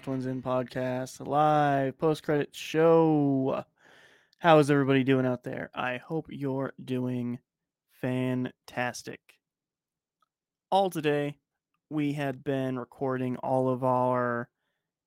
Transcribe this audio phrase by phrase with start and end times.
[0.00, 3.64] Last Ones In podcast live post credit show.
[4.38, 5.70] How is everybody doing out there?
[5.74, 7.38] I hope you're doing
[8.00, 9.20] fantastic.
[10.70, 11.36] All today,
[11.90, 14.48] we had been recording all of our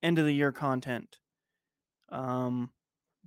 [0.03, 1.17] end of the year content,
[2.09, 2.69] um,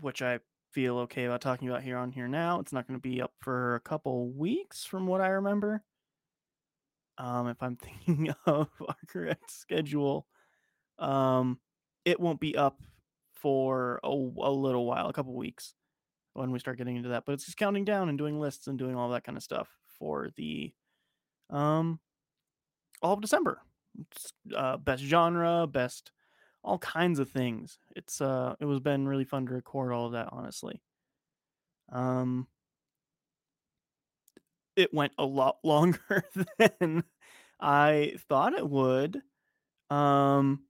[0.01, 0.39] which I
[0.71, 2.61] feel okay about talking about here on here now.
[2.61, 5.83] It's not going to be up for a couple weeks, from what I remember
[7.19, 7.75] um, if I'm
[8.07, 10.29] thinking of our correct schedule,
[10.99, 11.59] um,
[12.07, 12.83] it won't be up
[13.35, 15.75] for a, a little while, a couple weeks
[16.35, 17.25] when we start getting into that.
[17.27, 19.69] But it's just counting down and doing lists and doing all that kind of stuff
[19.99, 20.73] for the
[21.51, 22.01] um
[23.03, 23.61] all of December.
[24.55, 26.13] Uh, best genre, best
[26.63, 27.79] all kinds of things.
[27.95, 30.83] It's uh it was been really fun to record all of that, honestly.
[31.91, 32.47] Um
[34.77, 36.25] it went a lot longer
[36.59, 37.05] than
[37.61, 39.23] I thought it would.
[39.91, 40.66] Um,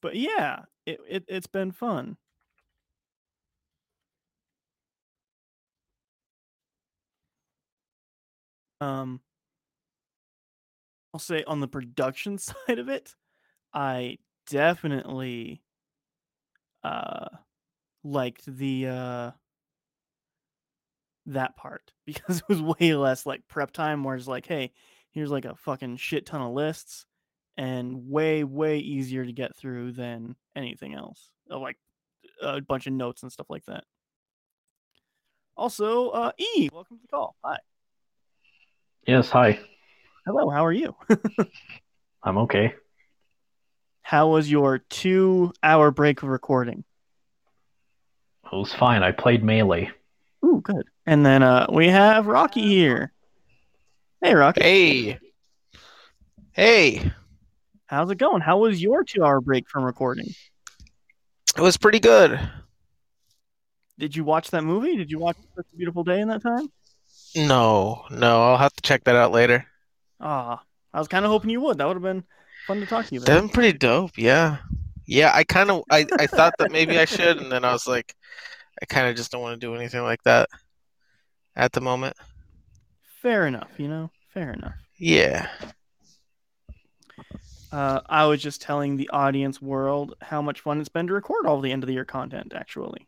[0.00, 2.16] but yeah, it, it it's been fun.
[8.80, 9.20] Um,
[11.12, 13.14] I'll say on the production side of it,
[13.74, 14.18] I
[14.48, 15.62] definitely
[16.82, 17.28] uh
[18.04, 19.30] liked the uh
[21.26, 24.72] that part because it was way less like prep time where it's like hey
[25.10, 27.04] here's like a fucking shit ton of lists
[27.60, 31.76] and way way easier to get through than anything else uh, like
[32.40, 33.84] a bunch of notes and stuff like that
[35.58, 37.58] also uh e welcome to the call hi
[39.06, 39.58] Yes, hi.
[40.24, 40.94] hello how are you
[42.22, 42.72] I'm okay.
[44.02, 46.84] how was your two hour break of recording
[48.50, 49.02] It was fine.
[49.02, 49.90] I played Melee.
[50.44, 53.12] Ooh, good and then uh we have rocky here
[54.22, 55.18] hey rocky Hey.
[56.52, 57.12] Hey.
[57.90, 60.32] How's it going how was your two hour break from recording
[61.56, 62.38] It was pretty good.
[63.98, 64.96] Did you watch that movie?
[64.96, 66.68] Did you watch Such a Beautiful Day in that time?
[67.36, 69.66] No, no, I'll have to check that out later.
[70.20, 70.62] Ah,
[70.94, 71.78] I was kind of hoping you would.
[71.78, 72.24] That would have been
[72.66, 73.40] fun to talk to you about.
[73.40, 74.58] been pretty dope, yeah.
[75.06, 77.86] Yeah, I kind of I, I thought that maybe I should, and then I was
[77.86, 78.14] like,
[78.80, 80.48] I kind of just don't want to do anything like that
[81.56, 82.16] at the moment.
[83.20, 84.10] Fair enough, you know.
[84.32, 84.76] Fair enough.
[84.98, 85.48] Yeah.
[87.72, 91.46] Uh, I was just telling the audience world how much fun it's been to record
[91.46, 92.52] all the end of the year content.
[92.54, 93.06] Actually,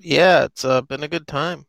[0.00, 1.66] Yeah, it's uh, been a good time.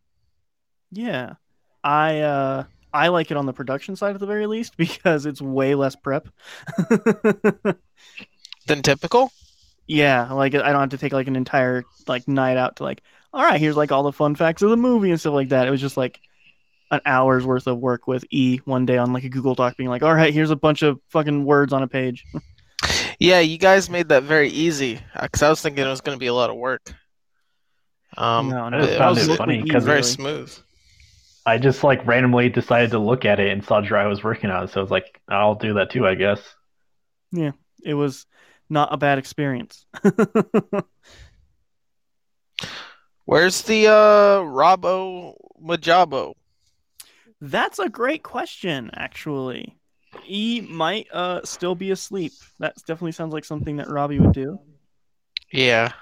[0.91, 1.35] yeah,
[1.83, 5.41] I uh, I like it on the production side at the very least because it's
[5.41, 6.27] way less prep.
[8.67, 9.33] Than typical?
[9.87, 13.01] yeah, like I don't have to take like an entire like night out to like,
[13.33, 15.67] all right, here's like all the fun facts of the movie and stuff like that.
[15.67, 16.21] It was just like
[16.91, 19.89] an hour's worth of work with E one day on like a Google Doc, being
[19.89, 22.25] like, all right, here's a bunch of fucking words on a page.
[23.21, 26.19] Yeah, you guys made that very easy because I was thinking it was going to
[26.19, 26.93] be a lot of work.
[28.15, 30.07] Um, No, no, it was it funny because very really.
[30.07, 30.57] smooth.
[31.45, 34.63] I just like randomly decided to look at it and saw Dry was working on
[34.63, 36.41] it, so I was like, I'll do that too, I guess.
[37.33, 37.51] Yeah,
[37.83, 38.25] it was
[38.69, 39.85] not a bad experience.
[43.25, 46.33] Where's the uh Robo Majabo?
[47.41, 49.75] That's a great question, actually.
[50.27, 52.33] E might uh still be asleep.
[52.59, 54.59] That definitely sounds like something that Robbie would do.
[55.51, 55.93] Yeah.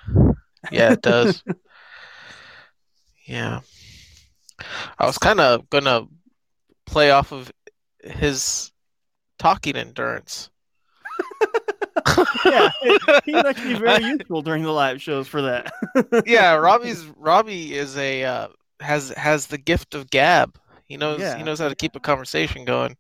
[0.72, 1.44] Yeah, it does.
[3.26, 3.60] Yeah.
[4.98, 6.08] I was kind of gonna
[6.86, 7.52] play off of
[8.02, 8.72] his
[9.38, 10.50] talking endurance.
[12.46, 12.70] yeah,
[13.26, 15.72] he's actually very useful during the live shows for that.
[16.26, 18.48] Yeah, Robbie's Robbie is a uh,
[18.80, 20.58] has has the gift of gab.
[20.88, 21.38] He knows Yeah.
[21.38, 22.98] he knows how to keep a conversation going.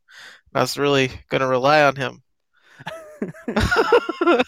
[0.53, 2.23] I was really gonna rely on him.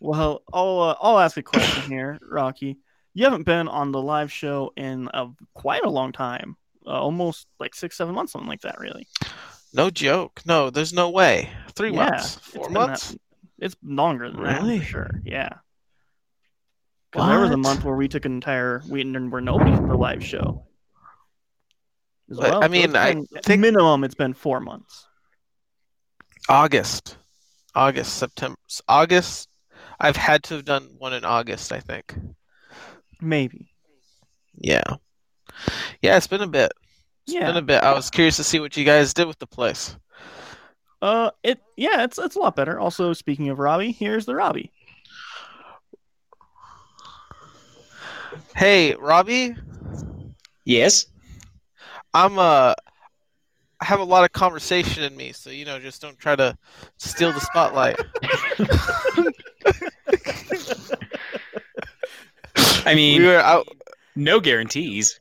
[0.00, 2.78] Well, I'll uh, I'll ask a question here, Rocky.
[3.14, 7.46] You haven't been on the live show in a, quite a long time, uh, almost
[7.58, 8.78] like six, seven months, something like that.
[8.78, 9.06] Really,
[9.72, 10.42] No joke.
[10.46, 11.50] No, there's no way.
[11.72, 12.36] Three Yeah, months?
[12.36, 13.16] it's Four that- months?
[13.58, 14.78] it's longer than that Really?
[14.80, 15.10] for sure.
[15.24, 15.48] Yeah,
[17.10, 19.88] because there was a month where we took an entire we and where nobody did
[19.88, 20.65] the live show.
[22.30, 22.62] As well.
[22.62, 25.06] I mean, it's I think- minimum it's been four months.
[26.48, 27.16] August,
[27.74, 28.58] August, September,
[28.88, 29.48] August.
[29.98, 32.14] I've had to have done one in August, I think.
[33.20, 33.70] Maybe.
[34.58, 34.82] Yeah,
[36.02, 36.72] yeah, it's been a bit.
[37.26, 37.46] It's Yeah.
[37.46, 37.82] been a bit.
[37.82, 39.96] I was curious to see what you guys did with the place.
[41.02, 42.78] Uh, it yeah, it's it's a lot better.
[42.80, 44.72] Also, speaking of Robbie, here's the Robbie.
[48.54, 49.54] Hey, Robbie,
[50.64, 51.06] Yes.
[52.16, 52.72] I'm uh,
[53.78, 56.56] I have a lot of conversation in me, so you know, just don't try to
[56.96, 57.96] steal the spotlight.
[62.86, 63.68] I mean, we were out.
[64.14, 65.20] no guarantees.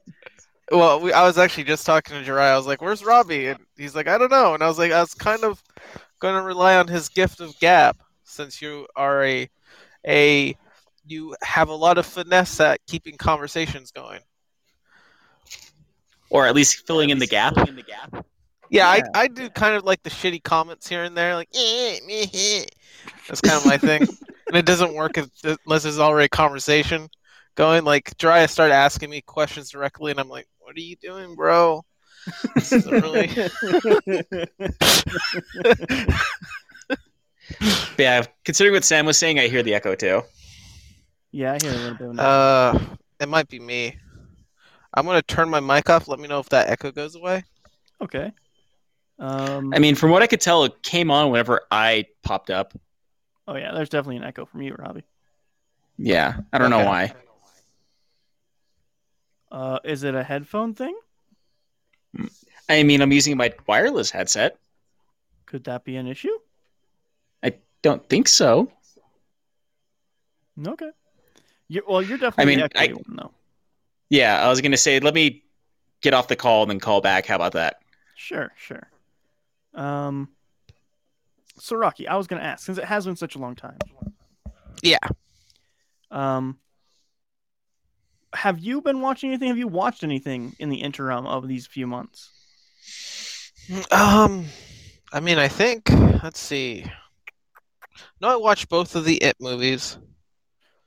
[0.71, 2.53] Well, we, I was actually just talking to Jirai.
[2.53, 4.94] I was like, "Where's Robbie?" And he's like, "I don't know." And I was like,
[4.94, 5.62] "I was kind of
[6.19, 9.50] going to rely on his gift of gab, since you are a
[10.07, 10.56] a
[11.06, 14.21] you have a lot of finesse at keeping conversations going."
[16.36, 17.54] Or at least filling in the gap.
[17.56, 18.22] Yeah,
[18.70, 18.88] Yeah.
[18.90, 22.26] I, I do kind of like the shitty comments here and there, like eh, meh,
[22.34, 22.66] eh.
[23.28, 24.02] that's kind of my thing,
[24.48, 25.30] and it doesn't work if,
[25.66, 27.08] unless there's already conversation
[27.56, 27.86] going.
[27.86, 31.86] Like Jiraiya started asking me questions directly, and I'm like, "What are you doing, bro?"
[32.56, 33.30] This isn't really.
[37.98, 40.24] Yeah, considering what Sam was saying, I hear the echo too.
[41.31, 42.80] yeah, I hear a little bit of an Uh,
[43.20, 43.98] it might be me.
[44.95, 46.07] I'm gonna turn my mic off.
[46.07, 47.44] Let me know if that echo goes away.
[48.01, 48.31] Okay.
[49.19, 49.74] Um.
[49.74, 52.74] I mean, from what I could tell, it came on whenever I popped up.
[53.47, 55.03] oh yeah, there's definitely an echo from you, Robbie.
[55.97, 57.13] Yeah, I don't know why.
[59.51, 60.97] Uh, is it a headphone thing?
[62.68, 64.57] I mean, I'm using my wireless headset.
[65.45, 66.38] Could that be an issue?
[67.44, 68.71] I don't think so.
[70.68, 70.89] Okay.
[71.68, 73.31] You're, well, you're definitely I mean, I- echoey one though.
[74.10, 75.44] Yeah, I was gonna say, let me
[76.02, 77.25] get off the call and then call back.
[77.25, 77.81] How about that?
[78.16, 78.90] Sure, sure.
[79.74, 80.30] Um.
[81.57, 83.78] So Rocky, I was gonna ask since it has been such a long time.
[84.81, 84.98] Yeah.
[86.12, 86.59] Um.
[88.33, 89.47] Have you been watching anything?
[89.47, 92.31] Have you watched anything in the interim of these few months?
[93.92, 94.45] Um,
[95.12, 95.90] I mean, I think.
[96.21, 96.85] Let's see.
[98.19, 99.97] No, I watched both of the It movies.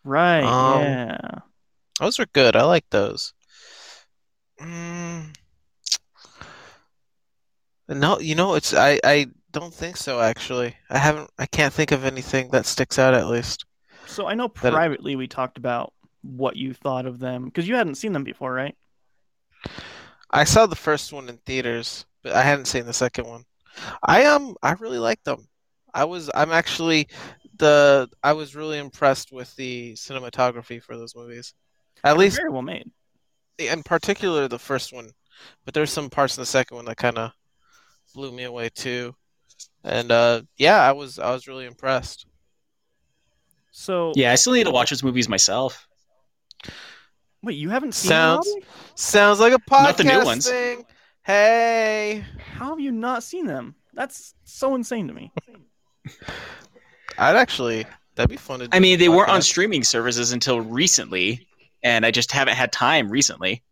[0.04, 0.42] Right.
[0.42, 1.38] Um, yeah.
[1.98, 2.56] Those are good.
[2.56, 3.34] I like those.
[4.60, 5.34] Mm.
[7.88, 10.76] No, you know, it's I I don't think so actually.
[10.90, 13.64] I haven't I can't think of anything that sticks out at least.
[14.06, 17.76] So I know that- privately we talked about what you thought of them because you
[17.76, 18.76] hadn't seen them before, right?
[20.30, 23.44] I saw the first one in theaters, but I hadn't seen the second one.
[24.02, 25.48] I um I really like them.
[25.94, 27.08] I was I'm actually
[27.56, 31.54] the I was really impressed with the cinematography for those movies.
[32.04, 32.90] At They're least very well made.
[33.58, 35.10] in particular the first one,
[35.64, 37.32] but there's some parts in the second one that kind of
[38.14, 39.14] blew me away too.
[39.84, 42.26] And uh yeah, I was I was really impressed.
[43.72, 45.86] So Yeah, I still need to watch those movies myself.
[47.42, 48.62] wait, you haven't seen Sounds- them?
[48.94, 50.48] Sounds like a podcast Not the new ones.
[50.48, 50.84] thing.
[51.24, 52.24] Hey,
[52.54, 53.74] How have you not seen them?
[53.92, 55.32] That's so insane to me.
[57.18, 58.76] I'd actually that'd be fun to do.
[58.76, 61.47] I mean, a they weren't on streaming services until recently,
[61.82, 63.62] and I just haven't had time recently.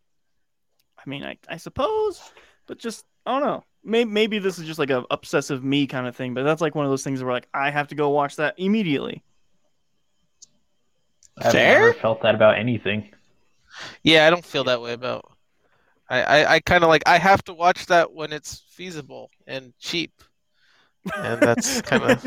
[0.99, 2.21] I mean, I, I suppose,
[2.67, 3.65] but just I don't know.
[3.85, 6.75] Maybe maybe this is just like a obsessive me kind of thing, but that's like
[6.75, 9.23] one of those things where like I have to go watch that immediately.
[11.39, 11.81] I've Fair?
[11.81, 13.11] never felt that about anything.
[14.03, 15.31] Yeah, I don't feel that way about.
[16.09, 19.73] I I, I kind of like I have to watch that when it's feasible and
[19.79, 20.23] cheap,
[21.15, 22.25] and that's kind of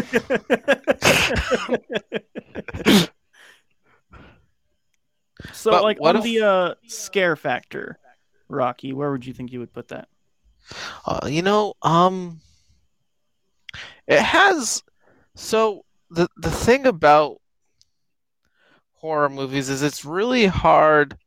[5.51, 7.98] so But like what on if- the uh, scare factor,
[8.48, 10.08] Rocky, where would you think you would put that?
[11.05, 12.41] Uh, you know, um,
[14.08, 14.84] it has.
[15.36, 17.38] So the the thing about
[18.93, 21.17] horror movies is it's really hard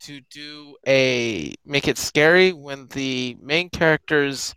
[0.00, 4.54] to do a make it scary when the main characters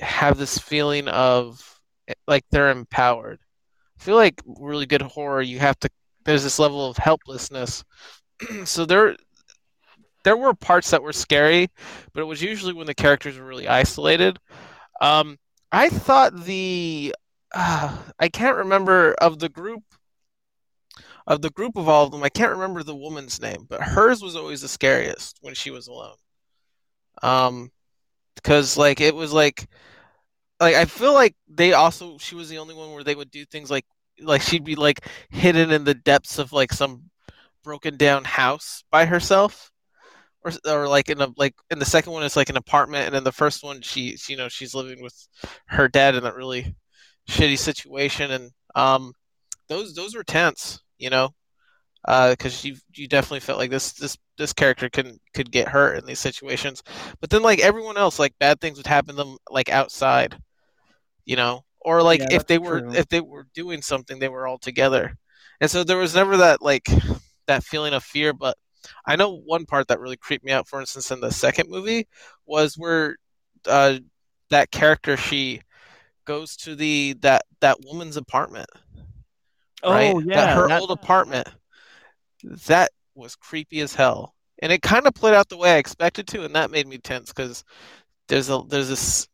[0.00, 1.80] have this feeling of
[2.26, 3.38] like they're empowered.
[4.00, 5.90] I feel like really good horror, you have to.
[6.24, 7.84] There's this level of helplessness.
[8.64, 9.16] so there,
[10.24, 11.68] there were parts that were scary,
[12.12, 14.38] but it was usually when the characters were really isolated.
[15.00, 15.38] Um,
[15.70, 17.14] I thought the
[17.54, 19.82] uh, I can't remember of the group
[21.26, 22.22] of the group of all of them.
[22.22, 25.88] I can't remember the woman's name, but hers was always the scariest when she was
[25.88, 26.16] alone.
[27.22, 27.70] Um,
[28.34, 29.68] because like it was like
[30.60, 33.44] like I feel like they also she was the only one where they would do
[33.44, 33.86] things like
[34.20, 37.10] like she'd be like hidden in the depths of like some
[37.62, 39.70] broken down house by herself.
[40.44, 43.16] Or or like in a like in the second one it's like an apartment, and
[43.16, 45.14] in the first one she you know she's living with
[45.68, 46.76] her dad in a really
[47.30, 49.14] shitty situation, and um
[49.68, 51.30] those those were tense, you know,
[52.06, 56.04] because you you definitely felt like this this this character can could get hurt in
[56.04, 56.82] these situations,
[57.22, 60.36] but then like everyone else, like bad things would happen to them like outside,
[61.24, 62.90] you know, or like Yeah, if they were true.
[62.94, 65.16] if they were doing something, they were all together,
[65.60, 66.88] and so there was never that like
[67.46, 68.32] that feeling of fear.
[68.32, 68.56] But
[69.06, 72.08] I know one part that really creeped me out, for instance, in the second movie
[72.46, 73.16] was where
[73.66, 73.98] uh,
[74.50, 75.62] that character she
[76.26, 78.68] goes to the that that woman's apartment
[79.86, 80.16] right?
[80.16, 81.48] Oh yeah, that her that- old apartment.
[82.66, 86.26] That was creepy as hell, and it kind of played out the way I expected
[86.28, 87.64] to, and that made me tense because
[88.28, 89.28] there's a there's this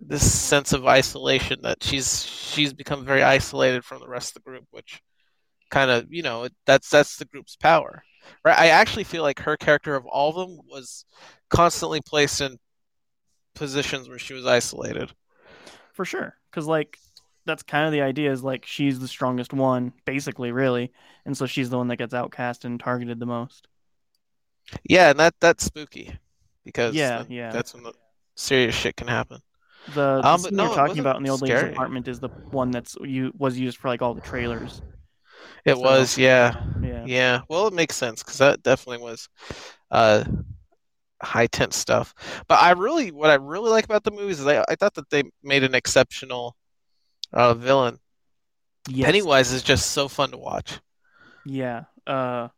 [0.00, 4.50] this sense of isolation that she's she's become very isolated from the rest of the
[4.50, 5.00] group, which
[5.70, 8.04] kind of you know that's that's the group's power,
[8.44, 8.58] right?
[8.58, 11.04] I actually feel like her character of all of them was
[11.50, 12.58] constantly placed in
[13.54, 15.12] positions where she was isolated.
[15.92, 16.98] for sure because like
[17.44, 20.92] that's kind of the idea is like she's the strongest one basically really
[21.24, 23.68] and so she's the one that gets outcast and targeted the most
[24.88, 26.18] Yeah, and that that's spooky
[26.64, 27.50] because Yeah, yeah.
[27.50, 27.92] that's when the
[28.36, 29.40] serious shit can happen.
[29.94, 32.96] The, Um, no, you're talking about in the old lady's apartment is the one that's
[33.02, 34.82] you was used for like all the trailers
[35.64, 37.40] It So- was, yeah, yeah yeah.
[37.48, 39.28] Well, it makes sense because that definitely was
[39.90, 40.24] uh,
[41.22, 42.14] high tense stuff.
[42.48, 45.10] But I really, what I really like about the movies is I, I thought that
[45.10, 46.56] they made an exceptional
[47.32, 47.98] uh, villain.
[48.88, 49.06] yes.
[49.06, 50.80] Pennywise is just so fun to watch.
[51.44, 52.48] yeah uh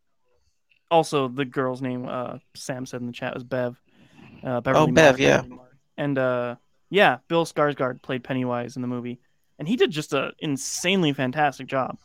[0.90, 3.80] also the girl's name uh sam said in the chat was bev
[4.44, 5.20] uh Beverly Oh, Bev, Mark.
[5.20, 5.42] yeah.
[5.96, 6.56] and uh
[6.90, 9.20] yeah bill skarsgård played pennywise in the movie
[9.58, 11.98] and he did just a insanely fantastic job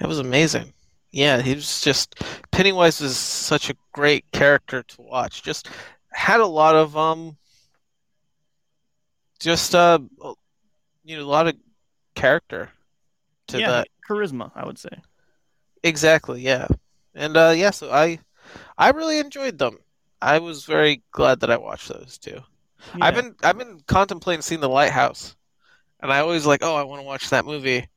[0.00, 0.74] It was amazing.
[1.12, 2.16] Yeah, he was just
[2.50, 5.42] Pennywise was such a great character to watch.
[5.42, 5.68] Just
[6.12, 7.36] had a lot of um,
[9.40, 9.98] just uh,
[11.04, 11.56] you know, a lot of
[12.14, 12.70] character
[13.48, 13.88] to yeah that.
[14.08, 14.90] charisma i would say
[15.84, 16.66] Exactly, yeah.
[17.14, 18.18] And uh, yeah, so I,
[18.78, 19.78] I really enjoyed them.
[20.20, 22.42] I was very glad that I watched those too.
[23.00, 25.36] I've been I've been contemplating seeing the Lighthouse,
[26.00, 27.88] and I always like, oh, I want to watch that movie.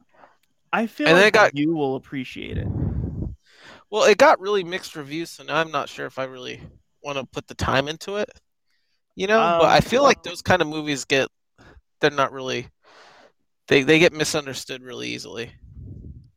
[0.72, 2.68] I feel And like it got- you will appreciate it.
[3.90, 6.62] Well, it got really mixed reviews, so now I'm not sure if I really
[7.02, 8.30] want to put the time into it.
[9.16, 11.30] You know, but Um, I feel like those kind of movies get
[12.02, 12.70] they're not really
[13.68, 15.54] they they get misunderstood really easily.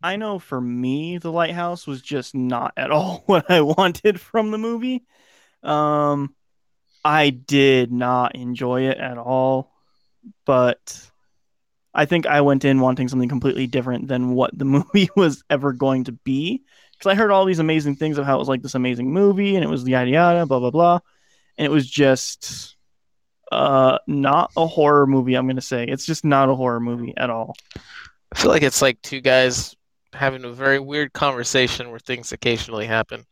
[0.02, 4.50] I know for me, The Lighthouse was just not at all what I wanted from
[4.50, 5.04] the movie.
[5.62, 6.34] Um,
[7.04, 9.72] I did not enjoy it at all,
[10.44, 11.10] but
[11.94, 15.72] I think I went in wanting something completely different than what the movie was ever
[15.72, 16.62] going to be.
[16.92, 19.54] Because I heard all these amazing things of how it was like this amazing movie
[19.54, 20.98] and it was the yada yada, blah blah blah,
[21.56, 22.76] and it was just
[23.52, 25.34] uh not a horror movie.
[25.34, 27.54] I'm gonna say it's just not a horror movie at all.
[28.32, 29.76] I feel like it's like two guys
[30.12, 33.24] having a very weird conversation where things occasionally happen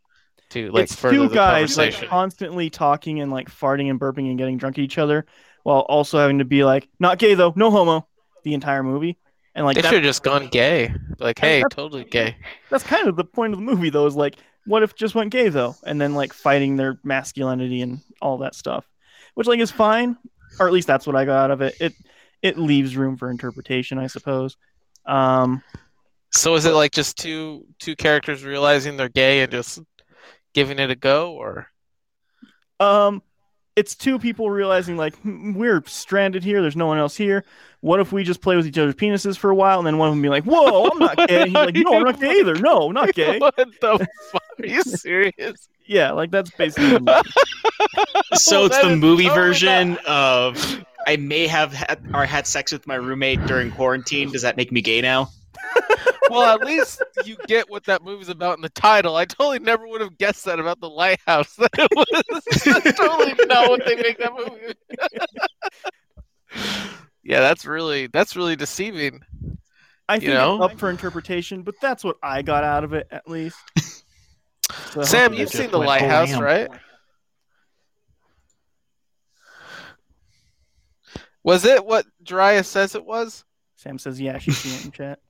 [0.51, 4.59] to like it's two guys like constantly talking and like farting and burping and getting
[4.59, 5.27] drunk at each other
[5.63, 7.53] while also having to be like not gay though.
[7.57, 8.07] No homo.
[8.45, 9.19] The entire movie.
[9.55, 10.95] And like they should have just gone gay.
[11.19, 12.37] Like, hey, totally gay.
[12.71, 14.37] that's kind of the point of the movie though is like
[14.67, 15.75] what if just went gay though?
[15.85, 18.85] And then like fighting their masculinity and all that stuff.
[19.35, 20.17] Which like is fine.
[20.61, 21.77] Or at least that's what i got out of it.
[21.81, 21.95] It
[22.43, 24.57] it leaves room for interpretation i suppose.
[25.07, 25.63] Um
[26.33, 29.81] So is it like just two two characters realizing they're gay and just
[30.57, 31.69] giving it a go, or
[32.81, 33.23] Um,
[33.77, 36.63] it's two people realizing like "Hmm, we're stranded here.
[36.63, 37.45] There's no one else here.
[37.81, 40.09] What if we just play with each other's penises for a while, and then one
[40.09, 42.41] of them be like, "Whoa, I'm not gay." And he's like, "No, I'm not gay
[42.41, 42.55] either.
[42.55, 44.43] No, not gay." what the fuck?
[44.59, 45.69] Are you serious?
[45.85, 46.91] Yeah, like that's basically.
[46.91, 47.31] The movie.
[48.35, 52.87] So it's the movie totally version of I may have had or had sex with
[52.87, 54.31] my roommate during quarantine.
[54.33, 55.31] Does that make me gay now?
[56.31, 59.17] well, at least you get what that movie's about in the title.
[59.17, 61.57] I totally never would have guessed that about the lighthouse.
[61.67, 64.75] That it was totally not what they make that movie.
[67.23, 69.21] yeah, that's really that's really deceiving.
[70.09, 70.63] I think know?
[70.63, 73.59] it's up for interpretation, but that's what I got out of it at least.
[74.93, 76.43] So- Sam, you've seen the oh, lighthouse, damn.
[76.43, 76.69] right?
[81.47, 83.45] Was it what Darius says it was?
[83.77, 85.21] Sam says, "Yeah, she's seen it in chat."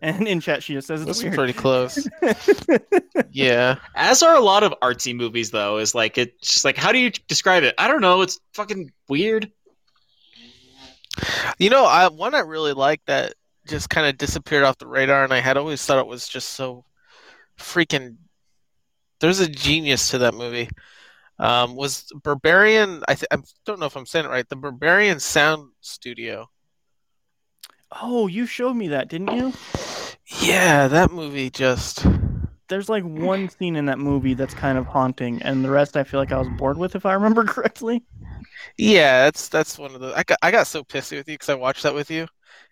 [0.02, 1.34] And in chat, she just says it's That's weird.
[1.34, 2.08] pretty close.
[3.32, 3.76] Yeah.
[3.94, 5.78] As are a lot of artsy movies, though.
[5.78, 7.74] Is like it's just like how do you describe it?
[7.78, 8.22] I don't know.
[8.22, 9.52] It's fucking weird.
[11.58, 13.34] You know, I one I really liked that
[13.68, 16.50] just kind of disappeared off the radar, and I had always thought it was just
[16.50, 16.84] so
[17.58, 18.16] freaking
[19.20, 20.68] there's a genius to that movie.
[21.38, 23.02] Um, was Barbarian?
[23.08, 24.48] I, th- I don't know if I'm saying it right.
[24.48, 26.48] The Berberian Sound Studio.
[27.92, 29.52] Oh, you showed me that, didn't you?
[30.40, 32.06] Yeah, that movie just.
[32.68, 36.04] There's like one scene in that movie that's kind of haunting, and the rest I
[36.04, 38.04] feel like I was bored with, if I remember correctly.
[38.78, 40.16] Yeah, that's that's one of the.
[40.16, 42.28] I got I got so pissy with you because I watched that with you,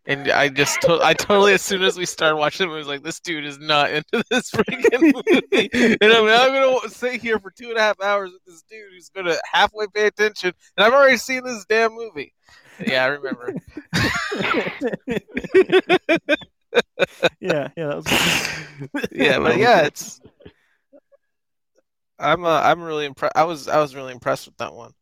[0.07, 2.87] and I just to, I totally as soon as we started watching it, I was
[2.87, 7.41] like, this dude is not into this freaking movie, and I'm now gonna sit here
[7.41, 10.87] for two and a half hours with this dude who's gonna halfway pay attention, and
[10.87, 12.35] I've already seen this damn movie.
[12.87, 13.55] Yeah, I remember.
[17.41, 20.21] yeah, yeah, that was yeah, but yeah, it's.
[22.19, 23.37] I'm uh, I'm really impressed.
[23.37, 24.93] I was I was really impressed with that one.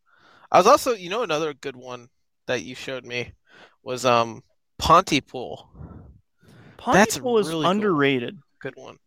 [0.51, 2.09] I was also, you know, another good one
[2.47, 3.33] that you showed me
[3.83, 4.43] was um
[4.79, 5.69] Pontypool.
[6.93, 7.71] That's Pontypool is really cool.
[7.71, 8.39] underrated.
[8.61, 8.99] Good one.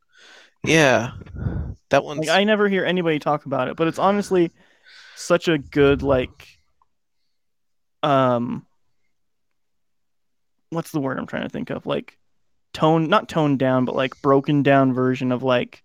[0.64, 1.12] Yeah,
[1.90, 2.18] that one.
[2.18, 4.52] Like I never hear anybody talk about it, but it's honestly
[5.16, 6.59] such a good like
[8.04, 8.66] um
[10.70, 11.86] what's the word I'm trying to think of?
[11.86, 12.18] Like
[12.74, 15.84] tone not toned down, but like broken down version of like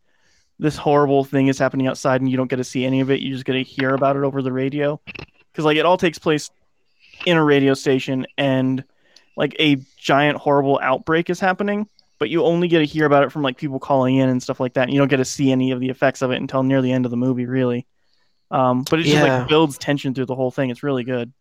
[0.59, 3.21] this horrible thing is happening outside and you don't get to see any of it.
[3.21, 5.01] You just get to hear about it over the radio.
[5.55, 6.51] Cuz like it all takes place
[7.27, 8.85] in a radio station and
[9.37, 11.89] like a giant horrible outbreak is happening
[12.21, 14.61] but you only get to hear about it from like people calling in and stuff
[14.61, 14.85] like that.
[14.85, 16.93] And you don't get to see any of the effects of it until near the
[16.93, 17.87] end of the movie, really.
[18.51, 19.41] Um, but it just Yeah.
[19.41, 20.71] like builds tension through the whole thing.
[20.71, 21.33] It's really good.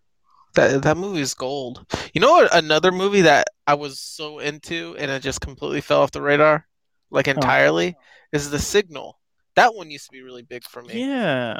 [0.56, 1.86] That that movie is gold.
[2.14, 2.56] You know what?
[2.56, 6.68] Another movie that I was so into and it just completely fell off the radar,
[7.10, 7.96] like entirely,
[8.32, 9.20] is The Signal.
[9.56, 11.04] That one used to be really big for me.
[11.04, 11.60] Yeah,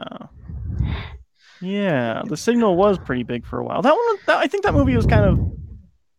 [1.62, 2.24] yeah.
[2.26, 3.82] The Signal was pretty big for a while.
[3.82, 5.40] That one, that, I think that movie was kind of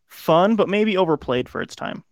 [0.08, 2.04] fun, but maybe overplayed for its time.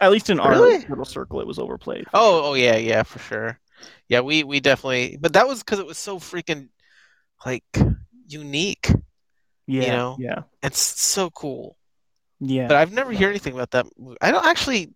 [0.00, 2.06] At least in our little circle, it was overplayed.
[2.12, 3.60] Oh, oh yeah, yeah, for sure.
[4.08, 6.68] Yeah, we we definitely, but that was because it was so freaking
[7.44, 7.64] like
[8.26, 8.90] unique.
[9.66, 11.76] Yeah, know, yeah, It's so cool.
[12.40, 12.68] yeah.
[12.68, 13.86] But I've never heard anything about that.
[14.20, 14.92] I don't actually.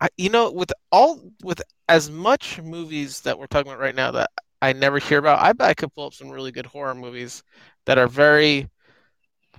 [0.00, 4.10] I you know with all with as much movies that we're talking about right now
[4.12, 6.94] that I never hear about, I bet I could pull up some really good horror
[6.94, 7.42] movies
[7.86, 8.68] that are very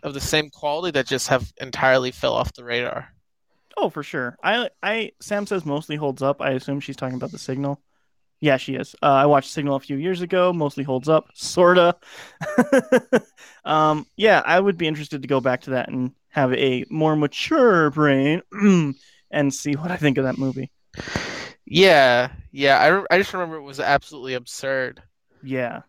[0.03, 3.09] of the same quality that just have entirely fell off the radar.
[3.77, 4.37] Oh, for sure.
[4.43, 6.41] I, I, Sam says mostly holds up.
[6.41, 7.81] I assume she's talking about the Signal.
[8.41, 8.95] Yeah, she is.
[9.01, 10.53] Uh, I watched Signal a few years ago.
[10.53, 11.95] Mostly holds up, sorta.
[13.65, 17.15] um, yeah, I would be interested to go back to that and have a more
[17.15, 18.41] mature brain
[19.31, 20.71] and see what I think of that movie.
[21.65, 22.79] Yeah, yeah.
[22.79, 25.01] I, re- I just remember it was absolutely absurd,
[25.41, 25.81] Yeah,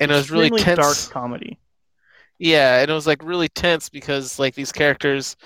[0.00, 0.76] and it was really tense.
[0.76, 1.58] dark comedy.
[2.38, 5.36] Yeah, and it was like really tense because like these characters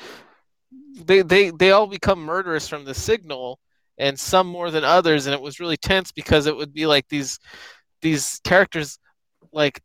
[1.05, 3.61] they they they all become murderous from the signal
[3.99, 7.09] and some more than others and it was really tense because it would be like
[7.09, 7.39] these
[8.03, 8.99] these characters
[9.53, 9.81] like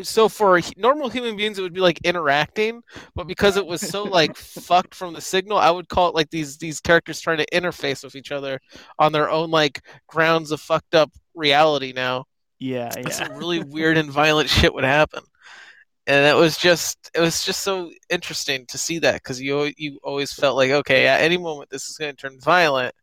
[0.00, 2.82] so for normal human beings it would be like interacting
[3.14, 6.30] but because it was so like fucked from the signal i would call it like
[6.30, 8.58] these these characters trying to interface with each other
[8.98, 12.24] on their own like grounds of fucked up reality now.
[12.58, 15.22] Yeah, yeah, some really weird and violent shit would happen
[16.06, 19.98] and it was just it was just so interesting to see that because you you
[20.02, 22.94] always felt like okay at any moment this is going to turn violent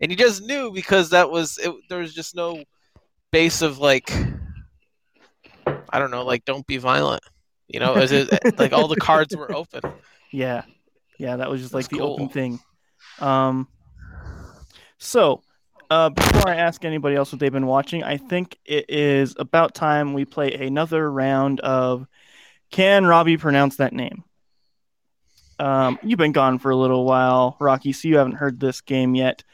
[0.00, 2.62] and you just knew because that was it, there was just no
[3.30, 4.10] base of like
[5.90, 7.22] i don't know like don't be violent
[7.68, 9.82] you know as it, like all the cards were open
[10.30, 10.62] yeah,
[11.18, 11.36] yeah.
[11.36, 12.60] That was just like That's the open thing.
[13.18, 13.68] Um,
[14.98, 15.42] so
[15.90, 19.74] uh, before I ask anybody else what they've been watching, I think it is about
[19.74, 22.06] time we play another round of
[22.70, 24.24] Can Robbie pronounce that name?
[25.58, 29.14] Um, you've been gone for a little while, Rocky, so you haven't heard this game
[29.14, 29.44] yet.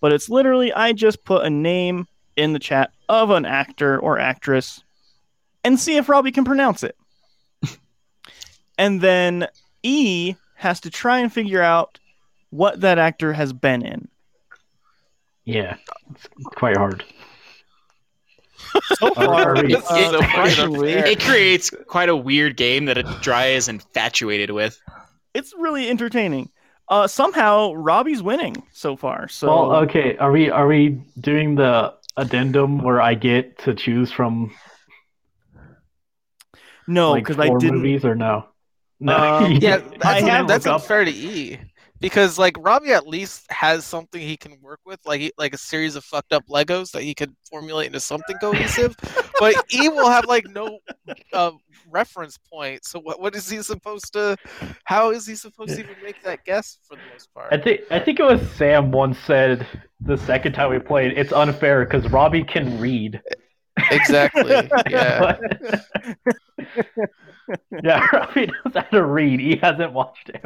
[0.00, 2.06] But it's literally I just put a name
[2.36, 4.82] in the chat of an actor or actress
[5.62, 6.96] and see if Robbie can pronounce it.
[8.78, 9.48] and then
[9.82, 11.98] E has to try and figure out
[12.50, 14.08] what that actor has been in.
[15.44, 15.76] Yeah,
[16.10, 17.04] it's quite hard.
[18.82, 21.06] So far, It's uh, so fucking surprisingly.
[21.06, 24.82] It creates quite a weird game that a dry is infatuated with.
[25.34, 26.50] it's really entertaining.
[26.88, 29.28] Uh, somehow Robbie's winning so far.
[29.28, 34.12] So Well, okay, are we are we doing the addendum where I get to choose
[34.12, 34.52] from
[36.86, 37.82] no, because four I didn't.
[37.82, 38.46] movies or no?
[39.00, 39.16] No.
[39.44, 41.58] Um, yeah I that's, have that's unfair to e
[42.04, 45.58] because like robbie at least has something he can work with like he- like a
[45.58, 48.94] series of fucked up legos that he could formulate into something cohesive
[49.40, 50.78] but E will have like no
[51.32, 51.50] uh,
[51.90, 52.84] reference point.
[52.84, 54.36] So what what is he supposed to?
[54.84, 57.52] How is he supposed to even make that guess for the most part?
[57.52, 59.66] I think I think it was Sam once said
[60.00, 63.20] the second time we played it's unfair because Robbie can read.
[63.90, 64.70] Exactly.
[64.90, 65.36] Yeah.
[67.82, 69.40] yeah, Robbie knows how to read.
[69.40, 70.42] He hasn't watched it.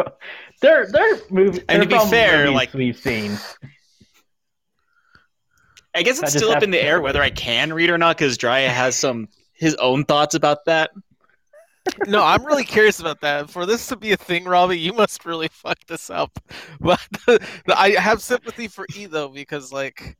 [0.60, 1.62] They're they're movies.
[1.68, 3.38] And to they're be fair, like- we've seen.
[5.94, 8.16] I guess it's just still up in the air whether I can read or not
[8.16, 10.90] because Drya has some his own thoughts about that.
[12.06, 13.48] No, I'm really curious about that.
[13.50, 16.38] For this to be a thing, Robbie, you must really fuck this up.
[16.80, 17.00] But
[17.68, 20.16] I have sympathy for E though because like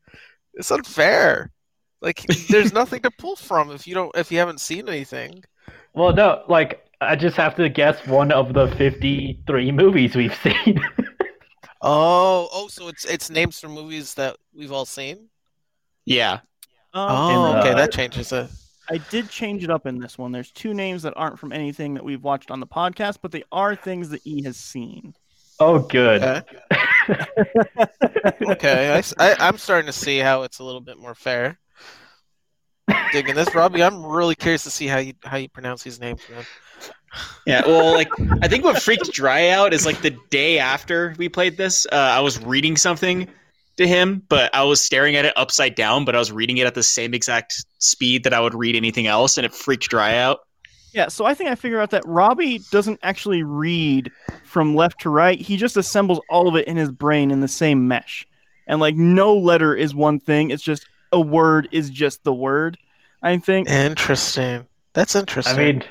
[0.54, 1.52] it's unfair.
[2.00, 5.44] Like there's nothing to pull from if you don't if you haven't seen anything.
[5.94, 10.80] Well, no, like I just have to guess one of the fifty-three movies we've seen.
[11.80, 15.28] Oh, oh, so it's it's names from movies that we've all seen.
[16.04, 16.40] Yeah.
[16.94, 18.48] Um, Oh, And, okay, uh, that changes it.
[18.90, 20.32] I did change it up in this one.
[20.32, 23.44] There's two names that aren't from anything that we've watched on the podcast, but they
[23.52, 25.14] are things that E has seen.
[25.60, 26.22] oh, good.
[26.22, 26.42] Okay.
[28.42, 31.58] Okay, I, s- I, am starting to see how it's a little bit more fair.
[33.12, 33.82] Digging this, Robbie.
[33.82, 36.44] I'm really curious to see how you how you pronounce these names, man.
[37.46, 38.08] Yeah, well, like
[38.42, 41.96] I think what freaked Dry out is like the day after we played this, uh,
[41.96, 43.28] I was reading something
[43.78, 46.66] to him, but I was staring at it upside down, but I was reading it
[46.66, 50.16] at the same exact speed that I would read anything else, and it freaked Dry
[50.16, 50.40] out.
[50.92, 54.10] Yeah, so I think I figured out that Robbie doesn't actually read
[54.44, 55.40] from left to right.
[55.40, 58.26] He just assembles all of it in his brain in the same mesh.
[58.66, 62.78] And like no letter is one thing, it's just a word is just the word.
[63.22, 63.68] I think.
[63.68, 64.66] Interesting.
[64.92, 65.54] That's interesting.
[65.54, 65.84] I mean,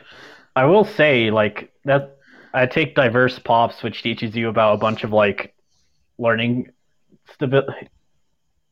[0.55, 2.17] I will say like that.
[2.53, 5.53] I take diverse pops, which teaches you about a bunch of like
[6.17, 6.71] learning
[7.33, 7.89] stability,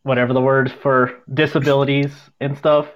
[0.03, 2.87] whatever the word for disabilities and stuff.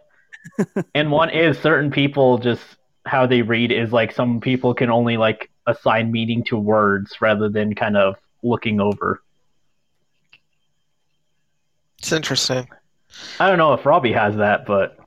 [0.95, 2.63] and one is certain people just
[3.05, 7.49] how they read is like some people can only like assign meaning to words rather
[7.49, 9.21] than kind of looking over.
[11.99, 12.67] it's interesting.
[13.39, 14.98] I don't know if Robbie has that, but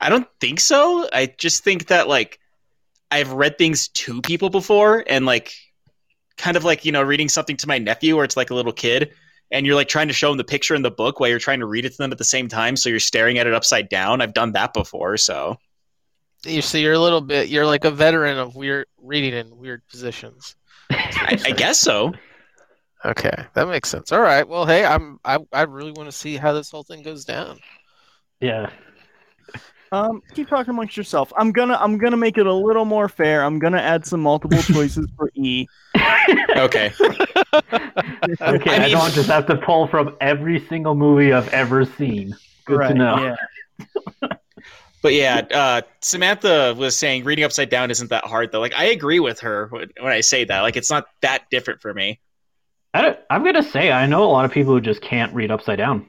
[0.00, 1.08] I don't think so.
[1.12, 2.38] I just think that like
[3.10, 5.54] I've read things to people before and like
[6.36, 8.72] kind of like, you know, reading something to my nephew or it's like a little
[8.72, 9.12] kid
[9.50, 11.60] and you're like trying to show him the picture in the book while you're trying
[11.60, 13.88] to read it to them at the same time so you're staring at it upside
[13.88, 14.20] down.
[14.20, 15.58] I've done that before, so
[16.44, 17.48] You see, you're a little bit.
[17.48, 20.54] You're like a veteran of weird reading in weird positions.
[20.90, 22.12] I, I guess so.
[23.04, 24.12] Okay, that makes sense.
[24.12, 24.46] All right.
[24.46, 25.18] Well, hey, I'm.
[25.24, 27.58] I I really want to see how this whole thing goes down.
[28.40, 28.70] yeah.
[29.92, 31.32] Um, keep talking amongst yourself.
[31.36, 33.42] I'm gonna I'm gonna make it a little more fair.
[33.42, 35.66] I'm gonna add some multiple choices for E.
[36.56, 36.92] Okay.
[37.72, 42.36] Okay, I, mean- don't just have to pull from every single movie I've ever seen.
[42.66, 43.36] Good right, to know.
[43.80, 44.28] Yeah.
[45.02, 48.60] But yeah, uh, Samantha was saying reading upside down isn't that hard though.
[48.60, 50.60] Like I agree with her when, when I say that.
[50.60, 52.20] Like it's not that different for me.
[52.92, 55.78] I I'm gonna say I know a lot of people who just can't read upside
[55.78, 56.06] down.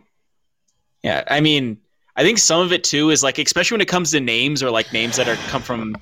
[1.04, 1.78] Yeah, I mean,
[2.16, 4.70] I think some of it too is like, especially when it comes to names or
[4.70, 5.96] like names that are come from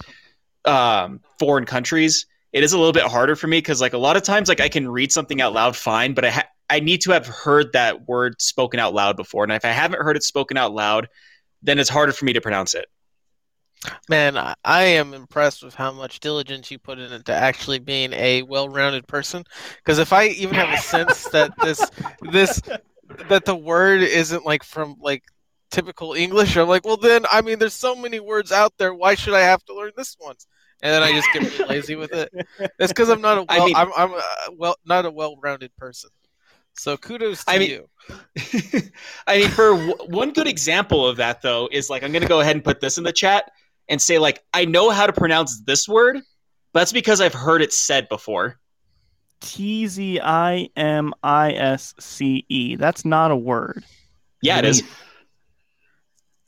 [0.66, 4.18] um, foreign countries, it is a little bit harder for me because like a lot
[4.18, 7.02] of times, like I can read something out loud fine, but I ha- I need
[7.02, 10.24] to have heard that word spoken out loud before, and if I haven't heard it
[10.24, 11.10] spoken out loud,
[11.62, 12.88] then it's harder for me to pronounce it.
[14.10, 18.42] Man, I, I am impressed with how much diligence you put into actually being a
[18.44, 19.44] well-rounded person.
[19.78, 21.90] Because if I even have a sense that this
[22.32, 22.62] this
[23.30, 25.24] that the word isn't like from like
[25.72, 28.94] typical English, I'm like, well, then I mean, there's so many words out there.
[28.94, 30.36] Why should I have to learn this one?
[30.82, 32.32] And then I just get really lazy with it.
[32.78, 34.22] That's because I'm not a I well, mean- I'm, I'm a
[34.58, 36.10] well not a well-rounded person.
[36.74, 37.90] So kudos to I mean- you.
[39.28, 42.28] I mean, for w- one good example of that though is like I'm going to
[42.28, 43.52] go ahead and put this in the chat
[43.90, 46.16] and say like I know how to pronounce this word,
[46.72, 48.60] but that's because I've heard it said before.
[49.42, 52.76] T Z I M I S C E.
[52.76, 53.84] That's not a word.
[54.42, 54.84] Yeah, it is.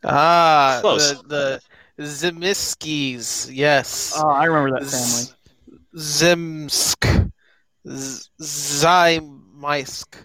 [0.03, 1.21] Ah, Close.
[1.23, 1.61] the
[1.97, 4.13] the Zemisky's, yes.
[4.15, 5.23] Oh, I remember that family.
[5.95, 7.31] Zemsk.
[7.87, 10.15] Z- Zymysk.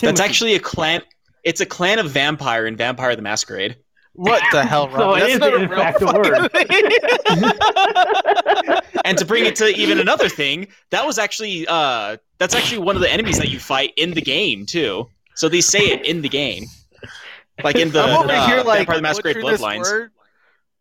[0.00, 1.02] That's actually a clan.
[1.44, 3.76] It's a clan of vampire in Vampire the Masquerade.
[4.14, 5.16] What the hell, So Rob?
[5.16, 6.52] it That's is, not a in real fact, a fucking word.
[6.52, 6.66] thing.
[9.04, 12.96] And to bring it to even another thing, that was actually uh that's actually one
[12.96, 15.08] of the enemies that you fight in the game too.
[15.34, 16.64] So they say it in the game,
[17.64, 19.80] like in the I'm over uh, here like Vampire the Masquerade butchering this Bloodlines.
[19.90, 20.10] word.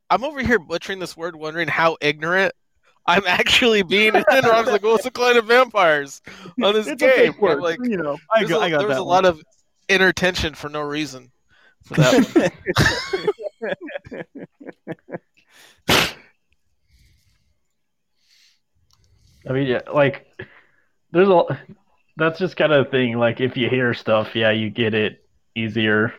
[0.10, 2.54] I'm over here butchering this word, wondering how ignorant
[3.06, 4.16] I'm actually being.
[4.16, 6.22] And then Rob's like, "Well, it's a clan of vampires
[6.62, 7.62] on this it's a game." fake I'm word.
[7.62, 9.24] like, you know, I there's got, a, I got there was that a one.
[9.24, 9.42] lot of
[9.88, 11.39] inner tension for no reason for
[11.90, 12.52] that.
[19.48, 20.28] I mean, yeah, like
[21.12, 21.44] there's a
[22.18, 23.18] that's just kind of thing.
[23.18, 25.24] Like if you hear stuff, yeah, you get it
[25.56, 26.14] easier.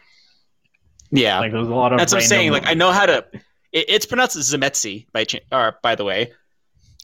[1.13, 2.53] Yeah, Like there's a lot of that's what I'm saying.
[2.53, 3.25] Like I know how to.
[3.73, 6.33] It, it's pronounced Zemetsi by ch- or by the way.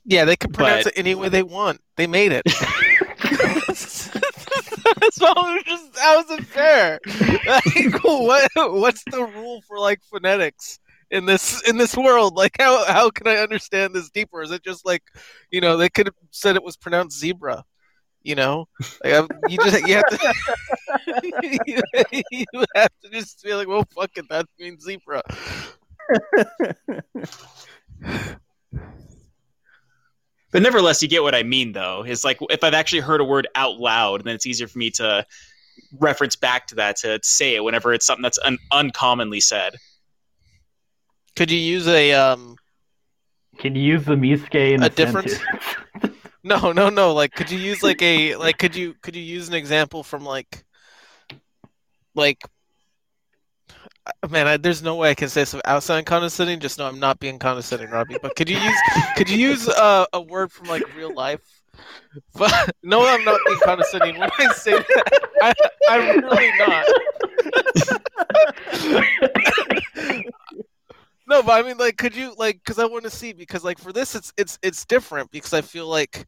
[0.04, 1.80] Yeah, they can pronounce But- it any way they want.
[1.96, 2.44] They made it.
[5.00, 5.18] That's.
[5.20, 7.00] It was just that wasn't fair.
[7.46, 8.50] Like, what?
[8.56, 10.78] What's the rule for like phonetics
[11.10, 12.34] in this in this world?
[12.34, 14.42] Like, how how can I understand this deeper?
[14.42, 15.02] Is it just like,
[15.50, 17.64] you know, they could have said it was pronounced zebra.
[18.22, 18.68] You know,
[19.04, 20.34] like, you just you have to
[22.32, 25.22] you have to just be like, well, fuck it, that means zebra.
[30.56, 32.02] But nevertheless, you get what I mean, though.
[32.02, 34.88] It's like if I've actually heard a word out loud, then it's easier for me
[34.92, 35.26] to
[35.98, 39.76] reference back to that to say it whenever it's something that's un- uncommonly said.
[41.34, 42.56] Could you use a um?
[43.58, 45.38] Can you use the Miske in A a difference?
[46.42, 47.12] No, no, no.
[47.12, 48.56] Like, could you use like a like?
[48.56, 50.64] Could you could you use an example from like,
[52.14, 52.40] like,
[54.30, 56.60] man, I, there's no way I can say this outside condescending.
[56.60, 58.18] Just know I'm not being condescending, Robbie.
[58.20, 58.78] But could you use
[59.16, 61.40] could you use uh, a word from like real life?
[62.34, 65.20] But no, I'm not being condescending when I say that.
[65.42, 65.54] I,
[65.90, 66.86] I'm really not.
[71.28, 72.58] No, but I mean, like, could you like?
[72.64, 73.32] Because I want to see.
[73.32, 75.30] Because like for this, it's it's it's different.
[75.30, 76.26] Because I feel like,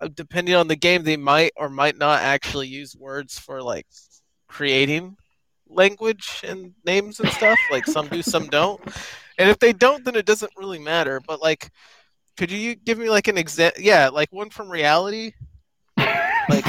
[0.00, 3.86] uh, depending on the game, they might or might not actually use words for like
[4.48, 5.16] creating
[5.68, 7.58] language and names and stuff.
[7.70, 8.80] Like some do, some don't.
[9.38, 11.20] And if they don't, then it doesn't really matter.
[11.26, 11.70] But like,
[12.36, 13.82] could you give me like an example?
[13.82, 15.32] Yeah, like one from reality.
[15.96, 16.64] Like,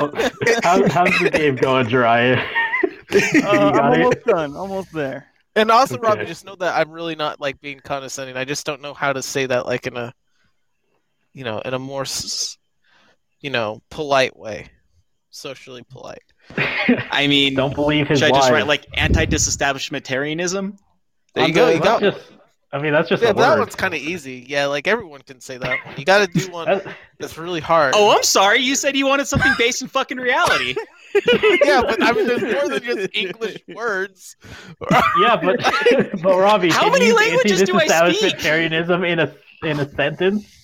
[0.00, 0.10] Oh,
[0.62, 2.44] how, how's the game going, Jiraiya?
[3.10, 4.02] Uh, I'm got it?
[4.02, 4.54] almost done.
[4.54, 5.26] Almost there.
[5.58, 6.06] And also, Okay.
[6.06, 8.36] Robbie, just know that I'm really not like being condescending.
[8.36, 10.12] I just don't know how to say that like in a,
[11.32, 12.04] you know, in a more,
[13.40, 14.68] you know, polite way,
[15.30, 16.22] socially polite.
[16.56, 20.78] I mean, Don't believe his should I just write like anti-disestablishmentarianism?
[21.34, 21.68] There you go.
[21.68, 22.00] You That's got.
[22.00, 22.32] just,
[22.70, 23.60] I mean, that's just Yeah, a that word.
[23.60, 24.44] one's kind of easy.
[24.46, 25.94] Yeah, like everyone can say that one.
[25.96, 26.86] You got to do one That-
[27.18, 27.94] that's really hard.
[27.96, 28.58] Oh, I'm sorry.
[28.60, 30.74] You said you wanted something based in fucking reality.
[31.64, 34.36] yeah, but I mean, there's more than just English words.
[35.20, 35.58] yeah, but
[36.22, 38.34] but Robbie, How many you languages do I speak?
[38.44, 40.54] anti-disestablishmentarianism in a in a sentence?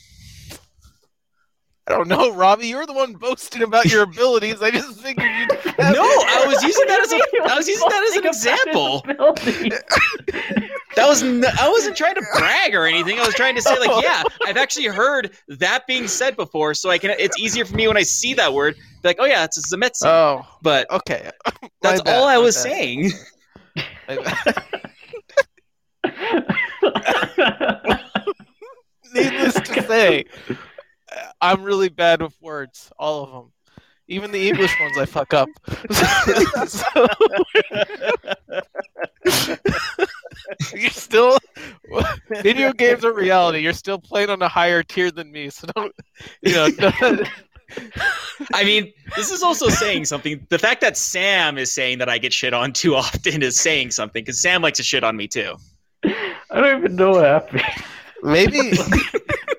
[1.86, 2.68] I don't know, Robbie.
[2.68, 4.62] You're the one boasting about your abilities.
[4.62, 5.43] I just figured you'd.
[5.78, 7.18] No, I was using that as a
[7.52, 9.02] I was using that as an example.
[10.96, 13.18] That was n- I wasn't trying to brag or anything.
[13.18, 16.90] I was trying to say like, yeah, I've actually heard that being said before, so
[16.90, 17.10] I can.
[17.18, 19.62] It's easier for me when I see that word, be like, oh yeah, it's a
[19.76, 20.04] Zemetsi.
[20.06, 21.30] Oh, but okay.
[21.82, 22.62] that's My bad, all I my was bad.
[22.62, 23.10] saying.
[29.12, 30.24] Needless to say,
[31.40, 32.90] I'm really bad with words.
[32.98, 33.52] All of them.
[34.08, 35.48] Even the English ones I fuck up.
[36.68, 37.06] So-
[40.74, 41.38] you're still
[42.42, 43.60] video games are reality.
[43.60, 45.94] You're still playing on a higher tier than me, so don't
[46.42, 46.68] you know?
[46.70, 47.28] Don't,
[48.52, 50.46] I mean, this is also saying something.
[50.50, 53.92] The fact that Sam is saying that I get shit on too often is saying
[53.92, 55.56] something because Sam likes to shit on me too.
[56.04, 57.62] I don't even know what happened.
[58.22, 58.72] maybe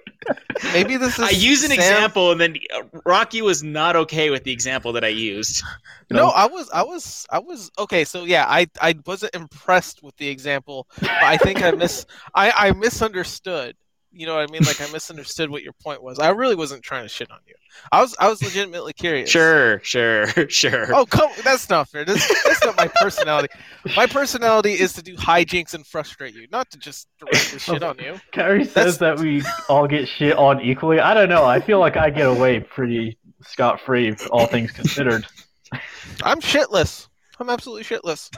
[0.73, 1.25] maybe this is.
[1.25, 4.93] I use an Sam- example, and then uh, Rocky was not okay with the example
[4.93, 5.63] that I used.
[6.09, 8.03] No, I was, I was, I was okay.
[8.05, 10.87] So yeah, I, I wasn't impressed with the example.
[10.99, 13.75] But I think I miss, I, I misunderstood.
[14.15, 14.63] You know what I mean?
[14.63, 16.19] Like I misunderstood what your point was.
[16.19, 17.53] I really wasn't trying to shit on you.
[17.91, 19.29] I was, I was legitimately curious.
[19.29, 20.95] Sure, sure, sure.
[20.95, 22.05] Oh, come, that's not fair.
[22.05, 23.49] That's, that's not my personality.
[23.95, 27.99] My personality is to do hijinks and frustrate you, not to just directly shit on
[27.99, 28.17] you.
[28.31, 31.01] Carrie says that we all get shit on equally.
[31.01, 31.43] I don't know.
[31.43, 35.25] I feel like I get away pretty scot free, all things considered.
[36.23, 37.09] I'm shitless.
[37.37, 38.33] I'm absolutely shitless.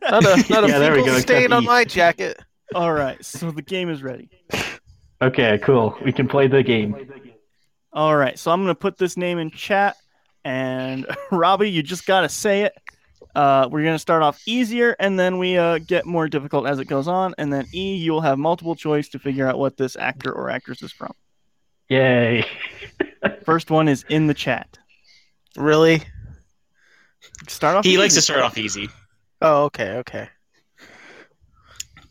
[0.00, 2.38] Not a, not a Yeah, there feeble stain on my jacket.
[2.72, 4.30] All right, so the game is ready.
[5.22, 5.96] Okay, cool.
[6.04, 6.96] We can play the game.
[7.92, 9.96] All right, so I'm gonna put this name in chat,
[10.44, 12.74] and Robbie, you just gotta say it.
[13.36, 16.86] Uh, we're gonna start off easier, and then we uh, get more difficult as it
[16.86, 20.32] goes on, and then E, you'll have multiple choice to figure out what this actor
[20.32, 21.12] or actress is from.
[21.88, 22.44] Yay.
[23.44, 24.76] First one is in the chat.
[25.56, 26.02] Really?
[27.46, 27.84] Start off.
[27.84, 28.88] he likes to start off easy.
[29.40, 30.28] Oh, okay, okay.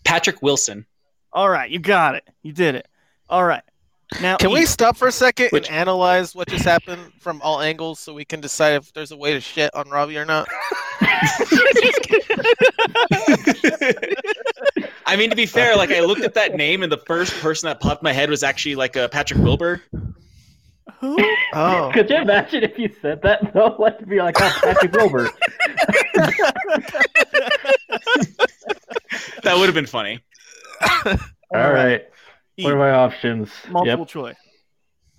[0.06, 0.86] Patrick Wilson.
[1.34, 2.24] All right, you got it.
[2.42, 2.88] You did it.
[3.32, 3.64] All right.
[4.22, 7.62] Now, Can we stop for a second Which- and analyze what just happened from all
[7.62, 10.50] angles so we can decide if there's a way to shit on Robbie or not?
[15.06, 17.68] I mean, to be fair, like I looked at that name, and the first person
[17.68, 19.82] that popped my head was actually like uh, Patrick Wilbur.
[21.00, 21.18] who?
[21.54, 21.90] Oh.
[21.94, 23.76] Could you imagine if you said that though?
[23.80, 25.30] Like be like, oh, Patrick Wilbur.
[29.44, 30.20] That would have been funny.
[31.54, 32.04] All right.
[32.64, 33.50] What are my options?
[33.70, 34.36] multiple choice.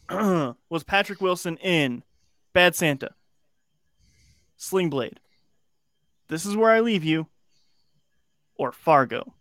[0.10, 2.02] Was Patrick Wilson in
[2.52, 3.10] Bad Santa,
[4.56, 5.18] Sling Blade,
[6.28, 7.26] This Is Where I Leave You,
[8.56, 9.32] or Fargo?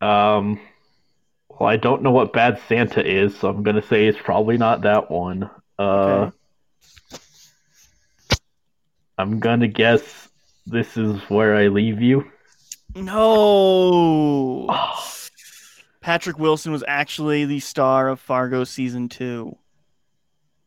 [0.00, 0.60] Um.
[1.48, 4.82] Well, I don't know what Bad Santa is, so I'm gonna say it's probably not
[4.82, 5.50] that one.
[5.78, 6.30] Uh,
[7.12, 7.22] Okay.
[9.18, 10.28] I'm gonna guess
[10.66, 12.30] this is where I leave you.
[12.94, 14.66] No.
[16.10, 19.56] Patrick Wilson was actually the star of Fargo season two.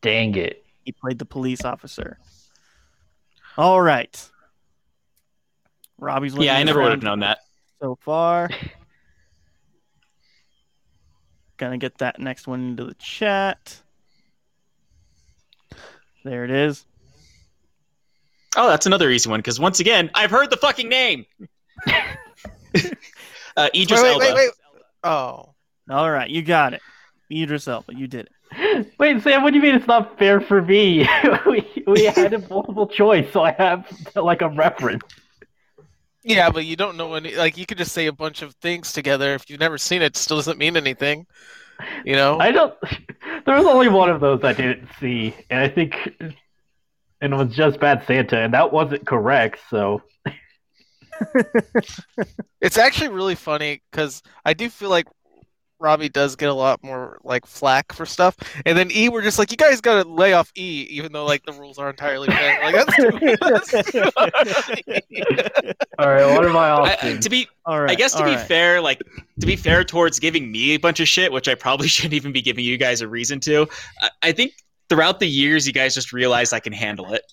[0.00, 0.64] Dang it!
[0.86, 2.16] He played the police officer.
[3.58, 4.30] All right.
[5.98, 7.40] Robbie's looking Yeah, I never would have known that.
[7.82, 8.48] so far.
[11.58, 13.82] Gonna get that next one into the chat.
[16.24, 16.86] There it is.
[18.56, 21.26] Oh, that's another easy one because once again, I've heard the fucking name.
[21.86, 21.92] uh,
[23.74, 24.24] Idris wait, wait, Elba.
[24.24, 24.50] wait, wait.
[25.04, 25.54] Oh.
[25.90, 26.80] All right, you got it.
[27.30, 28.86] Idris Elba, you did it.
[28.98, 31.08] Wait, Sam, what do you mean it's not fair for me?
[31.46, 33.86] we we had a multiple choice, so I have
[34.16, 35.02] like a reference.
[36.22, 37.34] Yeah, but you don't know any.
[37.34, 39.34] Like, you could just say a bunch of things together.
[39.34, 41.26] If you've never seen it, it still doesn't mean anything.
[42.04, 42.38] You know?
[42.38, 42.74] I don't.
[43.44, 47.54] There was only one of those I didn't see, and I think, and it was
[47.54, 49.58] just Bad Santa, and that wasn't correct.
[49.68, 50.00] So
[52.60, 55.06] It's actually really funny because I do feel like
[55.80, 59.38] Robbie does get a lot more like flack for stuff, and then E, we're just
[59.38, 62.62] like, you guys gotta lay off E, even though like the rules are entirely fair.
[62.62, 64.02] Like that's too, that's too
[65.98, 67.24] all right, what are my I, I- uh, options?
[67.24, 67.90] to be, All right.
[67.90, 68.46] I guess to be right.
[68.46, 69.02] fair, like
[69.40, 72.32] to be fair towards giving me a bunch of shit, which I probably shouldn't even
[72.32, 73.66] be giving you guys a reason to.
[74.00, 74.52] I, I think
[74.88, 77.30] throughout the years, you guys just realized I can handle it.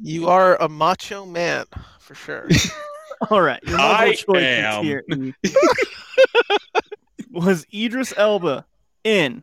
[0.00, 1.66] You are a macho man
[2.08, 2.48] for sure.
[3.30, 3.62] All right.
[3.64, 4.84] Your multiple I choices am.
[4.84, 5.04] here.
[5.12, 5.32] E.
[7.30, 8.64] Was Idris Elba
[9.04, 9.42] in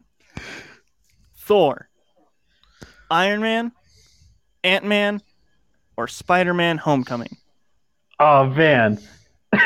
[1.37, 1.87] Thor,
[3.11, 3.71] Iron Man,
[4.63, 5.21] Ant Man,
[5.95, 7.37] or Spider Man Homecoming?
[8.19, 8.97] oh man,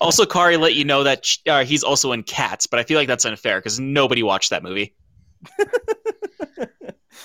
[0.00, 3.08] Also, Kari let you know that uh, he's also in Cats, but I feel like
[3.08, 4.94] that's unfair because nobody watched that movie.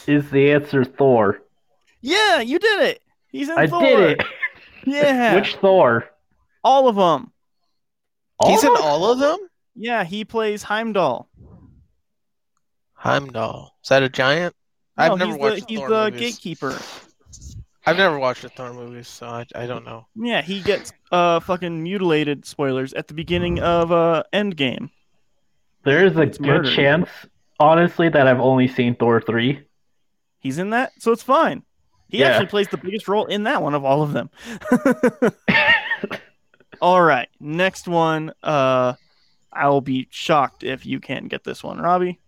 [0.07, 1.41] is the answer Thor?
[2.01, 3.01] yeah, you did it.
[3.33, 3.81] He's in I Thor.
[3.81, 4.25] did it.
[4.85, 5.35] Yeah.
[5.35, 6.09] Which Thor?
[6.63, 7.31] all of them.
[8.45, 8.83] He's in of them?
[8.85, 9.37] all of them.
[9.75, 11.29] Yeah, he plays Heimdall.
[12.93, 13.75] Heimdall.
[13.83, 14.55] Is that a giant?
[14.97, 16.19] No, I've never he's watched the, he's Thor the movies.
[16.19, 16.77] gatekeeper.
[17.85, 20.05] I've never watched the Thor movies, so I, I don't know.
[20.15, 24.89] Yeah, he gets uh fucking mutilated spoilers at the beginning of uh Endgame.
[25.83, 26.75] There is a It's good murder.
[26.75, 27.09] chance,
[27.59, 29.65] honestly, that I've only seen Thor three.
[30.39, 31.63] He's in that, so it's fine.
[32.13, 32.27] He Yeah.
[32.27, 34.29] actually plays the biggest role in that one of all of them.
[36.81, 38.31] all right, next one.
[38.43, 38.93] Uh,
[39.51, 42.19] I will be shocked if you can't get this one, Robbie.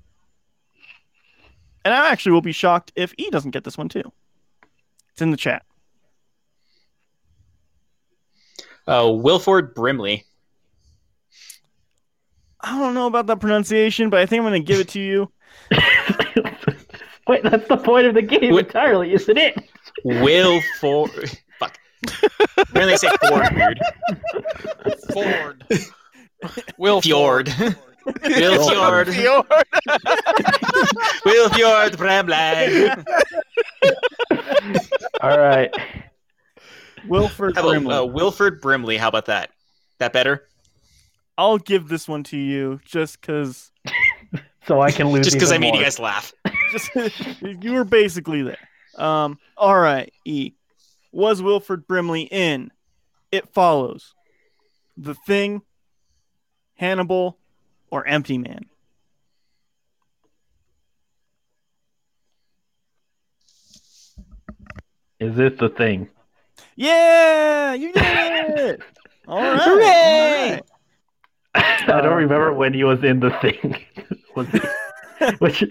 [1.86, 4.12] And I actually will be shocked if E doesn't get this one too.
[5.12, 5.64] It's in the chat.
[8.88, 10.26] Uh, Wilford Brimley.
[12.60, 15.00] I don't know about that pronunciation, but I think I'm going to give it to
[15.00, 15.32] you.
[17.28, 18.66] Wait, that's the point of the game Wait.
[18.66, 19.70] entirely, isn't it?
[20.04, 21.32] Wilford.
[21.60, 21.78] Fuck.
[22.58, 23.80] Apparently, they say Ford weird.
[25.14, 25.66] Ford.
[26.78, 27.48] Will Fjord.
[28.24, 29.08] Will Fjord.
[31.26, 32.90] Wilfjord Brimley.
[35.22, 35.74] All right.
[37.08, 37.96] Wilford about Brimley.
[37.96, 38.98] uh, Wilford Brimley?
[38.98, 39.52] How about that?
[40.00, 40.48] That better?
[41.38, 43.72] I'll give this one to you just because
[44.68, 45.26] So I can lose.
[45.26, 46.34] Just because I made you guys laugh.
[46.72, 46.90] just
[47.42, 48.58] you were basically there.
[48.96, 50.54] Um, all right, E.
[51.12, 52.72] Was Wilford Brimley in
[53.32, 54.14] It Follows,
[54.98, 55.62] The Thing,
[56.76, 57.38] Hannibal,
[57.90, 58.66] or Empty Man?
[65.20, 66.10] Is it the thing?
[66.76, 68.82] Yeah, you did it!
[69.28, 69.62] All right.
[69.62, 70.52] Hooray!
[70.52, 70.64] right.
[71.90, 73.76] I don't remember when he was in the thing.
[74.36, 74.60] was he?
[75.40, 75.64] Which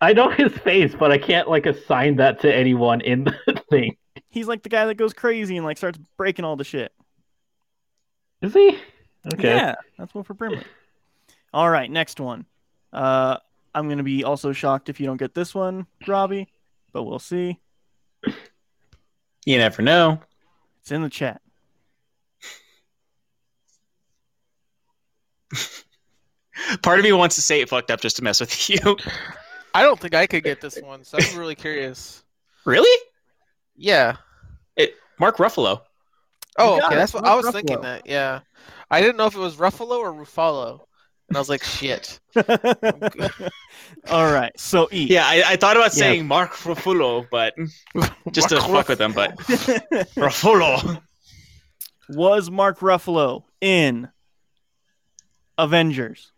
[0.00, 3.96] I know his face, but I can't like assign that to anyone in the thing.
[4.28, 6.92] He's like the guy that goes crazy and like starts breaking all the shit.
[8.40, 8.78] Is he?
[9.32, 9.54] Okay.
[9.54, 10.64] Yeah, that's one for Brimley.
[11.52, 12.46] All right, next one.
[12.92, 13.36] Uh,
[13.74, 16.48] I'm gonna be also shocked if you don't get this one, Robbie,
[16.92, 17.58] but we'll see.
[19.44, 20.20] You never know.
[20.80, 21.40] It's in the chat.
[26.82, 28.96] Part of me wants to say it fucked up just to mess with you.
[29.74, 32.22] I don't think I could get this one, so I'm really curious.
[32.66, 32.94] really?
[33.76, 34.16] Yeah.
[34.76, 35.80] It Mark Ruffalo.
[36.58, 36.94] Oh, okay.
[36.94, 36.98] it.
[36.98, 37.52] That's what Mark I was Ruffalo.
[37.52, 37.80] thinking.
[37.80, 38.40] That yeah,
[38.90, 40.80] I didn't know if it was Ruffalo or Ruffalo,
[41.28, 42.20] and I was like, shit.
[44.10, 45.06] All right, so E.
[45.06, 46.00] Yeah, I, I thought about Yeah.
[46.00, 47.54] saying Mark Ruffalo, but
[48.32, 49.12] just to Mark fuck with them.
[49.14, 49.36] But
[50.16, 51.00] Ruffalo.
[52.10, 54.10] was Mark Ruffalo in
[55.58, 56.32] Avengers,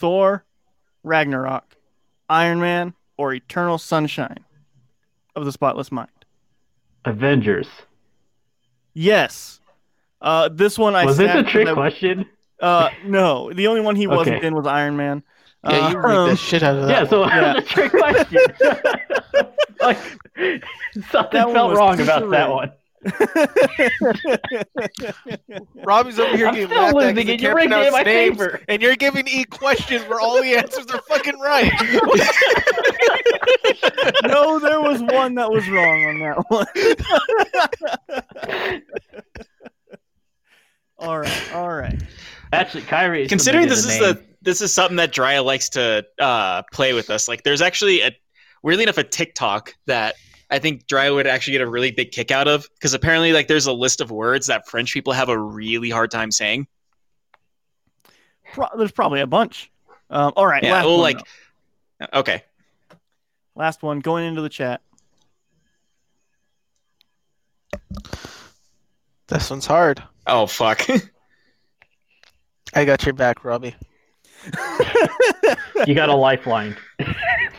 [0.00, 0.44] Thor,
[1.04, 1.76] Ragnarok,
[2.30, 4.38] Iron Man, or Eternal Sunshine
[5.36, 6.08] of the Spotless Mind?
[7.04, 7.68] Avengers.
[8.94, 9.60] Yes.
[10.22, 12.26] Uh, this one I Was this a trick I- question?
[12.60, 15.22] Uh, no, the only one he wasn't in was Iron Man.
[15.64, 17.04] Yeah, you Uh, rigged the shit out of that.
[17.04, 17.30] Yeah, so one.
[17.34, 17.56] Yeah.
[17.56, 18.40] a trick question.
[19.80, 19.98] like
[21.10, 22.72] something That felt wrong super about that one.
[25.84, 27.72] Robbie's over here I'm getting still laughed at 'cause losing he and you're can't rigged
[27.72, 28.60] it in pronounce my names, favor.
[28.68, 31.72] and you're giving E questions where all the answers are fucking right.
[34.24, 36.66] no, there was one that was wrong on that one.
[40.98, 42.02] all right, all right.
[42.52, 43.26] Actually, Kyrie.
[43.28, 47.10] Considering this is a the this is something that Drya likes to uh, play with
[47.10, 47.28] us.
[47.28, 48.10] Like, there's actually a
[48.62, 50.14] weirdly enough a TikTok that
[50.50, 53.46] I think Drya would actually get a really big kick out of because apparently, like,
[53.48, 56.66] there's a list of words that French people have a really hard time saying.
[58.52, 59.70] Pro- there's probably a bunch.
[60.10, 61.18] Um, all right, Yeah, last well, one, like-
[62.00, 62.06] though.
[62.20, 62.42] Okay,
[63.54, 64.80] last one going into the chat.
[69.28, 70.02] This one's hard.
[70.26, 70.84] oh fuck.
[72.74, 73.74] I got your back, Robbie.
[75.86, 76.76] You got a lifeline.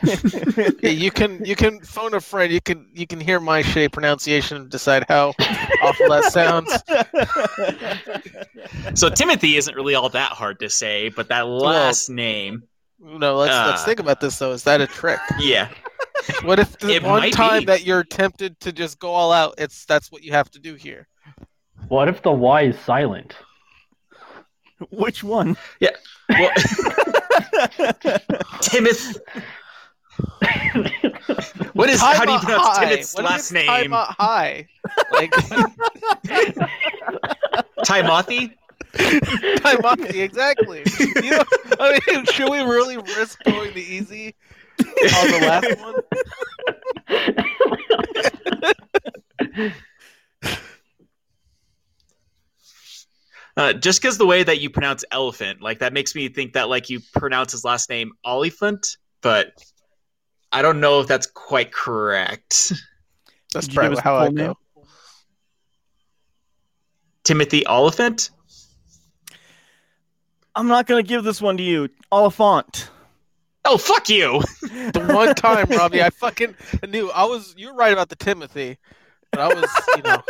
[0.81, 2.51] Yeah, you can you can phone a friend.
[2.51, 5.33] You can you can hear my shitty pronunciation and decide how
[5.83, 6.71] awful that sounds.
[8.99, 12.63] so Timothy isn't really all that hard to say, but that last name,
[12.99, 13.85] No, let's let's Uh.
[13.85, 14.51] think about this though.
[14.51, 15.19] Is that a trick?
[15.39, 15.69] yeah,
[16.43, 17.65] What if the It one time be.
[17.65, 20.75] that you're tempted to just go all out, it's that's what you have to do
[20.75, 21.07] here.
[21.87, 23.35] What if the Y is silent?
[24.89, 25.55] Which one?
[26.29, 26.51] well,
[28.61, 29.17] Timoth.
[31.73, 31.99] What is?
[32.01, 32.85] how do you pronounce high.
[32.85, 33.65] Timoth's What last name?
[33.65, 34.67] Time high.
[35.11, 35.31] Like
[37.83, 38.55] Timothy.
[38.93, 40.83] Timothy, exactly.
[40.99, 41.43] You know,
[41.79, 44.35] I mean, should we really risk going the easy
[44.79, 45.95] on the last one?
[53.57, 56.69] Uh, just because the way that you pronounce elephant, like that makes me think that
[56.69, 59.51] like you pronounce his last name Oliphant, but
[60.51, 62.73] I don't know if that's quite correct.
[63.53, 64.53] That's Did probably how I name?
[64.53, 64.57] go.
[67.25, 68.29] Timothy Oliphant.
[70.55, 71.89] I'm not gonna give this one to you.
[72.11, 72.89] Oliphant.
[73.63, 74.41] Oh fuck you!
[74.61, 76.55] The one time, Robbie, I fucking
[76.87, 77.53] knew I was.
[77.57, 78.77] You're right about the Timothy,
[79.31, 80.21] but I was, you know,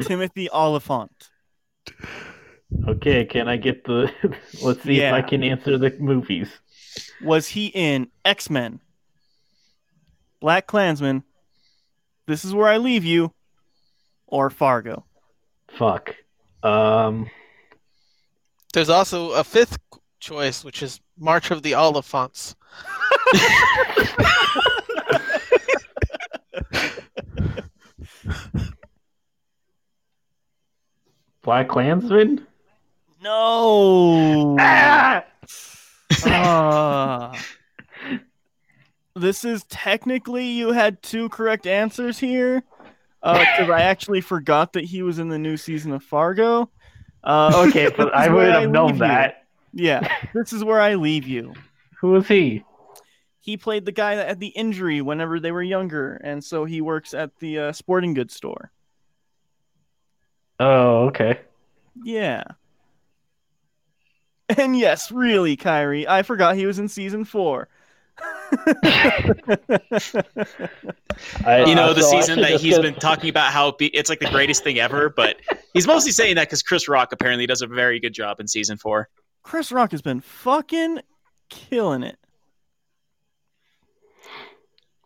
[0.06, 1.30] Timothy Oliphant.
[2.88, 4.12] Okay, can I get the?
[4.62, 6.48] Let's see if I can answer the movies.
[7.22, 8.80] Was he in X Men,
[10.40, 11.24] Black Klansman,
[12.26, 13.32] This Is Where I Leave You,
[14.26, 15.04] or Fargo?
[15.68, 16.16] Fuck.
[16.62, 17.30] Um.
[18.74, 19.78] there's also a fifth
[20.20, 22.54] choice, which is March of the Oliphants.
[31.42, 32.46] Black Klansman.
[33.22, 34.56] No.
[34.58, 35.24] Ah!
[36.24, 37.44] Ah.
[39.14, 42.62] this is technically you had two correct answers here
[43.22, 46.70] because I actually forgot that he was in the new season of Fargo.
[47.22, 49.00] Uh, Okay, but I would where have known leave you.
[49.00, 49.44] that.
[49.72, 51.52] Yeah, this is where I leave you.
[52.00, 52.64] Who is he?
[53.40, 56.80] He played the guy that had the injury whenever they were younger, and so he
[56.80, 58.72] works at the uh, sporting goods store.
[60.58, 61.40] Oh, okay.
[62.02, 62.44] Yeah.
[64.58, 67.68] And yes, really, Kyrie, I forgot he was in season four.
[71.44, 73.72] I, You know uh, the so season that just he's get- been talking about how
[73.72, 75.36] be- it's like the greatest thing ever, but
[75.72, 78.76] he's mostly saying that because Chris Rock apparently does a very good job in season
[78.76, 79.08] four.
[79.42, 81.00] Chris Rock has been fucking
[81.48, 82.18] killing it.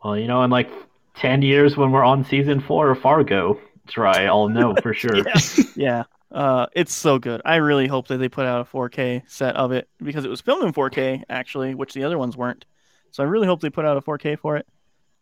[0.03, 0.70] Well, you know, in like
[1.16, 5.16] ten years when we're on season four of Fargo, try, I'll know for sure.
[5.26, 5.34] Yeah.
[5.76, 6.05] yeah.
[6.35, 7.41] Uh, it's so good.
[7.45, 10.41] I really hope that they put out a 4K set of it because it was
[10.41, 12.64] filmed in 4K actually, which the other ones weren't.
[13.12, 14.66] So I really hope they put out a 4K for it.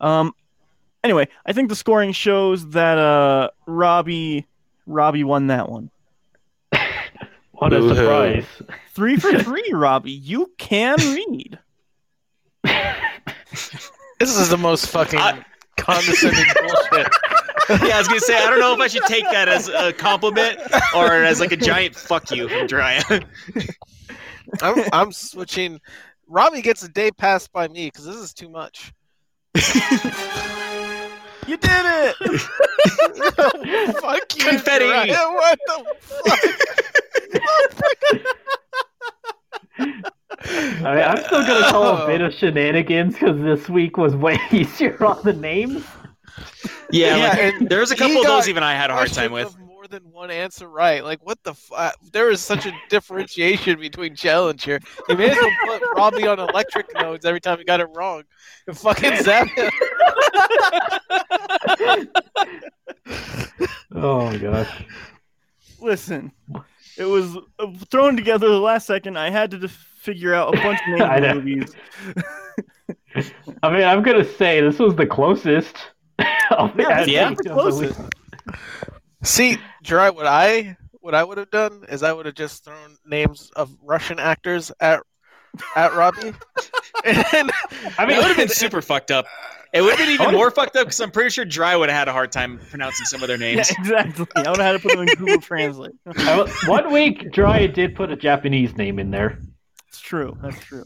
[0.01, 0.33] Um,
[1.03, 4.47] anyway, I think the scoring shows that uh Robbie
[4.87, 5.91] Robbie won that one.
[7.51, 7.95] What a Boo-hoo.
[7.95, 8.45] surprise!
[8.89, 10.11] Three for three, Robbie.
[10.11, 11.59] You can read.
[14.19, 15.45] This is the most fucking I-
[15.77, 17.07] condescending bullshit.
[17.69, 19.93] yeah, I was gonna say I don't know if I should take that as a
[19.93, 20.59] compliment
[20.95, 23.25] or as like a giant fuck you from Drya.
[24.61, 25.79] I'm I'm switching.
[26.27, 28.91] Robbie gets a day pass by me because this is too much.
[31.45, 32.15] You did it.
[33.99, 34.85] Fuck you, Confetti.
[34.85, 35.09] Ryan.
[35.09, 36.39] What the fuck?
[39.77, 42.27] I mean, I'm still gonna call a bit oh.
[42.27, 45.83] of shenanigans because this week was way easier on the names.
[46.91, 49.31] Yeah, Yeah, like, and there's a couple of those even I had a hard time
[49.31, 49.55] with.
[49.59, 51.03] More than one answer right.
[51.03, 51.95] Like what the fuck?
[52.11, 54.79] There is such a differentiation between challenge here.
[55.09, 58.23] You may as well put Robbie on electric nodes every time you got it wrong.
[58.67, 59.69] And fucking zap him.
[63.95, 64.85] Oh my gosh!
[65.79, 66.31] Listen,
[66.97, 69.17] it was uh, thrown together the last second.
[69.17, 71.75] I had to def- figure out a bunch of names of movies.
[73.61, 75.77] I mean, I'm gonna say this was the closest.
[76.19, 77.29] I'll oh, Yeah, yeah.
[77.29, 77.53] with the you.
[77.53, 77.99] closest.
[79.23, 82.97] See, Dry, what I what I would have done is I would have just thrown
[83.05, 85.01] names of Russian actors at
[85.75, 86.33] at Robbie.
[87.05, 87.51] and
[87.97, 89.25] I mean, It would have been super fucked up.
[89.73, 91.89] It would have been even oh, more fucked up because I'm pretty sure Dry would
[91.89, 93.71] have had a hard time pronouncing some of their Yeah, names.
[93.71, 94.27] exactly.
[94.35, 95.93] I would have had to put them in Google Translate.
[96.05, 99.39] I w- one week, Dry did put a Japanese name in there.
[99.87, 100.37] It's true.
[100.43, 100.85] That's true.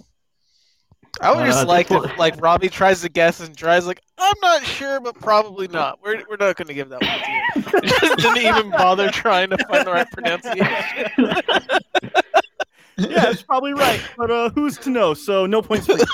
[1.21, 3.85] I would Uh, just this like one- if like Robbie tries to guess and tries
[3.87, 5.99] like, I'm not sure, but probably not.
[6.03, 7.81] We're we're not gonna give that one to you.
[7.99, 11.11] just didn't even bother trying to find the right pronunciation.
[12.99, 15.13] Yeah, it's probably right, but uh, who's to know?
[15.13, 16.05] So no points for you.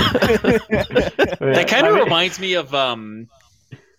[0.00, 3.28] That kind of reminds me of um,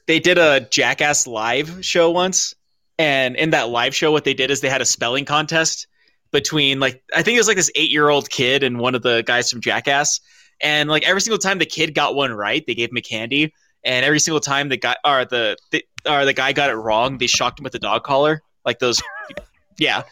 [0.06, 2.56] they did a Jackass live show once,
[2.98, 5.88] and in that live show, what they did is they had a spelling contest
[6.32, 9.02] between like I think it was like this eight year old kid and one of
[9.02, 10.20] the guys from Jackass,
[10.62, 13.54] and like every single time the kid got one right, they gave him a candy,
[13.84, 17.18] and every single time the guy or the, the or the guy got it wrong,
[17.18, 19.02] they shocked him with a dog collar, like those,
[19.78, 20.04] yeah,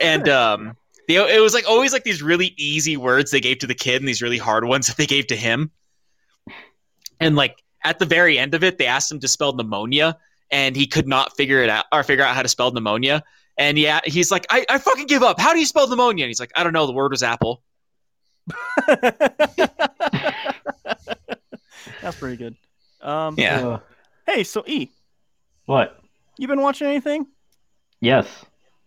[0.00, 0.76] and um.
[1.08, 4.00] They, it was like always like these really easy words they gave to the kid
[4.00, 5.72] and these really hard ones that they gave to him.
[7.18, 10.16] And like at the very end of it they asked him to spell pneumonia
[10.52, 13.24] and he could not figure it out or figure out how to spell pneumonia
[13.62, 16.30] and yeah he's like i, I fucking give up how do you spell pneumonia and
[16.30, 17.62] he's like i don't know the word was apple
[22.00, 22.56] That's pretty good.
[23.00, 23.68] Um, Yeah.
[23.68, 23.78] Uh,
[24.26, 24.88] Hey, so E,
[25.66, 26.00] what?
[26.38, 27.26] you been watching anything?
[28.00, 28.26] Yes.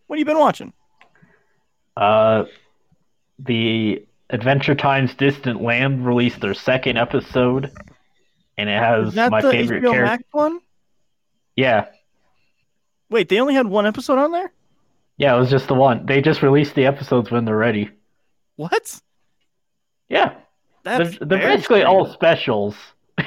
[0.07, 0.73] What have you been watching?
[1.95, 2.45] Uh,
[3.39, 7.71] the Adventure Time's Distant Land released their second episode,
[8.57, 10.05] and it has Is that my the favorite HBO character.
[10.05, 10.59] Max one?
[11.55, 11.85] Yeah,
[13.09, 14.51] Wait, they only had one episode on there.
[15.17, 16.05] Yeah, it was just the one.
[16.05, 17.91] They just released the episodes when they're ready.
[18.55, 18.99] What?
[20.09, 20.35] Yeah,
[20.83, 22.75] That's they're, they're basically all specials.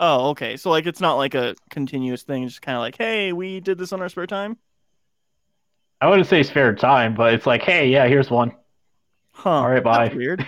[0.00, 0.56] Oh, okay.
[0.56, 2.44] So like, it's not like a continuous thing.
[2.44, 4.56] It's just kind of like, hey, we did this on our spare time.
[6.00, 8.54] I wouldn't say spare time, but it's like, hey, yeah, here's one.
[9.32, 9.50] Huh?
[9.50, 10.04] All right, bye.
[10.04, 10.46] That's weird.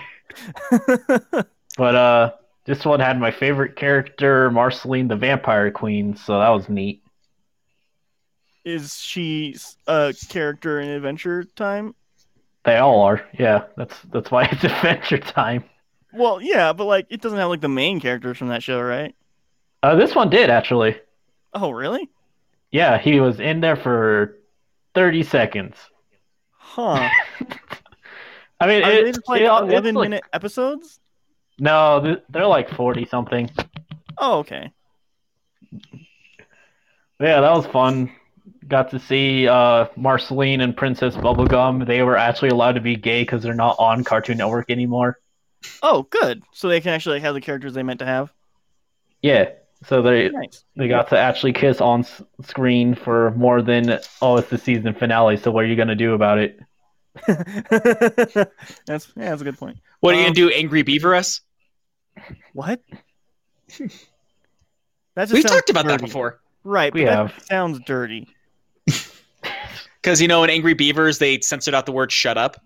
[1.77, 2.31] But uh,
[2.65, 7.00] this one had my favorite character, Marceline, the Vampire Queen, so that was neat.
[8.63, 9.55] Is she
[9.87, 11.95] a character in Adventure Time?
[12.63, 13.25] They all are.
[13.39, 15.63] Yeah, that's that's why it's Adventure Time.
[16.13, 19.15] Well, yeah, but like, it doesn't have like the main characters from that show, right?
[19.81, 20.99] Uh, this one did actually.
[21.53, 22.09] Oh, really?
[22.71, 24.37] Yeah, he was in there for
[24.93, 25.75] 30 seconds.
[26.51, 27.09] Huh?
[28.61, 30.99] I mean, Are it, they just like it- eleven like- minute episodes?
[31.59, 33.49] No, they're like 40 something.
[34.17, 34.71] Oh, okay.
[37.19, 38.11] Yeah, that was fun.
[38.67, 41.85] Got to see uh, Marceline and Princess Bubblegum.
[41.85, 45.17] They were actually allowed to be gay because they're not on Cartoon Network anymore.
[45.83, 46.41] Oh, good.
[46.53, 48.33] So they can actually have the characters they meant to have.
[49.21, 49.49] Yeah,
[49.85, 50.63] so they Nice.
[50.75, 54.93] they got to actually kiss on s- screen for more than oh, it's the season
[54.93, 55.37] finale.
[55.37, 56.59] So what are you gonna do about it?
[57.27, 58.35] that's
[59.15, 59.77] yeah, that's a good point.
[59.99, 61.41] what are you Um, gonna do angry beaver us
[62.53, 62.81] What?
[65.15, 67.43] That just we've talked about that before Right, We but that have.
[67.45, 68.27] sounds dirty.
[70.01, 72.57] because you know in angry beavers they censored out the word shut up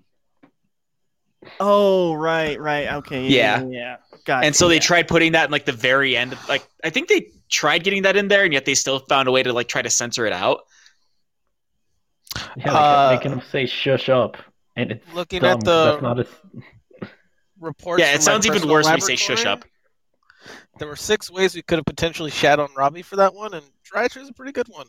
[1.60, 2.92] Oh, right, right.
[2.94, 3.28] Okay.
[3.28, 3.60] Yeah.
[3.62, 3.66] Yeah.
[3.66, 3.70] Yeah.
[3.70, 3.96] yeah.
[4.26, 4.80] Gotcha, and so they yeah.
[4.82, 8.02] tried putting that in like the very end of, like i think they tried getting
[8.02, 10.26] that in there, and yet they still found a way to like try to censor
[10.26, 10.62] it out.
[12.58, 14.38] Yeah, Uh, they kept making them say "shush up,"
[14.76, 15.60] and it's Looking dumb.
[15.60, 16.28] at the- That's not a.
[17.60, 19.64] Reports yeah, it sounds even worse when you say "shush up."
[20.78, 23.64] There were six ways we could have potentially shat on Robbie for that one, and
[23.84, 24.88] try is a pretty good one.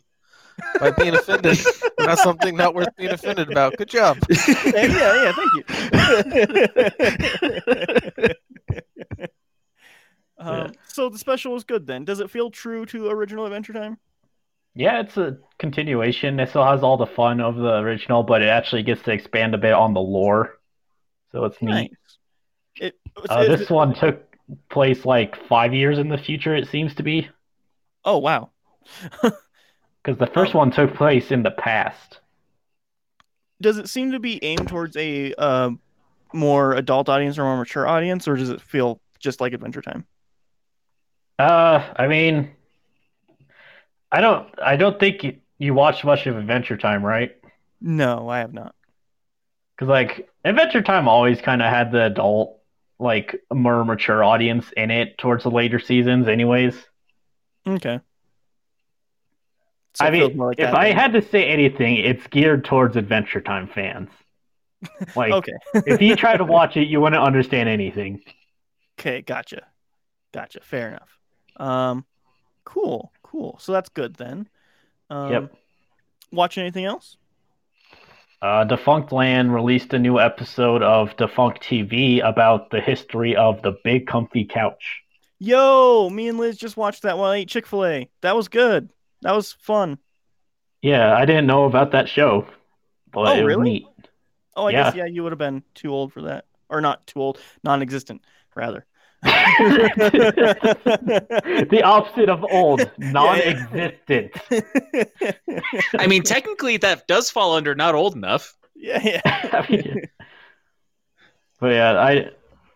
[0.79, 1.57] By being offended,
[1.99, 3.77] not something not worth being offended about.
[3.77, 4.17] Good job.
[4.65, 5.63] yeah, yeah, thank you.
[10.39, 12.05] um, So the special was good then.
[12.05, 13.97] Does it feel true to original Adventure Time?
[14.73, 16.39] Yeah, it's a continuation.
[16.39, 19.55] It still has all the fun of the original, but it actually gets to expand
[19.55, 20.57] a bit on the lore.
[21.31, 21.71] So it's neat.
[21.71, 21.89] Nice.
[22.79, 22.95] It,
[23.29, 24.26] Uh, it's- this one took
[24.69, 26.55] place like five years in the future.
[26.55, 27.29] It seems to be
[28.03, 28.51] Oh wow.
[30.03, 30.55] because the first Oh.
[30.55, 32.19] one took place in the past.
[33.61, 35.71] Does it seem to be aimed towards a uh,
[36.33, 40.07] more adult audience or more mature audience, or does it feel just like Adventure Time?
[41.39, 42.55] Uh, I mean,
[44.11, 47.35] I don't, I don't think you, you watched much of Adventure Time, right?
[47.81, 48.75] No, I have not.
[49.75, 52.56] Because like Adventure Time always kind of had the adult,
[52.99, 56.75] like more mature audience in it towards the later seasons, anyways.
[57.67, 57.99] Okay.
[59.95, 63.67] So I mean, like if I had to say anything, it's geared towards Adventure Time
[63.67, 64.09] fans.
[65.15, 65.53] Like, okay,
[65.87, 68.21] if you try to watch it, you wouldn't understand anything.
[68.99, 69.65] okay, gotcha,
[70.31, 70.59] gotcha.
[70.61, 71.17] Fair enough.
[71.57, 72.05] Um,
[72.63, 73.57] cool, cool.
[73.59, 74.47] So that's good then.
[75.09, 75.55] Um, Yep.
[76.31, 77.17] Watch anything else?
[78.41, 84.07] Uh, Defunctland released a new episode of Defunct TV about the history of the big
[84.07, 85.03] comfy couch.
[85.39, 88.09] Yo, me and Liz just watched that while I ate Chick Fil A.
[88.21, 88.89] That was good.
[89.21, 89.99] That was fun.
[90.81, 92.47] Yeah, I didn't know about that show,
[93.11, 93.87] but Oh, really?
[94.55, 94.83] Oh, I Yeah.
[94.83, 98.23] guess yeah, you would have been too old for that, or not too old, non-existent
[98.55, 98.85] rather.
[99.23, 100.91] the
[101.83, 104.31] opposite of old, non-existent.
[105.97, 108.55] I mean, technically, that does fall under not old enough.
[108.75, 109.21] yeah, yeah.
[109.25, 110.01] I mean,
[111.59, 112.29] but yeah, I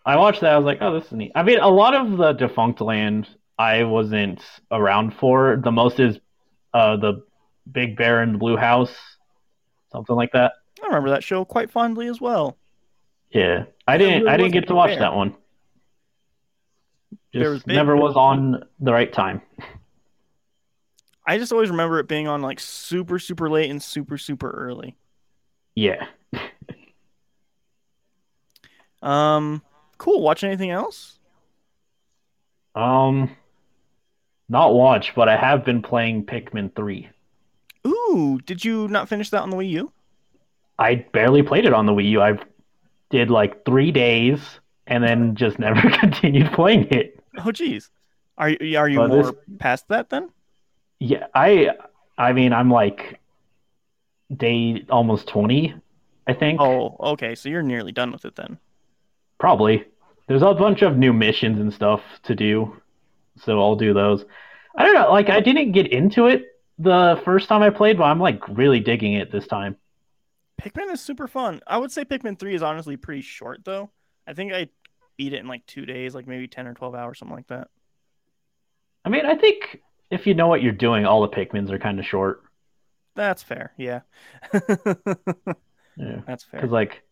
[0.04, 0.52] I watched that.
[0.52, 1.30] I was like, oh, this is neat.
[1.34, 3.28] I mean, a lot of the Defunctland
[3.58, 5.60] I wasn't around for.
[5.62, 6.18] The most is
[6.74, 7.22] uh, the
[7.70, 8.92] Big Bear and the Blue House,
[9.92, 10.54] something like that.
[10.82, 12.56] I remember that show quite fondly as well.
[13.30, 14.22] Yeah, I didn't.
[14.22, 15.00] really I didn't get to watch fair.
[15.00, 15.34] that one.
[17.32, 19.40] Just big- never was on the right time.
[21.26, 24.96] I just always remember it being on like super, super late and super, super early.
[25.74, 26.06] Yeah.
[29.02, 29.62] Um,
[29.98, 30.22] cool.
[30.22, 31.18] Watch anything else?
[32.74, 33.36] Um,
[34.48, 37.08] not watch, but I have been playing Pikmin three.
[37.86, 39.92] Ooh, did you not finish that on the Wii U?
[40.78, 42.22] I barely played it on the Wii U.
[42.22, 42.38] I
[43.10, 44.38] did like three days
[44.86, 47.21] and then just never continued playing it.
[47.38, 47.90] Oh, geez.
[48.38, 50.30] Are you are you this- more past that then?
[50.98, 51.70] Yeah, I
[52.16, 53.20] I mean I'm like
[54.34, 55.74] day almost twenty,
[56.26, 56.60] I think.
[56.60, 57.34] Oh, okay.
[57.34, 58.58] So you're nearly done with it then.
[59.38, 59.84] Probably.
[60.28, 62.80] There's a bunch of new missions and stuff to do,
[63.44, 64.24] so I'll do those.
[64.76, 66.46] I don't know, like I didn't get into it
[66.78, 69.76] the first time I played, but I'm like really digging it this time.
[70.60, 71.60] Pikmin is super fun.
[71.66, 73.90] I would say Pikmin 3 is honestly pretty short though.
[74.26, 74.68] I think I
[75.16, 77.68] beat it in like two days, like maybe 10 or 12 hours, something like that.
[79.04, 81.98] I mean, I think if you know what you're doing, all the Pikmins are kind
[81.98, 82.42] of short.
[83.14, 83.72] That's fair.
[83.76, 84.00] Yeah.
[85.96, 86.20] Yeah.
[86.26, 86.60] That's fair.
[86.60, 87.02] Because like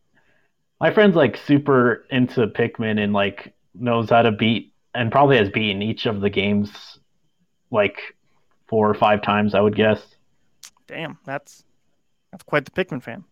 [0.81, 5.49] my friend's like super into Pikmin and like knows how to beat and probably has
[5.51, 6.99] beaten each of the games
[7.71, 7.99] like
[8.69, 10.01] four or five times, I would guess.
[10.87, 11.65] Damn, that's
[12.33, 13.25] that's quite the Pikmin fan.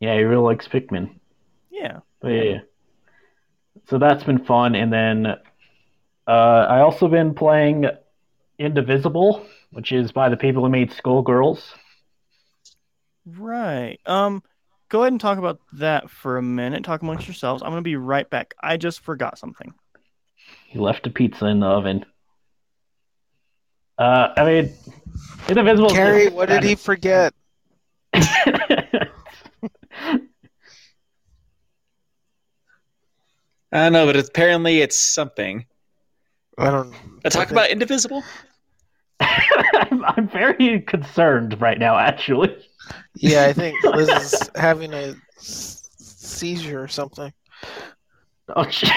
[0.00, 1.18] Yeah, he really likes Pikmin.
[1.70, 2.00] Yeah.
[2.20, 2.58] But yeah, yeah.
[3.88, 5.26] So that's been fun, and then
[6.26, 7.86] uh, I also been playing
[8.58, 11.62] Indivisible, which is by the people who made Skullgirls.
[13.26, 13.98] Right.
[14.06, 14.42] Um
[14.88, 16.84] go ahead and talk about that for a minute.
[16.84, 17.62] Talk amongst yourselves.
[17.62, 18.54] I'm going to be right back.
[18.62, 19.74] I just forgot something.
[20.68, 22.04] He left a pizza in the oven.
[23.98, 24.72] Uh, I mean,
[25.48, 25.90] Indivisible.
[25.90, 27.34] Carrie, what did he forget?
[33.74, 35.66] I don't know, but apparently it's something.
[36.56, 36.94] I don't.
[37.24, 38.22] Uh, talk about Indivisible.
[39.20, 42.56] I'm, I'm very concerned right now, actually.
[43.16, 47.32] Yeah, I think Liz is having a seizure or something.
[48.54, 48.90] Oh, shit.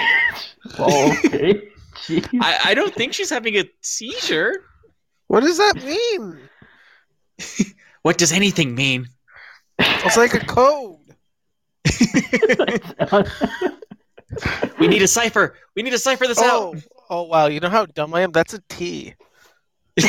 [0.78, 1.60] Oh, okay.
[2.40, 4.62] I, I don't think she's having a seizure.
[5.26, 6.38] What does that mean?
[8.02, 9.08] What does anything mean?
[9.78, 10.98] It's like a code.
[14.78, 15.54] We need a cipher.
[15.74, 16.82] We need to cipher this Oh, out.
[17.10, 17.46] oh wow!
[17.46, 18.32] You know how dumb I am.
[18.32, 19.14] That's a T.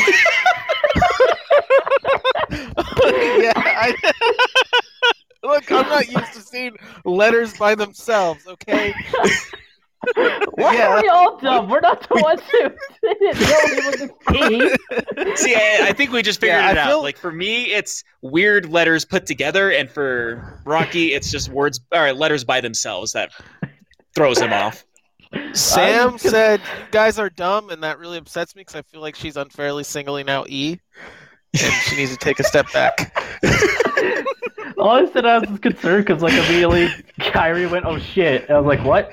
[2.50, 3.52] yeah.
[3.56, 3.94] I...
[5.42, 8.46] Look, I'm not used to seeing letters by themselves.
[8.46, 8.92] Okay.
[10.54, 10.88] Why Yeah.
[10.88, 11.68] are we all dumb?
[11.70, 12.58] We're not the ones who
[13.02, 14.76] didn't know it was
[15.26, 15.36] a T.
[15.36, 16.88] See, I, I think we just figured Yeah, it I out.
[16.88, 21.80] feel- Like for me, it's weird letters put together, and for Rocky, it's just words
[21.92, 23.30] or letters by themselves that
[24.14, 24.84] throws him off.
[25.52, 29.14] Sam said, "You guys are dumb," and that really upsets me because I feel like
[29.14, 30.80] she's unfairly singling out E,
[31.60, 33.16] and she needs to take a step back.
[34.78, 36.88] All I said I was concerned because like immediately
[37.20, 39.12] Kyrie went, "Oh shit!" And I was like, "What?"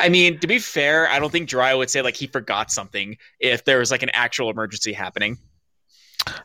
[0.00, 3.16] I mean, to be fair, I don't think Dry would say like he forgot something
[3.38, 5.38] if there was like an actual emergency happening.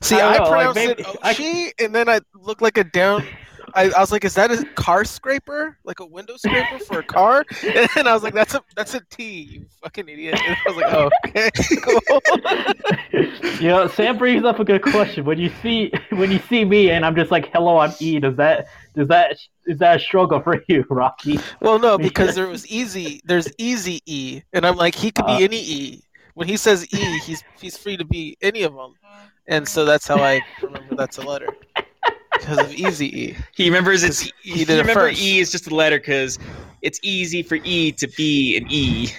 [0.02, 2.78] See, I I, know, like, pronounced maybe- it I- Oshi, and then I looked like
[2.78, 3.26] a down.
[3.76, 5.78] I, I was like, "Is that a car scraper?
[5.84, 7.44] Like a window scraper for a car?"
[7.98, 10.78] And I was like, "That's a that's a T, you fucking idiot." And I was
[10.78, 11.50] like, "Oh, okay,
[11.82, 15.26] cool." you know, Sam brings up a good question.
[15.26, 18.36] When you see when you see me and I'm just like, "Hello, I'm E," does
[18.38, 21.40] that does that is that a struggle for you, Rocky?
[21.62, 23.22] Well, no, because there was easy.
[23.26, 26.04] There's easy E, and I'm like, he could Uh, be any E.
[26.36, 28.96] When he says E, he's he's free to be any of them,
[29.48, 31.48] and so that's how I remember that's a letter
[32.44, 33.38] because of easy E.
[33.54, 35.22] He remembers it's He he, did it remember first.
[35.22, 36.38] E is just a letter because
[36.82, 39.10] it's easy for E to be an E.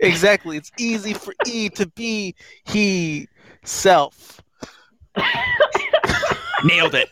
[0.00, 2.34] Exactly, it's easy for E to be
[2.64, 3.28] he
[3.64, 4.40] self.
[6.64, 7.10] Nailed it.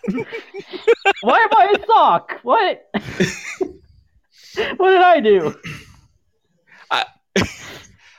[1.20, 2.40] Why am I a sock?
[2.42, 2.88] What?
[4.78, 5.54] what did I do?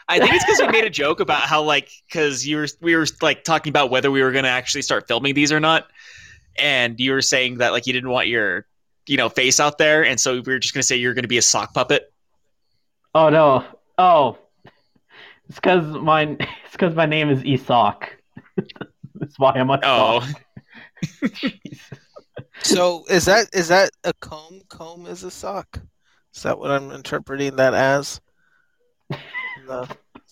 [0.07, 2.95] I think it's because we made a joke about how like because you were we
[2.95, 5.87] were like talking about whether we were going to actually start filming these or not,
[6.57, 8.65] and you were saying that like you didn't want your
[9.07, 11.23] you know face out there, and so we were just going to say you're going
[11.23, 12.11] to be a sock puppet.
[13.13, 13.63] Oh no!
[13.97, 14.37] Oh,
[15.47, 18.03] it's because my it's because my name is Esoc.
[19.15, 21.31] That's why I'm a Oh, sock.
[22.63, 24.61] So is that is that a comb?
[24.69, 25.79] Comb is a sock.
[26.33, 28.19] Is that what I'm interpreting that as?
[29.67, 29.85] No.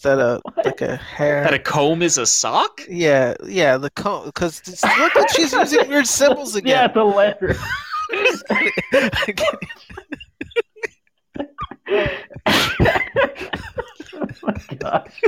[0.04, 1.44] Is that a like a hair?
[1.46, 2.82] that a comb is a sock.
[2.90, 4.26] Yeah, yeah, the comb.
[4.26, 4.62] Because
[5.00, 6.72] look at she's using weird symbols again.
[6.72, 6.94] Yeah, again.
[6.94, 7.56] the letter.
[14.14, 15.22] oh my gosh.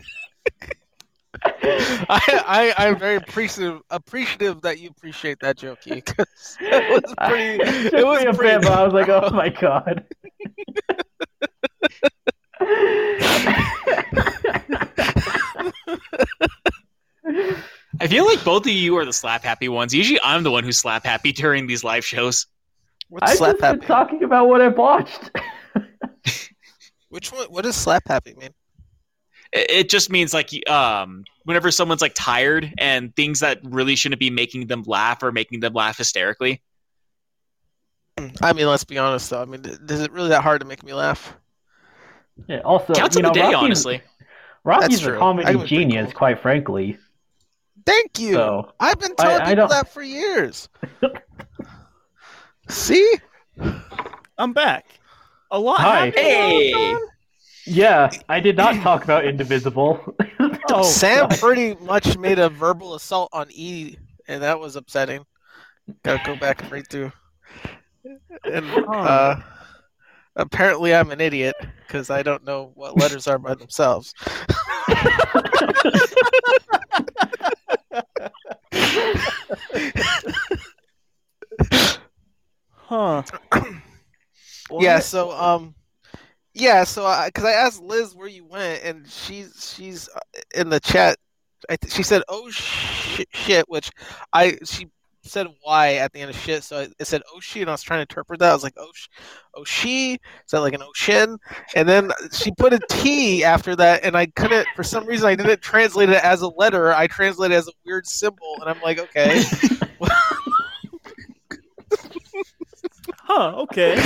[1.41, 7.63] I, I I'm very appreciative appreciative that you appreciate that jokey because it was pretty.
[7.63, 8.55] It, It was me a pretty.
[8.57, 10.03] bit, but I was like, oh my god.
[17.99, 19.93] I feel like both of you are the slap happy ones.
[19.93, 22.47] Usually, I'm the one who's slap happy during these live shows.
[23.09, 23.87] What's I've slap just been happy?
[23.87, 25.31] talking about what I've watched.
[27.09, 27.45] Which one?
[27.47, 28.49] What does slap happy mean?
[29.53, 34.19] It, it just means like um, whenever someone's like tired and things that really shouldn't
[34.19, 36.61] be making them laugh or making them laugh hysterically.
[38.41, 39.41] I mean, let's be honest though.
[39.41, 41.37] I mean, is it really that hard to make me laugh?
[42.47, 44.01] Yeah, also, Counts you in know, the day, Rocky's, honestly.
[44.65, 45.19] Rocky's That's a true.
[45.19, 46.17] Comedy genius, cool.
[46.17, 46.97] quite frankly.
[47.85, 48.33] Thank you.
[48.33, 50.67] So I've been I- telling I people don't- that for years.
[52.69, 53.15] See,
[54.37, 54.85] I'm back.
[55.51, 55.79] A lot.
[55.79, 56.05] Hi.
[56.07, 56.97] happened while I was
[57.65, 57.71] Hey.
[57.71, 60.15] yeah, I did not talk about Indivisible.
[60.67, 61.39] Oh, Sam God.
[61.39, 63.97] pretty much made a verbal assault on E,
[64.27, 65.23] and that was upsetting.
[66.03, 67.11] Gotta go back and read through.
[68.43, 69.39] And uh,
[70.35, 71.55] apparently, I'm an idiot
[71.87, 74.13] because I don't know what letters are by themselves.
[82.87, 83.23] Huh.
[84.79, 84.99] yeah.
[84.99, 85.75] So um,
[86.53, 86.83] yeah.
[86.83, 90.19] So I because I asked Liz where you went, and she's she's uh,
[90.53, 91.17] in the chat.
[91.69, 93.89] I th- she said, "Oh shit, shit," which
[94.33, 94.87] I she
[95.25, 96.63] said why at the end of shit.
[96.63, 98.51] So it said "oh she," and I was trying to interpret that.
[98.51, 99.07] I was like, "Oh, sh-
[99.55, 101.37] oh she," is that like an oh, ocean?
[101.75, 105.35] And then she put a T after that, and I couldn't for some reason I
[105.35, 106.93] didn't translate it as a letter.
[106.93, 109.43] I translated it as a weird symbol, and I'm like, okay.
[113.27, 113.53] Huh.
[113.63, 113.97] Okay.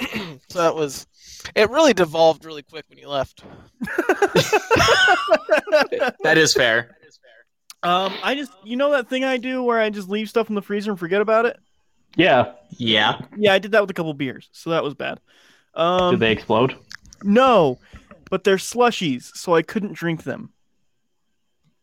[0.48, 1.06] so that was.
[1.54, 3.44] It really devolved really quick when you left.
[6.22, 6.97] That is fair.
[7.82, 10.54] Um, I just you know that thing I do where I just leave stuff in
[10.54, 11.56] the freezer and forget about it.
[12.16, 13.20] yeah, Yeah.
[13.36, 15.20] Yeah, I did that with a couple beers, so that was bad.
[15.74, 16.74] Um, did they explode?
[17.22, 17.78] no,
[18.30, 20.50] but they're slushies, so I couldn't drink them.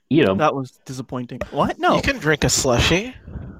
[0.09, 0.37] Eat them.
[0.37, 1.39] That was disappointing.
[1.51, 1.79] What?
[1.79, 1.95] No.
[1.95, 3.13] You can drink a slushy.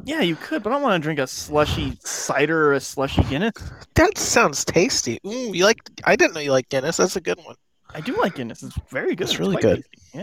[0.04, 3.24] Yeah, you could, but I don't want to drink a slushy cider or a slushy
[3.24, 3.54] Guinness.
[3.96, 5.20] That sounds tasty.
[5.26, 5.80] Ooh, you like?
[6.04, 6.98] I didn't know you like Guinness.
[6.98, 7.56] That's a good one.
[7.94, 8.62] I do like Guinness.
[8.62, 9.28] It's very good.
[9.28, 9.84] It's really quite good.
[10.14, 10.18] tasty.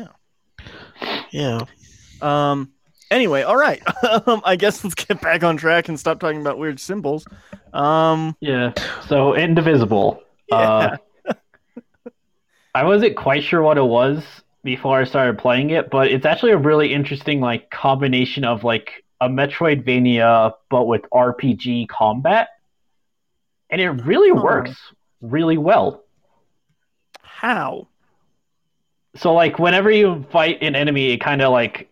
[1.00, 1.18] Yeah.
[1.32, 1.60] Yeah.
[2.22, 2.72] Um.
[3.10, 3.82] Anyway, all right.
[4.26, 7.26] um, I guess let's get back on track and stop talking about weird symbols.
[7.72, 8.36] Um.
[8.40, 8.72] Yeah.
[9.06, 10.22] So indivisible.
[10.50, 10.96] Uh,
[12.74, 14.24] I wasn't quite sure what it was
[14.64, 19.04] before I started playing it, but it's actually a really interesting like combination of like
[19.20, 22.48] a Metroidvania but with RPG combat.
[23.70, 24.42] And it really Huh.
[24.42, 24.74] works
[25.20, 26.04] really well.
[27.22, 27.88] How?
[29.16, 31.90] So like whenever you fight an enemy, it kind of like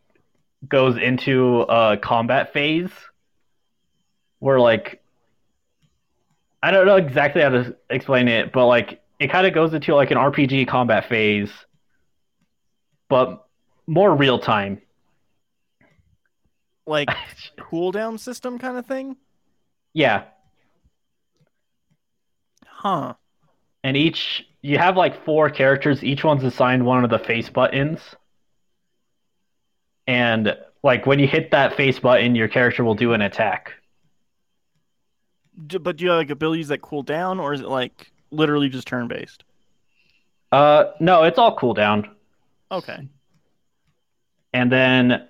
[0.68, 2.90] goes into a combat phase
[4.38, 5.00] where like
[6.62, 9.94] I don't know exactly how to explain it, but like it kind of goes into
[9.94, 11.50] like an RPG combat phase,
[13.08, 13.46] but
[13.86, 14.80] more real time.
[16.86, 17.08] Like
[17.58, 19.16] cooldown system kind of thing?
[19.92, 20.24] Yeah,
[22.66, 23.14] Huh.
[23.84, 26.02] and each you have like four characters.
[26.04, 28.00] Each one's assigned one of the face buttons,
[30.10, 33.74] and like when you hit that face button, your character will do an attack.
[35.56, 38.88] But do you have like abilities that cool down, or is it like literally just
[38.88, 39.44] turn based?
[40.50, 42.10] Uh, no, it's all cooldown.
[42.72, 43.06] Okay.
[44.52, 45.28] And then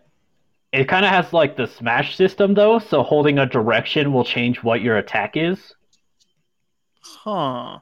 [0.73, 4.63] it kind of has like the smash system though, so holding a direction will change
[4.63, 5.75] what your attack is.
[7.03, 7.81] Huh.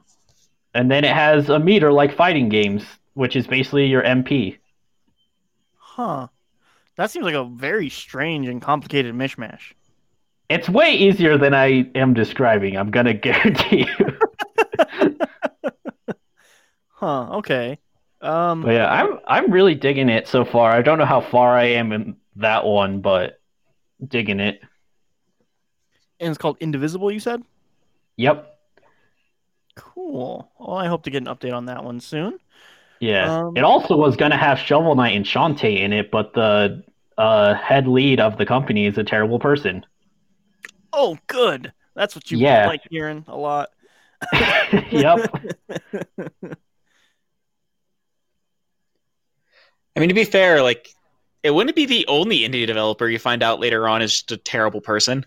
[0.73, 2.83] And then it has a meter like fighting games,
[3.13, 4.57] which is basically your MP.
[5.77, 6.27] Huh.
[6.99, 9.71] That seems like a very strange and complicated mishmash.
[10.49, 15.15] It's way easier than I am describing, I'm gonna guarantee you.
[16.89, 17.37] Huh.
[17.37, 17.79] Okay.
[18.19, 18.63] Um.
[18.63, 20.71] but yeah, I'm I'm really digging it so far.
[20.71, 23.39] I don't know how far I am in that one, but
[24.05, 24.59] digging it.
[26.19, 27.09] And it's called Indivisible.
[27.09, 27.41] You said.
[28.17, 28.53] Yep.
[29.77, 30.51] Cool.
[30.59, 32.37] Well, I hope to get an update on that one soon.
[32.99, 33.43] Yeah.
[33.43, 36.83] Um, it also was gonna have Shovel Knight and Shantae in it, but the
[37.19, 39.85] uh, head lead of the company is a terrible person.
[40.91, 41.73] Oh, good.
[41.95, 42.65] That's what you Yeah.
[42.67, 43.69] like hearing a lot.
[44.91, 45.29] yep.
[49.95, 50.89] I mean, to be fair, like
[51.43, 54.37] it wouldn't be the only indie developer you find out later on is just a
[54.37, 55.25] terrible person.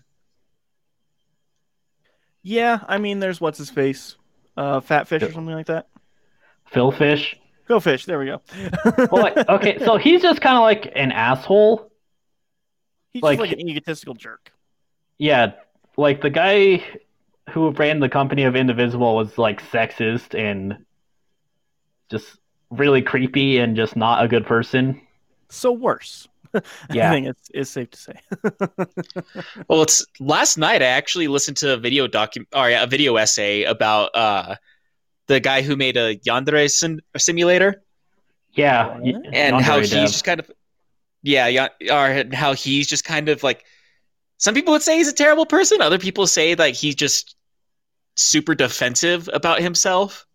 [2.41, 4.17] Yeah, I mean, there's what's his face,
[4.57, 5.87] uh, Fat Fish or something like that.
[6.65, 7.35] Phil Fish.
[7.67, 8.05] Go Fish.
[8.05, 8.41] There we go.
[9.11, 11.91] Well, like, okay, so he's just kind of like an asshole.
[13.13, 14.51] He's like- just like an egotistical jerk.
[15.17, 15.53] Yeah,
[15.97, 16.83] like the guy
[17.51, 20.85] who ran the company of Indivisible was like sexist and
[22.09, 22.37] just
[22.71, 24.99] really creepy and just not a good person.
[25.49, 26.27] So worse.
[26.53, 26.61] Yeah.
[26.89, 27.11] I Yeah.
[27.11, 28.13] think it's, it's safe to say.
[29.67, 33.15] Well, it's last night I actually listened to a video docu or yeah, a video
[33.17, 34.55] essay about uh
[35.33, 37.81] the guy who made a Yandere sim- simulator
[38.53, 38.97] Yeah,
[39.33, 40.07] and not how he's dev.
[40.07, 40.49] just kind of
[41.21, 43.65] yeah, yeah, or how he's just kind of like
[44.37, 47.35] some people would say he's a terrible person, other people say like he's just
[48.15, 50.25] super defensive about himself.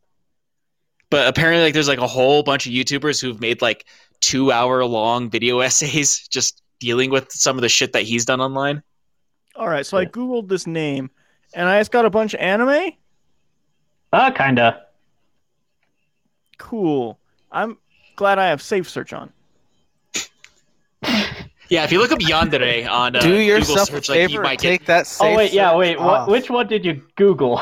[1.11, 3.87] But apparently like there's like a whole bunch of YouTubers who've made like
[4.21, 8.83] 2-hour long video essays just dealing with some of the shit that he's done online.
[9.57, 11.11] All right, so I googled this name,
[11.55, 12.93] and I just got a bunch of anime.
[14.13, 14.87] Uh, kinda.
[16.59, 17.19] Cool.
[17.51, 17.79] I'm
[18.17, 19.33] glad I have safe search on.
[21.71, 24.43] Yeah, if you look up Yandere on uh, Do Google search, a like, you favor
[24.43, 25.99] might and get take that safe Oh wait, yeah, search wait.
[25.99, 26.21] What?
[26.21, 26.29] off.
[26.29, 27.59] Which one did you Google?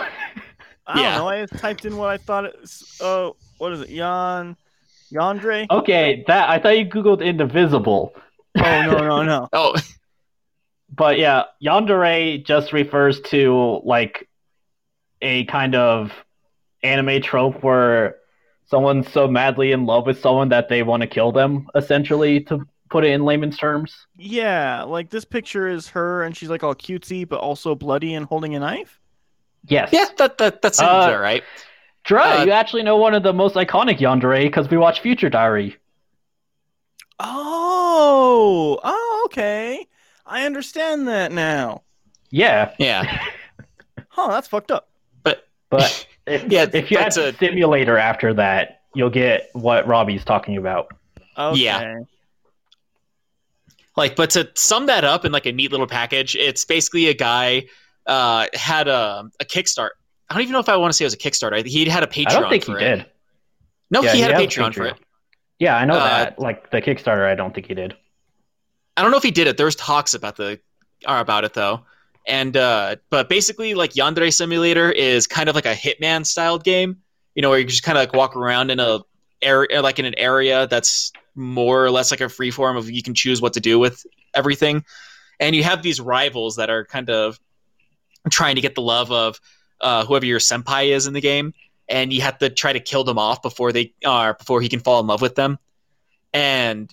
[0.87, 1.29] I don't know.
[1.29, 3.01] I typed in what I thought it's.
[3.01, 3.91] Oh, what is it?
[3.91, 4.57] Yon,
[5.13, 5.67] Yandre?
[5.69, 8.15] Okay, that I thought you Googled Indivisible.
[8.57, 9.49] Oh no no no.
[9.53, 9.75] Oh,
[10.89, 14.29] But yeah, yandere just refers to like
[15.21, 16.13] a kind of
[16.83, 18.19] anime trope where
[18.67, 22.67] someone's so madly in love with someone that they want to kill them, essentially, to
[22.91, 24.07] put it in layman's terms.
[24.17, 28.27] Yeah, like this picture is her, and she's like all cutesy, but also bloody and
[28.27, 29.01] holding a knife.
[29.69, 29.91] Yes.
[29.93, 31.43] yeah, that that that seems Uh, all right.
[32.05, 35.29] Dre, Uh, you actually know one of the most iconic yandere because we watch Future
[35.29, 35.77] Diary.
[37.19, 39.87] Oh, oh, okay.
[40.25, 41.83] I understand that now.
[42.31, 43.25] Yeah, Yeah,
[44.09, 44.89] Huh, that's fucked up.
[45.23, 50.25] but but if, Yeah, if you add a- simulator after that, you'll get what Robbie's
[50.25, 50.89] talking about.
[51.39, 51.61] Okay.
[51.61, 52.01] Yeah.
[53.97, 57.15] like, but to sum that up in like a neat little package, it's basically a
[57.15, 57.67] guy
[58.07, 59.91] uh had a a Kickstart.
[60.29, 61.65] I don't even know if I want to say it was a Kickstarter.
[61.67, 62.27] He had a Patreon.
[62.29, 62.79] I don't think he it.
[62.79, 63.07] did.
[63.91, 64.97] No, Yeah, he had a has Patreon, for it.
[65.59, 66.39] Yeah, I know Uh, that.
[66.39, 67.95] Like the Kickstarter, I don't think he did.
[68.97, 69.57] I don't know if he did it.
[69.57, 70.59] There was talks about the
[71.07, 71.83] are about it though.
[72.27, 76.97] And uh but basically like Yandere Simulator is kind of like a Hitman styled game,
[77.35, 79.01] you know, where you just kind of like walk around in a
[79.43, 83.03] area, like in an area that's more or less like a free form of you
[83.03, 84.05] can choose what to do with
[84.35, 84.85] everything,
[85.39, 87.39] and you have these rivals that are kind of
[88.31, 89.41] trying to get the love of
[89.81, 91.53] uh, whoever your senpai is in the game,
[91.89, 94.69] and you have to try to kill them off before they are uh, before he
[94.69, 95.59] can fall in love with them.
[96.33, 96.93] And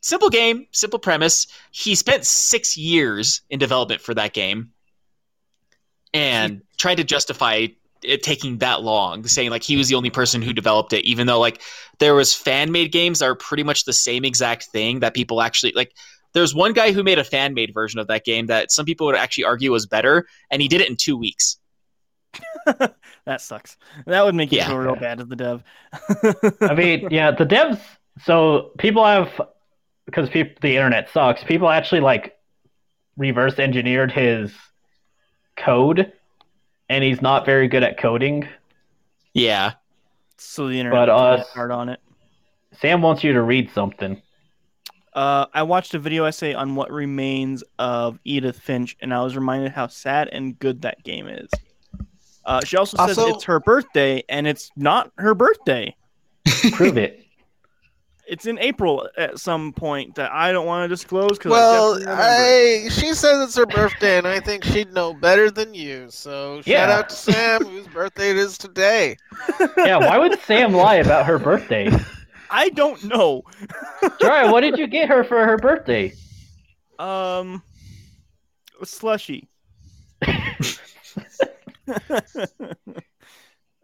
[0.00, 1.46] simple game, simple premise.
[1.70, 4.72] He spent six years in development for that game,
[6.14, 7.66] and tried to justify
[8.02, 11.26] it taking that long, saying like he was the only person who developed it, even
[11.26, 11.60] though like
[11.98, 15.42] there was fan made games that are pretty much the same exact thing that people
[15.42, 15.92] actually like.
[16.34, 19.06] There's one guy who made a fan made version of that game that some people
[19.06, 21.56] would actually argue was better, and he did it in two weeks.
[22.66, 23.76] that sucks.
[24.06, 24.68] That would make you Yeah.
[24.68, 25.64] feel real bad as the dev.
[26.60, 27.80] I mean, yeah, the devs.
[28.24, 29.40] So people have
[30.08, 31.44] because peop the internet sucks.
[31.44, 32.34] People actually like
[33.18, 34.50] reverse engineered his
[35.54, 36.10] code,
[36.88, 38.48] and he's not very good at coding.
[39.34, 39.72] Yeah,
[40.38, 42.00] so the internet But will us- get hard on it.
[42.80, 44.22] Sam wants you to read something.
[45.12, 49.36] Uh, I watched a video essay on what remains of Edith Finch, and I was
[49.36, 51.50] reminded how sad and good that game is.
[52.46, 55.94] Uh, she also says Also- it's her birthday, and it's not her birthday.
[56.72, 57.24] Prove it.
[58.28, 62.84] It's in April at some point that I don't want to disclose because Well, I.
[62.84, 66.08] I she says it's her birthday, and I think she'd know better than you.
[66.10, 69.16] So shout out to Sam, whose birthday it is today.
[69.78, 71.90] Yeah, why would Sam lie about her birthday?
[72.50, 73.44] I don't know.
[74.20, 76.12] Jory, what did you get her for her birthday?
[76.98, 77.62] Um,
[78.84, 79.48] slushy.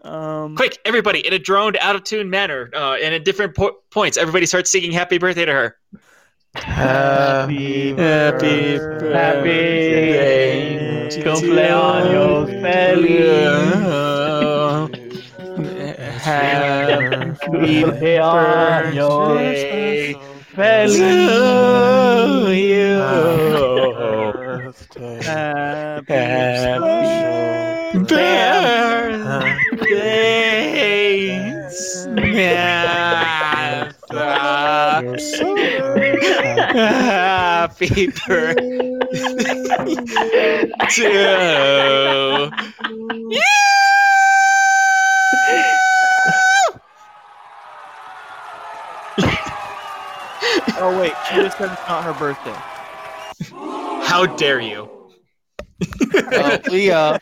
[0.05, 3.79] um, quick, everybody in a droned, out of tune manner, uh, and at different po-
[3.91, 5.77] points, everybody starts singing "Happy Birthday" to her.
[6.55, 8.79] Happy Happy birthday,
[11.09, 13.25] Happy cumpleaños feliz.
[17.45, 20.17] Cumpleaños
[20.55, 21.05] feliz.
[25.25, 28.94] happy Happy birthday
[40.89, 42.51] to
[50.77, 52.55] Oh wait, she just said it's not her birthday.
[54.07, 54.89] How dare you?
[56.31, 57.19] Well, we uh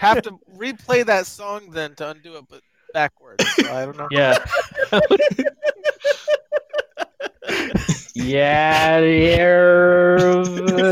[0.00, 2.62] have to replay that song then to undo it, but
[2.94, 3.44] backwards.
[3.56, 4.08] So I don't know.
[4.10, 4.38] Yeah.
[8.14, 10.44] yeah, yeah,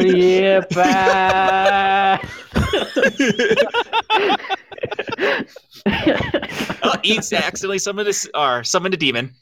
[0.03, 2.21] yeah, bye.
[6.85, 9.35] Oh, Eats accidentally summoned this or summoned a demon.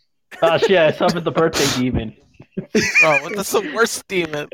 [0.43, 2.15] oh shit, I summoned the birthday demon.
[3.03, 4.49] Oh, what that's the worst demon.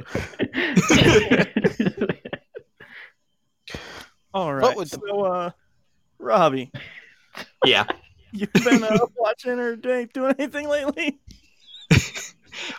[4.35, 4.77] All right.
[4.77, 5.51] would the- So, uh,
[6.19, 6.71] Robbie,
[7.67, 7.87] Yeah.
[8.33, 11.19] You've been uh, watching or doing, doing anything lately?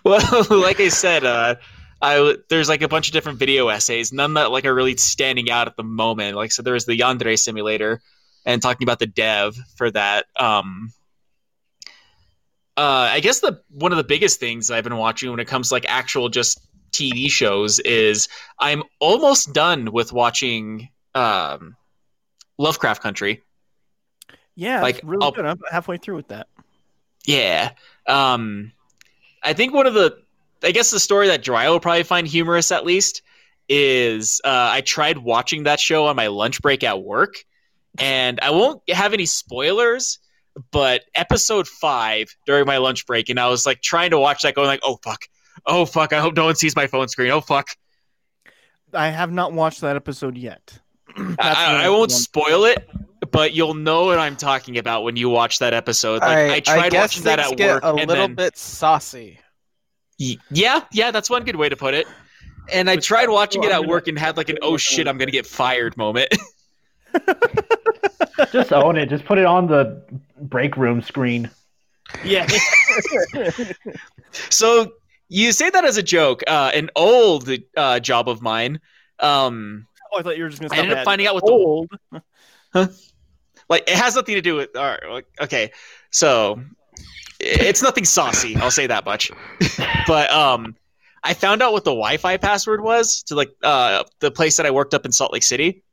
[0.04, 1.56] Well, like I said, uh,
[2.02, 5.50] I there's like a bunch of different video essays, none that like are really standing
[5.50, 6.36] out at the moment.
[6.36, 8.02] Like so, there was the Yandere simulator,
[8.46, 10.26] and talking about the dev for that.
[10.40, 10.92] Um,
[12.76, 15.70] uh, I guess the one of the biggest things I've been watching when it comes
[15.70, 16.60] to like actual just
[16.92, 18.28] TV shows is
[18.60, 21.76] I'm almost done with watching um,
[22.58, 23.44] Lovecraft Country.
[24.60, 25.45] Yeah, Like, really I'll- good.
[25.45, 26.47] I'm halfway through with that.
[27.26, 27.72] Yeah.
[28.08, 28.72] Um,
[29.43, 30.18] I think one of the,
[30.64, 33.22] I guess the story that Dry will probably find humorous at least
[33.70, 37.36] is uh, I tried watching that show on my lunch break at work,
[37.99, 40.18] and I won't have any spoilers,
[40.72, 44.55] but episode five during my lunch break, and I was like trying to watch that,
[44.55, 45.20] going like, oh fuck,
[45.66, 47.68] oh fuck, I hope no one sees my phone screen, oh fuck.
[48.93, 50.80] I have not watched that episode yet.
[51.18, 52.89] I, I won't spoil it.
[53.38, 56.22] But you'll know what I'm talking about when you watch that episode.
[56.22, 58.34] Like I, I, tried guess watching that things at get work, a and little then
[58.34, 59.40] bit saucy.
[60.18, 62.08] Yeah, yeah, that's one good way to put it.
[62.74, 65.20] And I Which- tried watching it at work and had like an oh shit, I'm
[65.20, 66.30] gonna get fired moment.
[68.52, 69.08] Just own it.
[69.08, 70.02] Just put it on the
[70.42, 71.52] break room screen.
[72.26, 72.48] Yeah.
[74.50, 74.94] so
[75.30, 76.42] you say that as a joke.
[76.48, 78.80] Uh, an old uh, job of mine.
[79.20, 81.46] Um, oh, I thought you were just going to I ended up finding out what
[81.46, 81.92] the old.
[83.70, 84.76] like it has nothing to do with.
[84.76, 85.72] All right, okay,
[86.11, 86.61] so
[87.39, 88.55] it's nothing saucy.
[88.55, 89.32] I'll say that much.
[90.07, 90.76] but um,
[91.24, 94.72] I found out what the Wi-Fi password was to like uh the place that I
[94.72, 95.84] worked up in Salt Lake City,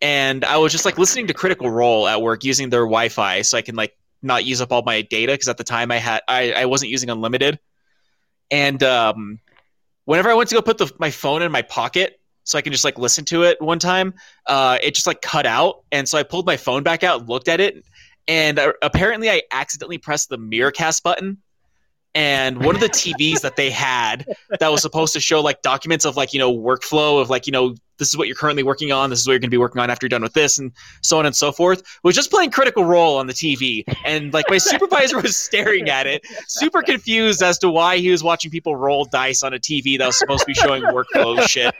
[0.00, 3.58] and I was just like listening to Critical Role at work using their Wi-Fi so
[3.58, 6.22] I can like not use up all my data because at the time I had
[6.28, 7.58] I, I wasn't using unlimited,
[8.50, 9.40] and um,
[10.04, 12.72] whenever I went to go put the, my phone in my pocket so I can
[12.72, 14.14] just like listen to it one time,
[14.46, 17.48] uh, it just like cut out, and so I pulled my phone back out, looked
[17.48, 17.84] at it,
[18.28, 21.38] and uh, apparently I accidentally pressed the Miracast button.
[22.14, 24.24] And one of the TVs that they had
[24.60, 27.52] that was supposed to show like documents of like you know workflow of like you
[27.52, 29.58] know this is what you're currently working on, this is what you're going to be
[29.58, 30.72] working on after you're done with this, and
[31.02, 33.84] so on and so forth, was just playing Critical Role on the TV.
[34.04, 38.22] And like my supervisor was staring at it, super confused as to why he was
[38.22, 41.74] watching people roll dice on a TV that was supposed to be showing workflow shit.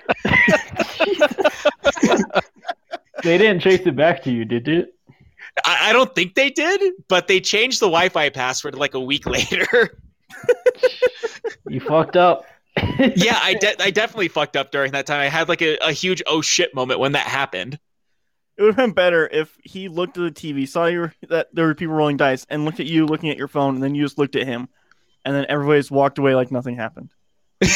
[3.23, 4.95] They didn't chase it back to you, did it?
[5.65, 9.27] I, I don't think they did, but they changed the Wi-Fi password like a week
[9.27, 9.99] later.
[11.69, 12.45] You fucked up.
[13.17, 15.21] Yeah, I, de- I definitely fucked up during that time.
[15.21, 17.79] I had like a, a huge oh shit moment when that happened.
[18.57, 21.49] It would have been better if he looked at the TV, saw you were, that
[21.53, 23.95] there were people rolling dice, and looked at you looking at your phone, and then
[23.95, 24.69] you just looked at him,
[25.25, 27.11] and then everybody just walked away like nothing happened.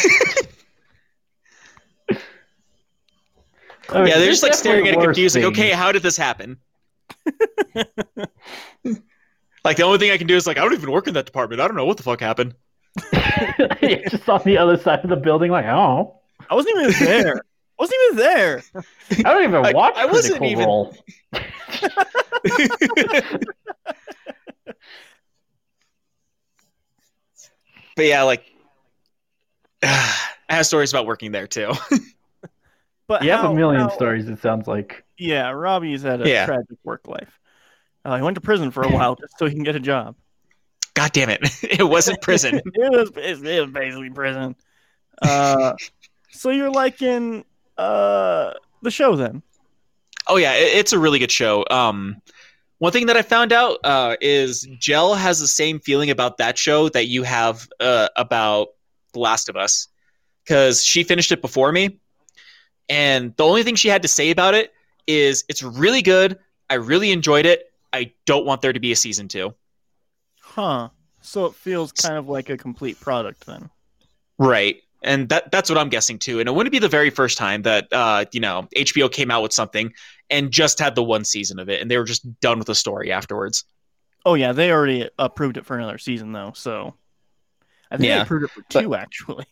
[3.92, 6.16] Yeah, they're just like staring at it definitely worse confused, like, okay, how did this
[6.16, 6.58] happen?
[9.64, 11.26] like the only thing I can do is like, I don't even work in that
[11.26, 11.60] department.
[11.60, 12.54] I don't know what the fuck happened.
[13.82, 16.16] You're just on the other side of the building, like, oh,
[16.48, 17.36] I wasn't even there.
[17.36, 18.62] I wasn't even there.
[19.10, 20.94] I don't even I- watch I wasn't Critical even- Role.
[27.96, 28.44] But yeah, like
[29.82, 30.14] I
[30.48, 31.72] have stories about working there too.
[33.06, 34.28] But You have a million how- stories.
[34.28, 35.02] It sounds like.
[35.18, 36.46] Yeah, Robbie's had a Yeah.
[36.46, 37.40] tragic work life.
[38.04, 40.14] Uh, he went to prison for a while just so he can get a job.
[41.00, 41.40] God damn it.
[41.62, 42.60] It wasn't prison.
[42.74, 44.54] it was it, was basically prison.
[45.22, 45.72] Uh,
[46.30, 47.46] so you're liking
[47.78, 49.42] uh the show then?
[50.28, 51.64] Oh yeah, it, it's a really good show.
[51.70, 52.20] Um,
[52.80, 56.58] one thing that I found out uh, is Jell has the same feeling about that
[56.58, 58.68] show that you have uh, about
[59.14, 59.88] The Last of Us,
[60.44, 61.98] because she finished it before me,
[62.90, 64.70] and the only thing she had to say about it
[65.06, 66.38] is it's really good.
[66.68, 67.72] I really enjoyed it.
[67.90, 69.54] I don't want there to be a season two.
[70.60, 70.90] Huh.
[71.22, 73.70] So it feels kind of like a complete product then.
[74.36, 74.76] Right.
[75.02, 76.38] And that that's what I'm guessing too.
[76.38, 79.42] And it wouldn't be the very first time that uh, you know, HBO came out
[79.42, 79.90] with something
[80.28, 82.74] and just had the one season of it and they were just done with the
[82.74, 83.64] story afterwards.
[84.26, 86.52] Oh yeah, they already approved it for another season though.
[86.54, 86.92] So
[87.90, 89.46] I think they approved it for but- two actually.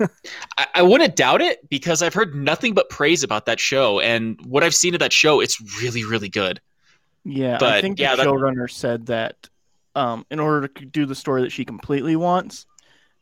[0.56, 4.40] I, I wouldn't doubt it because I've heard nothing but praise about that show and
[4.46, 6.62] what I've seen of that show, it's really, really good.
[7.26, 9.50] Yeah, but, I think yeah, the that- showrunner said that
[9.94, 12.66] um, in order to do the story that she completely wants,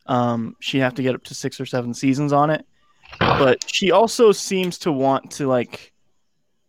[0.06, 2.66] um, she'd have to get up to six or seven seasons on it.
[3.36, 5.92] But she also seems to want to like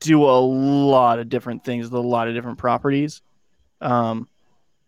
[0.01, 3.21] do a lot of different things with a lot of different properties.
[3.81, 4.27] Um,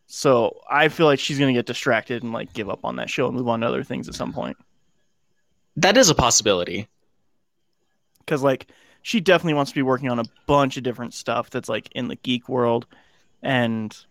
[0.08, 3.28] so I feel like she's gonna get distracted and like give up on that show
[3.28, 4.58] and move on to other things at some point.
[5.78, 6.88] That is a possibility.
[8.20, 8.68] because like
[9.02, 12.08] she definitely wants to be working on a bunch of different stuff that's like in
[12.08, 12.86] the geek world
[13.42, 14.06] and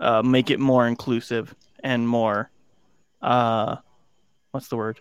[0.00, 2.50] uh, make it more inclusive and more
[3.22, 3.76] uh
[4.50, 4.98] what's the word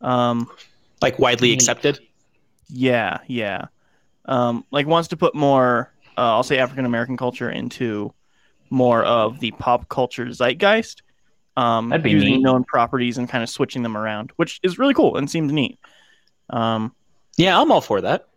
[0.00, 0.48] um
[1.02, 1.54] Like widely Neat.
[1.62, 1.98] accepted.
[2.68, 3.66] yeah yeah
[4.26, 8.12] um like wants to put more uh, i'll say african american culture into
[8.70, 11.02] more of the pop culture zeitgeist
[11.56, 12.42] um That'd be using neat.
[12.42, 15.78] known properties and kind of switching them around which is really cool and seems neat
[16.50, 16.92] um
[17.36, 18.28] Yeah, I'm all for that.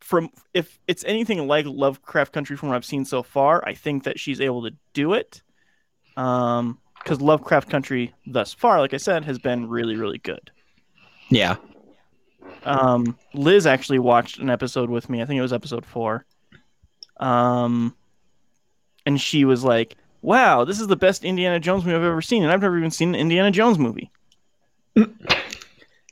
[0.00, 4.04] from if it's anything like Lovecraft Country from what I've seen so far, I think
[4.04, 5.42] that she's able to do it.
[6.16, 10.50] Um, because Lovecraft Country thus far, like I said, has been really, really good.
[11.28, 11.56] Yeah.
[12.64, 15.22] Um, Liz actually watched an episode with me.
[15.22, 16.24] I think it was episode four.
[17.18, 17.94] Um,
[19.06, 22.42] and she was like, "Wow, this is the best Indiana Jones movie I've ever seen,
[22.42, 24.10] and I've never even seen an Indiana Jones movie."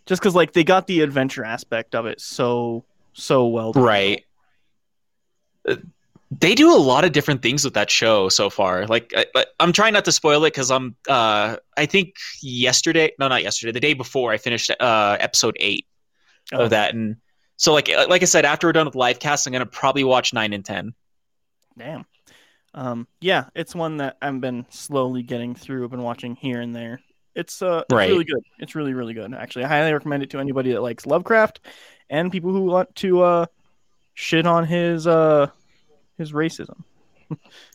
[0.06, 3.72] Just because, like, they got the adventure aspect of it so so well.
[3.72, 3.82] done.
[3.82, 4.24] Right.
[6.34, 8.86] Uh, They do a lot of different things with that show so far.
[8.86, 10.96] Like I, I'm trying not to spoil it because I'm.
[11.08, 15.86] Uh, I think yesterday, no, not yesterday, the day before, I finished uh, episode eight
[16.52, 16.64] Oh.
[16.64, 17.16] of that, and
[17.56, 20.34] so like like I said, after we're done with live cast, I'm gonna probably watch
[20.34, 20.92] nine and ten.
[21.78, 22.04] Damn.
[22.74, 25.84] Um, yeah, it's one that I've been slowly getting through.
[25.84, 27.00] I've been watching here and there.
[27.34, 28.10] It's uh, it's Right.
[28.10, 28.42] really good.
[28.58, 29.32] It's really, really good.
[29.32, 31.60] Actually, I highly recommend it to anybody that likes Lovecraft
[32.10, 33.46] and people who want to uh,
[34.12, 35.46] shit on his uh,
[36.18, 36.82] his racism.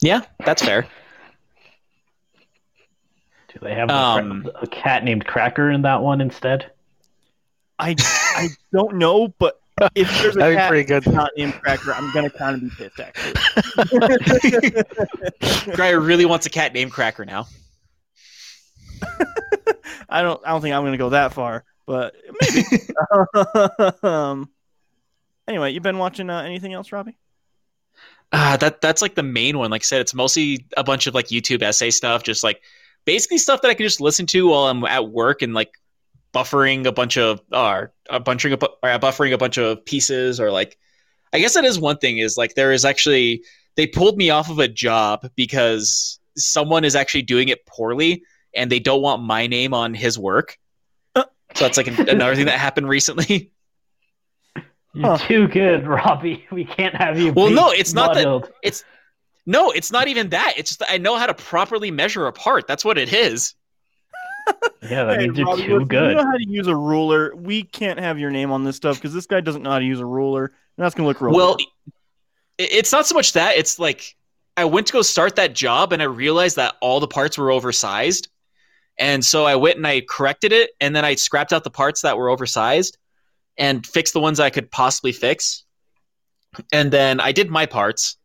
[0.02, 0.88] Yeah, that's fair.
[3.54, 6.72] Do they have a, Um, a cat named Cracker in that one instead?
[7.80, 7.96] I
[8.36, 9.60] I don't know, but
[9.96, 11.08] if there's a cat pretty good.
[11.08, 13.34] not named Cracker, I'm gonna kind of be pissed actually.
[15.76, 17.48] Grier really wants a cat named Cracker now.
[20.10, 20.42] I don't.
[20.46, 22.64] I don't think I'm gonna go that far, but maybe.
[24.04, 24.50] um.
[25.48, 27.18] Anyway, you've been watching uh, anything else, Robbie?
[28.32, 29.72] Uh, that that's like the main one.
[29.72, 32.62] Like I said, it's mostly a bunch of like YouTube essay stuff, just like
[33.06, 35.72] basically stuff that I can just listen to while I'm at work and like
[36.34, 40.40] buffering a bunch of uh, uh bunching a, bu- uh, buffering a bunch of pieces
[40.40, 40.78] or like
[41.34, 43.44] I guess that is one thing is like there is actually
[43.76, 48.24] they pulled me off of a job because someone is actually doing it poorly
[48.54, 50.58] and they don't want my name on his work.
[51.16, 51.24] Uh.
[51.56, 53.52] So that's like an, another thing that happened recently.
[55.00, 55.18] You're Huh.
[55.18, 56.46] too good, Robbie.
[56.52, 57.32] We can't have you.
[57.34, 58.84] Well, no, it's not that- It's
[59.46, 60.54] no, it's not even that.
[60.58, 62.68] It's just that I know how to properly measure a part.
[62.68, 63.56] That's what it is.
[64.82, 66.10] Yeah, that Hey, means you're Robbie, too listen, good.
[66.10, 67.36] You know how to use a ruler.
[67.36, 69.86] We can't have your name on this stuff because this guy doesn't know how to
[69.86, 71.34] use a ruler, and that's gonna look real.
[71.36, 71.66] Well, bad.
[72.58, 73.58] it's not so much that.
[73.58, 74.16] It's like
[74.58, 77.52] I went to go start that job and I realized that all the parts were
[77.52, 78.30] oversized.
[78.98, 82.02] And so I went and I corrected it and then I scrapped out the parts
[82.02, 82.98] that were oversized
[83.60, 85.64] and fix the ones I could possibly fix.
[86.72, 88.18] And then I did my parts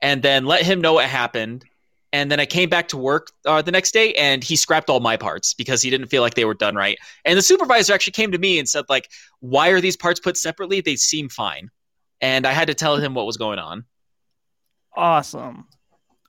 [0.00, 1.64] and then let him know what happened.
[2.12, 5.00] And then I came back to work uh, the next day and he scrapped all
[5.00, 6.96] my parts because he didn't feel like they were done right.
[7.26, 9.10] And the supervisor actually came to me and said like,
[9.40, 10.80] "Why are these parts put separately?
[10.80, 11.68] They seem fine."
[12.22, 13.84] And I had to tell him what was going on.
[14.96, 15.66] awesome.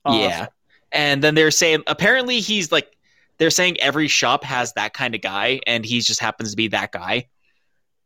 [0.03, 0.21] Awesome.
[0.21, 0.47] Yeah.
[0.91, 2.97] And then they're saying apparently he's like
[3.37, 6.69] they're saying every shop has that kind of guy and he just happens to be
[6.69, 7.27] that guy.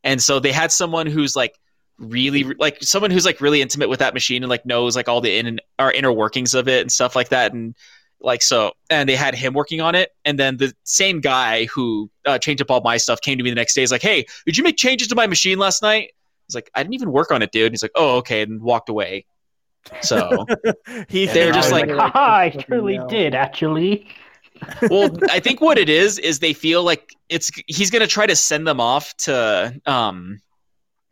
[0.03, 1.59] And so they had someone who's like
[1.97, 5.21] really like someone who's like really intimate with that machine and like knows like all
[5.21, 7.53] the in our inner workings of it and stuff like that.
[7.53, 7.75] And
[8.19, 10.11] like so and they had him working on it.
[10.25, 13.49] And then the same guy who uh, changed up all my stuff came to me
[13.51, 13.81] the next day.
[13.81, 16.11] He's like hey did you make changes to my machine last night?
[16.47, 17.71] He's like i didn't even work on it dude.
[17.71, 19.25] He's like oh okay and walked away.
[20.01, 20.45] So
[21.09, 24.07] he They're just I was like, haha, I truly did actually.
[24.89, 28.25] Well i think what it is is they feel like it's he's going to try
[28.25, 30.39] to send them off to um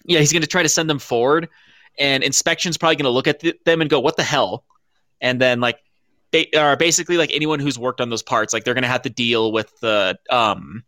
[0.05, 1.49] yeah he's going to try to send them forward
[1.97, 4.63] and inspection's probably going to look at th- them and go what the hell
[5.21, 5.79] and then like
[6.31, 9.01] they are basically like anyone who's worked on those parts like they're going to have
[9.01, 10.83] to deal with the um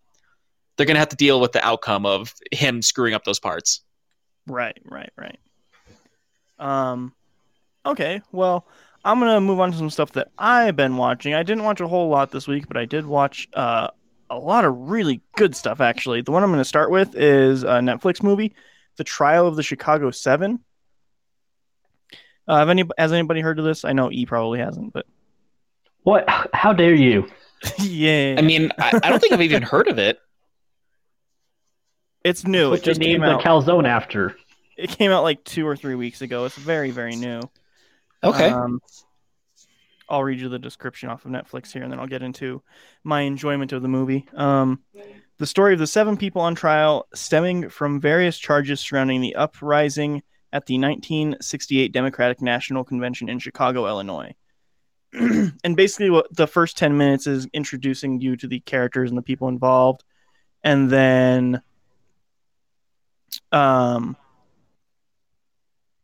[0.78, 3.82] they're going to have to deal with the outcome of him screwing up those parts
[4.48, 5.40] Right, right, right.
[6.60, 7.14] Um,
[7.86, 8.22] okay.
[8.32, 8.68] Well,
[9.04, 11.34] I'm gonna move on to some stuff that I've been watching.
[11.34, 13.88] I didn't watch a whole lot this week, but I did watch uh,
[14.30, 15.82] a lot of really good stuff.
[15.82, 18.54] Actually, the one I'm gonna start with is a Netflix movie,
[18.98, 20.60] "The Trial of the Chicago Seven."
[22.48, 23.86] Uh, have any has anybody heard of this?
[23.86, 25.06] I know E probably hasn't, but
[26.04, 26.26] What?
[26.54, 27.28] How dare you?
[27.78, 30.20] yeah, i mean I, I don't think i've even heard of it
[32.24, 32.72] it's new.
[32.72, 34.36] What It they just named the calzone after?
[34.78, 36.46] it came out like two or three weeks ago.
[36.46, 37.42] It's very, very new.
[38.24, 38.80] Okay Um,
[40.12, 42.62] I'll read you the description off of Netflix here, and then I'll get into
[43.04, 44.28] my enjoyment of the movie.
[44.34, 44.82] Um,
[45.38, 50.22] the story of the seven people on trial, stemming from various charges surrounding the uprising
[50.52, 54.36] at the 1968 Democratic National Convention in Chicago, Illinois.
[55.14, 59.24] and basically, what the first 10 minutes is introducing you to the characters and the
[59.24, 60.04] people involved,
[60.62, 61.62] and then
[63.54, 64.18] um,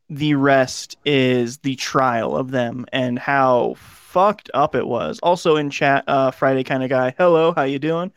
[0.09, 5.19] the rest is the trial of them and how fucked up it was.
[5.21, 7.13] Also in chat, uh, Friday kind of guy.
[7.17, 8.11] Hello, how you doing?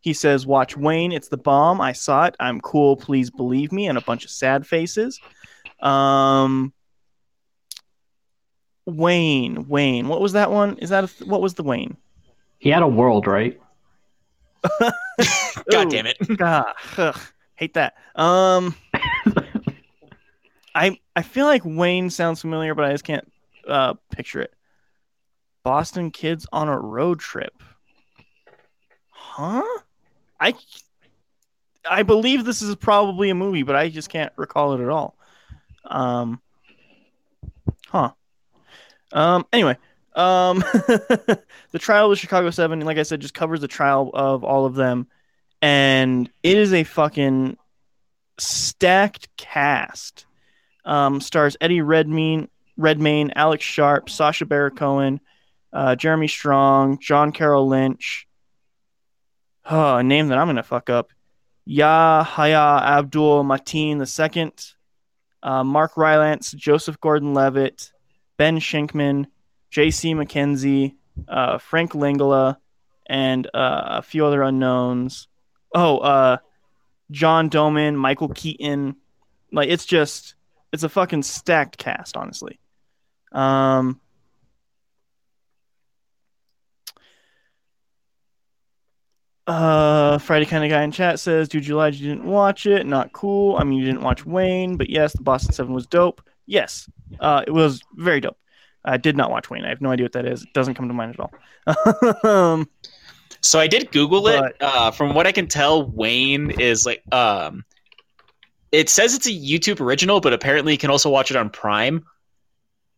[0.00, 1.12] He says, "Watch Wayne.
[1.12, 1.80] It's the bomb.
[1.80, 2.36] I saw it.
[2.38, 2.96] I'm cool.
[2.96, 5.20] Please believe me." And a bunch of sad faces.
[5.80, 6.72] Um,
[8.86, 10.08] Wayne, Wayne.
[10.08, 10.78] What was that one?
[10.78, 11.96] Is that a th- what was the Wayne?
[12.58, 13.60] He had a world, right?
[15.70, 15.90] god Ooh.
[15.90, 17.18] damn it God, ugh,
[17.54, 17.94] hate that.
[18.14, 18.74] Um,
[20.76, 23.30] I I feel like Wayne sounds familiar, but I just can't
[23.66, 24.54] uh, picture it.
[25.62, 27.62] Boston kids on a road trip.
[29.10, 29.64] Huh?
[30.38, 30.54] I
[31.88, 35.16] I believe this is probably a movie, but I just can't recall it at all.
[35.84, 36.40] Um.
[37.88, 38.12] Huh.
[39.12, 39.46] Um.
[39.52, 39.78] Anyway.
[40.14, 40.58] Um.
[40.58, 44.74] the trial of Chicago Seven, like I said, just covers the trial of all of
[44.74, 45.08] them
[45.62, 47.56] and it is a fucking
[48.38, 50.25] stacked cast.
[50.86, 52.48] Um, stars Eddie Redmayne,
[52.78, 55.20] Redmayne, Alex Sharp, Sacha Baron Cohen,
[55.72, 58.26] uh, Jeremy Strong, John Carroll Lynch.
[59.68, 61.10] Oh, a name that I'm gonna fuck up.
[61.64, 64.52] Yahya Abdul Mateen II,
[65.42, 67.90] uh, Mark Rylance, Joseph Gordon-Levitt,
[68.36, 69.26] Ben Shenkman,
[69.70, 70.14] J.C.
[70.14, 70.94] MacKenzie,
[71.26, 72.58] uh, Frank Langella,
[73.06, 75.26] and uh, a few other unknowns.
[75.74, 76.36] Oh, uh,
[77.10, 78.96] John Doman, Michael Keaton,
[79.50, 80.35] Like it's just
[80.72, 82.58] it's a fucking stacked cast, honestly.
[83.32, 84.00] Um
[89.46, 91.94] Uh, Friday kind of guy in chat says, "Dude, you lied.
[91.94, 92.84] You didn't watch it.
[92.84, 93.56] Not cool.
[93.56, 96.20] I mean, you didn't watch Wayne, but yes, the Boston Seven was dope.
[96.46, 96.90] Yes,
[97.20, 98.36] uh, it was very dope.
[98.84, 99.64] I did not watch Wayne.
[99.64, 100.42] I have no idea what that is.
[100.42, 102.24] It doesn't come to mind at all.
[102.30, 102.68] um,
[103.40, 104.40] So I did Google it.
[104.40, 107.64] But- Uh, from what I can tell, Wayne is like um,
[108.72, 112.04] it says it's a YouTube original, but apparently you can also watch it on Prime.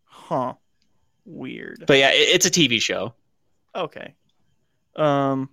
[0.05, 0.55] huh.
[1.25, 1.85] Weird.
[1.87, 3.15] But yeah, it, it's a TV show.
[3.75, 4.15] Okay.
[4.97, 5.51] Um,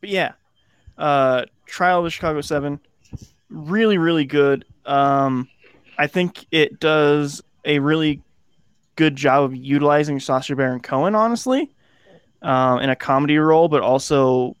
[0.00, 0.32] but yeah,
[0.96, 2.80] uh, Trial of the Chicago Seven,
[3.48, 4.64] really, really good.
[4.86, 5.48] Um,
[5.98, 8.22] I think it does a really
[8.96, 11.70] good job of utilizing Sacha Baron Cohen, honestly,
[12.42, 14.56] um, in a comedy role, but also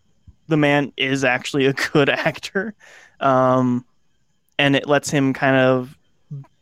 [0.48, 2.74] the man is actually a good actor,
[3.20, 3.84] um,
[4.60, 5.96] and it lets him kind of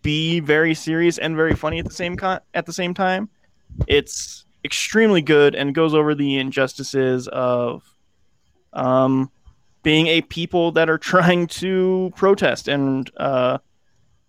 [0.03, 3.29] be very serious and very funny at the same at the same time.
[3.89, 7.83] It's extremely good and goes over the injustices of
[8.73, 9.33] um,
[9.83, 13.59] being a people that are trying to protest and uh,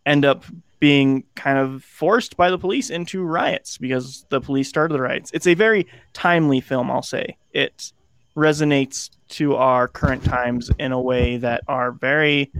[0.04, 0.46] end up
[0.80, 5.30] being kind of forced by the police into riots because the police started the riots.
[5.32, 7.38] It's a very timely film, I'll say.
[7.54, 7.94] It
[8.36, 12.52] resonates to our current times in a way that are very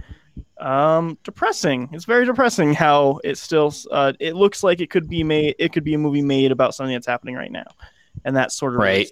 [0.58, 1.88] um depressing.
[1.92, 5.72] It's very depressing how it still uh it looks like it could be made it
[5.72, 7.66] could be a movie made about something that's happening right now.
[8.24, 9.10] And that sort of Right.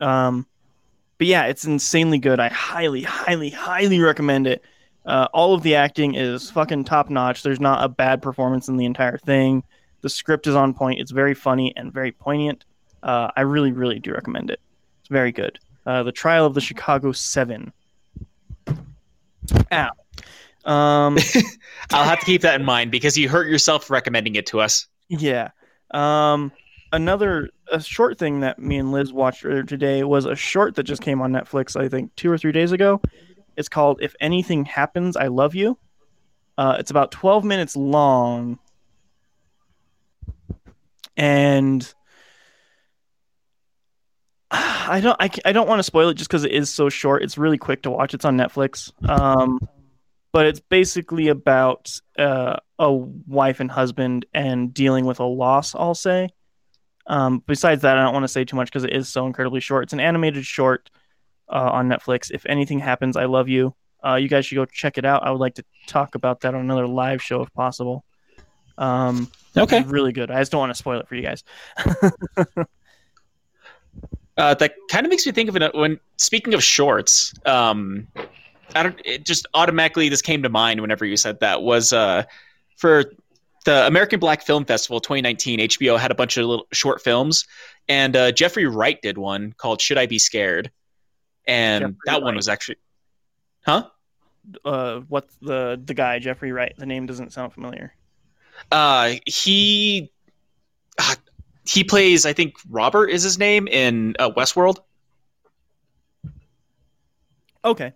[0.00, 0.46] um
[1.18, 2.40] but yeah it's insanely good.
[2.40, 4.62] I highly highly highly recommend it.
[5.06, 8.76] Uh, all of the acting is fucking top notch there's not a bad performance in
[8.76, 9.62] the entire thing.
[10.02, 11.00] The script is on point.
[11.00, 12.64] It's very funny and very poignant.
[13.02, 14.60] Uh, i really really do recommend it.
[15.00, 15.58] It's very good.
[15.86, 17.72] Uh, the trial of the chicago seven
[19.72, 19.90] ow
[20.64, 21.18] um
[21.92, 24.86] I'll have to keep that in mind because you hurt yourself recommending it to us.
[25.08, 25.50] Yeah.
[25.90, 26.52] Um,
[26.92, 30.84] another a short thing that me and Liz watched earlier today was a short that
[30.84, 31.80] just came on Netflix.
[31.80, 33.00] I think two or three days ago.
[33.56, 35.76] It's called "If Anything Happens, I Love You."
[36.56, 38.58] Uh, it's about twelve minutes long,
[41.16, 41.92] and
[44.90, 47.22] I don't I, I don't want to spoil it just because it is so short.
[47.22, 48.14] It's really quick to watch.
[48.14, 48.92] It's on Netflix.
[49.08, 49.58] Um,
[50.32, 55.74] but it's basically about uh, a wife and husband and dealing with a loss.
[55.74, 56.28] I'll say.
[57.06, 59.60] Um, besides that, I don't want to say too much because it is so incredibly
[59.60, 59.84] short.
[59.84, 60.90] It's an animated short
[61.48, 62.30] uh, on Netflix.
[62.30, 63.74] If anything happens, I love you.
[64.04, 65.26] Uh, you guys should go check it out.
[65.26, 68.04] I would like to talk about that on another live show if possible.
[68.78, 69.82] Um, Okay.
[69.82, 70.30] really good.
[70.30, 71.42] I just don't want to spoil it for you guys.
[74.40, 77.34] Uh, that kind of makes me think of it when speaking of shorts.
[77.44, 78.08] Um,
[78.74, 78.98] I don't.
[79.04, 82.22] It just automatically this came to mind whenever you said that was uh,
[82.76, 83.12] for
[83.66, 85.58] the American Black Film Festival 2019.
[85.58, 87.46] HBO had a bunch of little short films,
[87.86, 90.70] and uh, Jeffrey Wright did one called "Should I Be Scared,"
[91.46, 92.78] and Jeffrey that one was actually,
[93.66, 93.88] huh?
[94.64, 96.72] Uh, what's the the guy Jeffrey Wright?
[96.78, 97.92] The name doesn't sound familiar.
[98.72, 100.10] Uh, he
[100.98, 101.14] uh,
[101.70, 104.78] he plays I think Robert is his name in uh, Westworld.
[107.64, 107.92] Okay.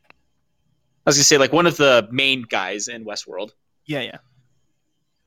[0.00, 3.50] I was gonna say like one of the main guys in Westworld.
[3.86, 4.18] Yeah, yeah.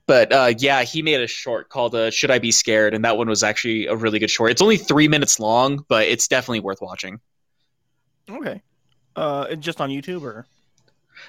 [0.05, 3.17] But uh, yeah, he made a short called uh, "Should I Be Scared," and that
[3.17, 4.51] one was actually a really good short.
[4.51, 7.19] It's only three minutes long, but it's definitely worth watching.
[8.29, 8.61] Okay.
[9.15, 10.45] Uh, just on YouTube or?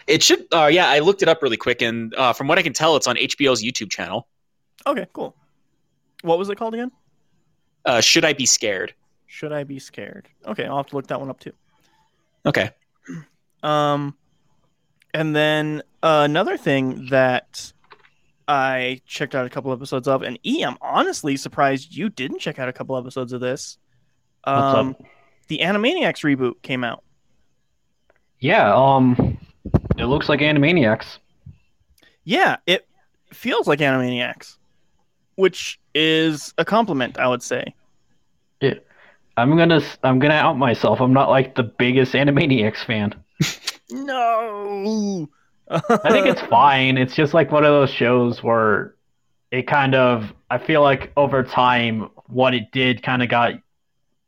[0.07, 0.47] It should.
[0.53, 2.95] Uh, yeah, I looked it up really quick, and uh, from what I can tell,
[2.95, 4.29] it's on HBO's YouTube channel.
[4.87, 5.35] Okay, cool.
[6.23, 6.91] What was it called again?
[7.85, 8.95] Uh, "Should I Be Scared?"
[9.31, 10.27] Should I be scared?
[10.47, 11.53] Okay, I'll have to look that one up too.
[12.47, 12.71] Okay.
[13.63, 14.17] Um,
[15.13, 17.71] and then uh, another thing that
[18.49, 22.59] I checked out a couple episodes of, and E, I'm honestly surprised you didn't check
[22.59, 23.77] out a couple episodes of this.
[24.45, 25.03] What's Um, up?
[25.49, 27.05] the Animaniacs reboot came out.
[28.41, 29.39] Yeah, um,
[29.99, 31.19] it looks like Animaniacs.
[32.25, 32.89] Yeah, it
[33.33, 34.57] feels like Animaniacs,
[35.35, 37.75] which is a compliment, I would say.
[38.61, 38.75] Yeah.
[39.37, 41.01] I'm gonna I'm gonna out myself.
[41.01, 43.15] I'm not like the biggest Animaniacs fan.
[43.91, 45.29] No.
[45.71, 46.99] I think it's fine.
[46.99, 48.95] It's just like one of those shows where
[49.51, 53.55] it kind of I feel like over time what it did kind of got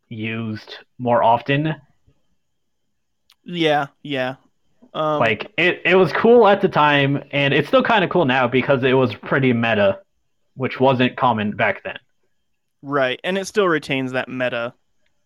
[0.08, 1.74] used more often.
[3.44, 4.36] yeah, yeah.
[4.94, 8.24] Um, Like it it was cool at the time and it's still kind of cool
[8.24, 10.00] now because it was pretty meta,
[10.60, 11.98] which wasn't common back then.
[12.82, 14.74] right, and it still retains that meta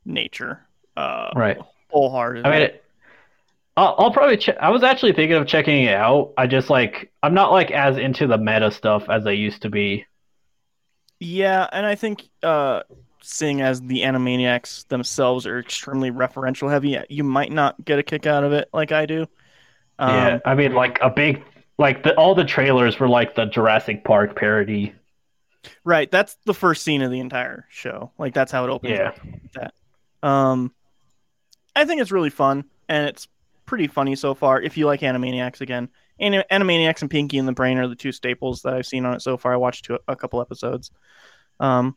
[0.04, 0.60] nature.
[0.96, 1.58] Uh, Right.
[1.90, 2.48] wholeheartedly.
[2.48, 2.84] I mean, it,
[3.76, 4.36] I'll, I'll probably.
[4.36, 6.32] Che- I was actually thinking of checking it out.
[6.38, 9.70] I just like I'm not like as into the meta stuff as I used to
[9.70, 10.06] be.
[11.18, 12.82] Yeah, and I think uh,
[13.22, 18.26] seeing as the Animaniacs themselves are extremely referential heavy, you might not get a kick
[18.26, 19.26] out of it like I do.
[19.98, 21.42] Um, yeah, I mean, like a big,
[21.78, 24.92] like the all the trailers were like the Jurassic Park parody.
[25.84, 28.12] Right, that's the first scene of the entire show.
[28.18, 28.98] Like that's how it opens.
[28.98, 29.08] Yeah.
[29.08, 29.74] up with that.
[30.26, 30.72] Um,
[31.76, 33.28] I think it's really fun, and it's
[33.66, 34.60] pretty funny so far.
[34.60, 35.88] If you like Animaniacs again,
[36.20, 39.14] Anim- Animaniacs and Pinky and the Brain are the two staples that I've seen on
[39.14, 39.52] it so far.
[39.52, 40.90] I watched two, a couple episodes.
[41.60, 41.96] Um,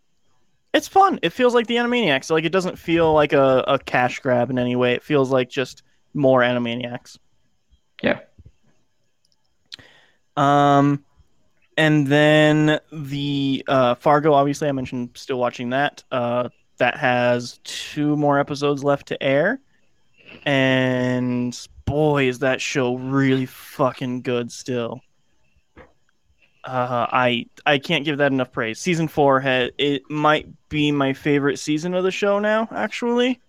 [0.73, 1.19] it's fun.
[1.21, 2.29] It feels like the Animaniacs.
[2.29, 4.93] Like it doesn't feel like a, a cash grab in any way.
[4.93, 5.83] It feels like just
[6.13, 7.17] more Animaniacs.
[8.01, 8.19] Yeah.
[10.35, 11.03] Um,
[11.77, 14.33] and then the uh, Fargo.
[14.33, 16.03] Obviously, I mentioned still watching that.
[16.11, 19.59] Uh, that has two more episodes left to air,
[20.45, 25.01] and boy, is that show really fucking good still.
[26.63, 28.79] Uh, I I can't give that enough praise.
[28.79, 32.67] Season four had it might be my favorite season of the show now.
[32.71, 33.39] Actually,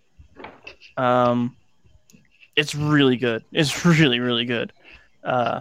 [0.96, 1.56] um,
[2.55, 3.42] it's really good.
[3.52, 4.72] It's really really good.
[5.24, 5.60] Uh,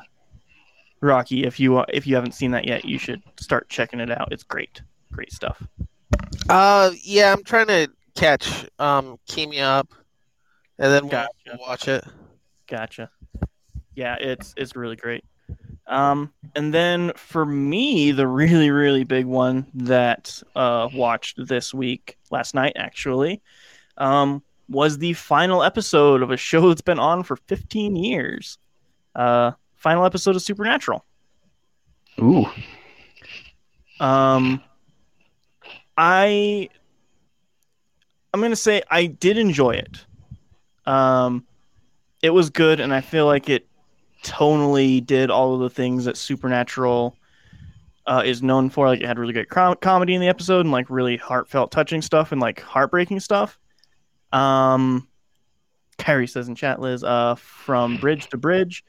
[1.02, 4.32] Rocky, if you if you haven't seen that yet, you should start checking it out.
[4.32, 5.61] It's great, great stuff.
[6.49, 9.91] Uh, yeah, I'm trying to catch um Key Me Up,
[10.80, 11.30] and then Gotcha.
[11.48, 12.03] we'll watch it.
[12.68, 13.10] Gotcha.
[13.95, 15.24] Yeah, it's it's really great.
[15.88, 22.18] Um, and then for me, the really really big one that uh watched this week,
[22.32, 23.41] last night actually,
[23.98, 28.57] um, was the final episode of a show that's been on for 15 years.
[29.15, 31.06] Uh, final episode of Supernatural.
[32.20, 32.45] Ooh.
[33.99, 34.62] Um,
[35.98, 36.70] I
[38.34, 40.06] I'm gonna say I did enjoy it.
[40.86, 41.45] Um,
[42.22, 43.68] it was good, and I feel like it
[44.24, 47.16] tonally did all of the things that Supernatural
[48.06, 48.88] uh, is known for.
[48.88, 52.02] Like it had really great com- comedy in the episode, and like really heartfelt, touching
[52.02, 53.60] stuff, and like heartbreaking stuff.
[54.32, 55.08] Um,
[55.98, 58.84] Kyrie says in chat, Liz, uh, from bridge to bridge.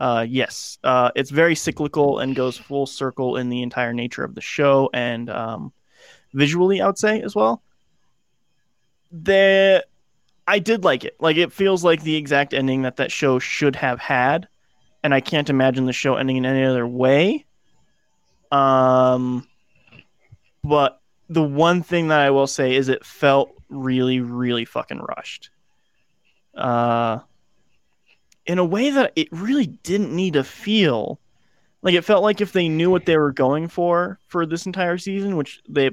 [0.00, 4.34] Uh, yes, uh, it's very cyclical and goes full circle in the entire nature of
[4.34, 5.72] the show and um,
[6.32, 7.62] visually, I would say as well.
[9.12, 9.84] The
[10.48, 11.16] I did like it.
[11.20, 14.48] Like it feels like the exact ending that that show should have had,
[15.04, 17.44] and I can't imagine the show ending in any other way.
[18.50, 19.46] Um,
[20.64, 25.50] but the one thing that I will say is it felt really, really fucking rushed.
[26.54, 27.20] Uh,
[28.50, 31.20] in a way that it really didn't need to feel.
[31.82, 34.98] Like it felt like if they knew what they were going for for this entire
[34.98, 35.92] season, which they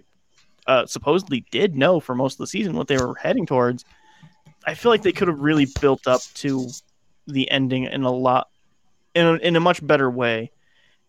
[0.66, 3.86] uh, supposedly did know for most of the season what they were heading towards,
[4.66, 6.68] I feel like they could have really built up to
[7.28, 8.48] the ending in a lot
[9.14, 10.50] in a, in a much better way.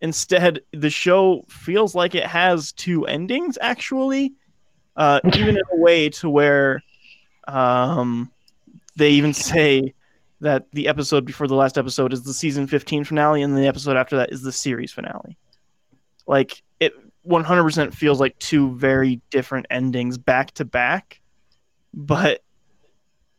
[0.01, 4.33] Instead, the show feels like it has two endings actually,
[4.95, 6.83] uh, even in a way to where
[7.47, 8.31] um,
[8.97, 9.95] they even say
[10.41, 13.97] that the episode before the last episode is the season 15 finale and the episode
[13.97, 15.37] after that is the series finale.
[16.27, 16.93] Like it
[17.27, 21.21] 100% feels like two very different endings back to back.
[21.93, 22.43] But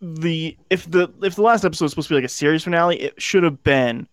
[0.01, 3.01] the if the if the last episode was supposed to be like a series finale,
[3.01, 4.09] it should have been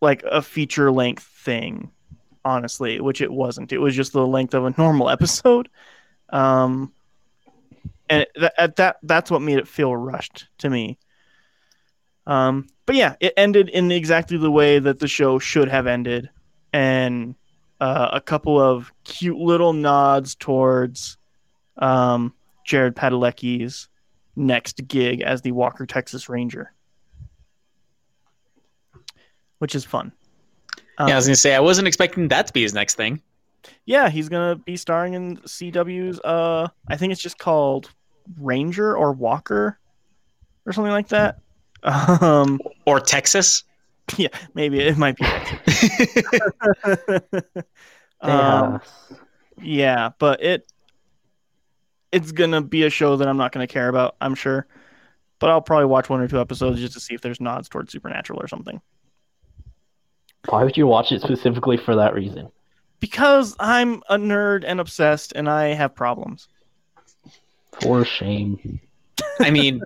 [0.00, 1.90] like a feature length thing,
[2.44, 3.72] honestly, which it wasn't.
[3.72, 5.68] It was just the length of a normal episode.
[6.30, 6.92] Um
[8.08, 10.98] and th- at that that's what made it feel rushed to me.
[12.30, 16.30] Um, but yeah, it ended in exactly the way that the show should have ended,
[16.72, 17.34] and
[17.80, 21.18] uh, a couple of cute little nods towards
[21.78, 22.32] um,
[22.64, 23.88] Jared Padalecki's
[24.36, 26.72] next gig as the Walker Texas Ranger,
[29.58, 30.12] which is fun.
[30.98, 33.20] Um, yeah, I was gonna say I wasn't expecting that to be his next thing.
[33.86, 36.20] yeah, he's gonna be starring in CW's.
[36.20, 37.90] Uh, I think it's just called
[38.38, 39.80] Ranger or Walker,
[40.64, 41.40] or something like that.
[41.82, 43.64] Um, Or Texas.
[44.16, 45.24] yeah, maybe it might be.
[48.20, 48.78] um, Yeah.
[49.62, 50.70] yeah, but it
[52.12, 54.16] it's gonna be a show that I'm not gonna care about.
[54.20, 54.66] I'm sure,
[55.38, 57.92] but I'll probably watch one or two episodes just to see if there's nods towards
[57.92, 58.80] Supernatural or something.
[60.48, 62.50] Why would you watch it specifically for that reason?
[62.98, 66.48] Because I'm a nerd and obsessed, and I have problems.
[67.80, 68.80] For shame.
[69.38, 69.80] I mean,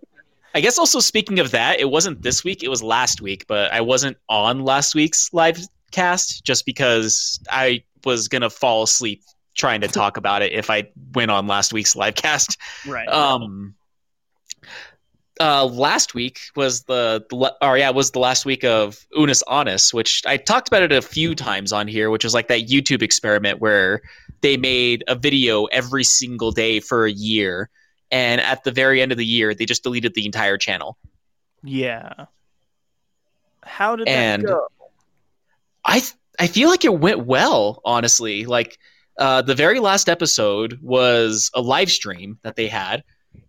[0.55, 3.47] I guess also speaking of that, it wasn't this week; it was last week.
[3.47, 5.59] But I wasn't on last week's live
[5.91, 9.23] cast just because I was gonna fall asleep
[9.55, 12.59] trying to talk about it if I went on last week's live cast.
[12.87, 13.09] Right.
[13.09, 13.75] Um,
[15.41, 19.93] uh, last week was the, the or yeah was the last week of Unus Annus,
[19.93, 23.03] which I talked about it a few times on here, which was like that YouTube
[23.03, 24.03] experiment where
[24.43, 27.71] they made a video every single day for a year,
[28.15, 30.97] and at the very end of the year, they just deleted the entire channel.
[31.65, 32.27] Yeah.
[33.63, 34.69] How did And- that go?
[35.85, 38.45] I th- I feel like it went well, honestly.
[38.47, 38.79] Like
[39.19, 43.05] uh, the very last episode was a live stream that they had,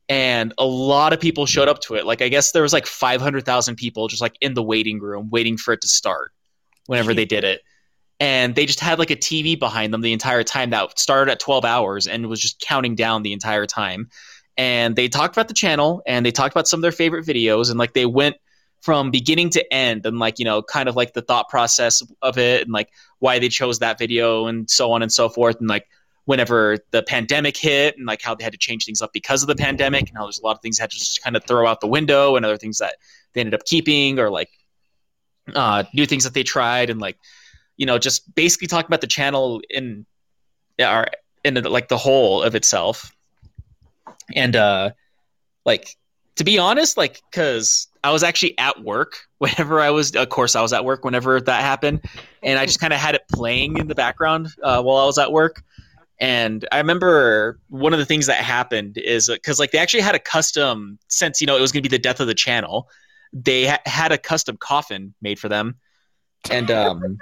[0.09, 2.05] and a lot of people showed up to it.
[2.05, 4.99] Like I guess there was like five hundred thousand people just like in the waiting
[4.99, 6.31] room waiting for it to start.
[6.87, 7.61] Whenever they did it,
[8.19, 11.39] and they just had like a TV behind them the entire time that started at
[11.39, 14.09] twelve hours and was just counting down the entire time.
[14.57, 17.69] And they talked about the channel and they talked about some of their favorite videos
[17.69, 18.37] and like they went
[18.85, 22.37] from beginning to end and like you know kind of like the thought process of
[22.37, 25.67] it and like why they chose that video and so on and so forth and
[25.67, 25.87] like
[26.25, 29.47] whenever the pandemic hit and like how they had to change things up because of
[29.47, 31.65] the pandemic and how there's a lot of things had to just kind of throw
[31.65, 32.95] out the window and other things that
[33.33, 34.49] they ended up keeping or like
[35.55, 37.17] uh new things that they tried and like
[37.77, 40.05] you know just basically talking about the channel in
[40.79, 41.07] or
[41.43, 43.14] in like the whole of itself
[44.33, 44.89] and uh
[45.65, 45.95] like
[46.35, 50.55] to be honest like because i was actually at work whenever i was of course
[50.55, 52.01] i was at work whenever that happened
[52.43, 55.17] and i just kind of had it playing in the background uh, while i was
[55.17, 55.63] at work
[56.19, 60.15] and i remember one of the things that happened is because like they actually had
[60.15, 62.89] a custom since you know it was going to be the death of the channel
[63.33, 65.75] they ha- had a custom coffin made for them
[66.49, 67.17] and um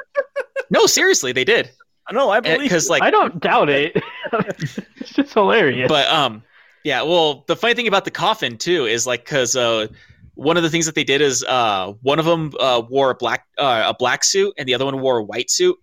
[0.69, 1.71] no seriously they did
[2.11, 3.95] No, I believe because like I don't doubt it.
[4.33, 5.87] it's just hilarious.
[5.87, 6.43] but um
[6.83, 9.87] yeah well the funny thing about the coffin too is like because uh
[10.35, 13.15] one of the things that they did is uh one of them uh wore a
[13.15, 15.77] black uh, a black suit and the other one wore a white suit.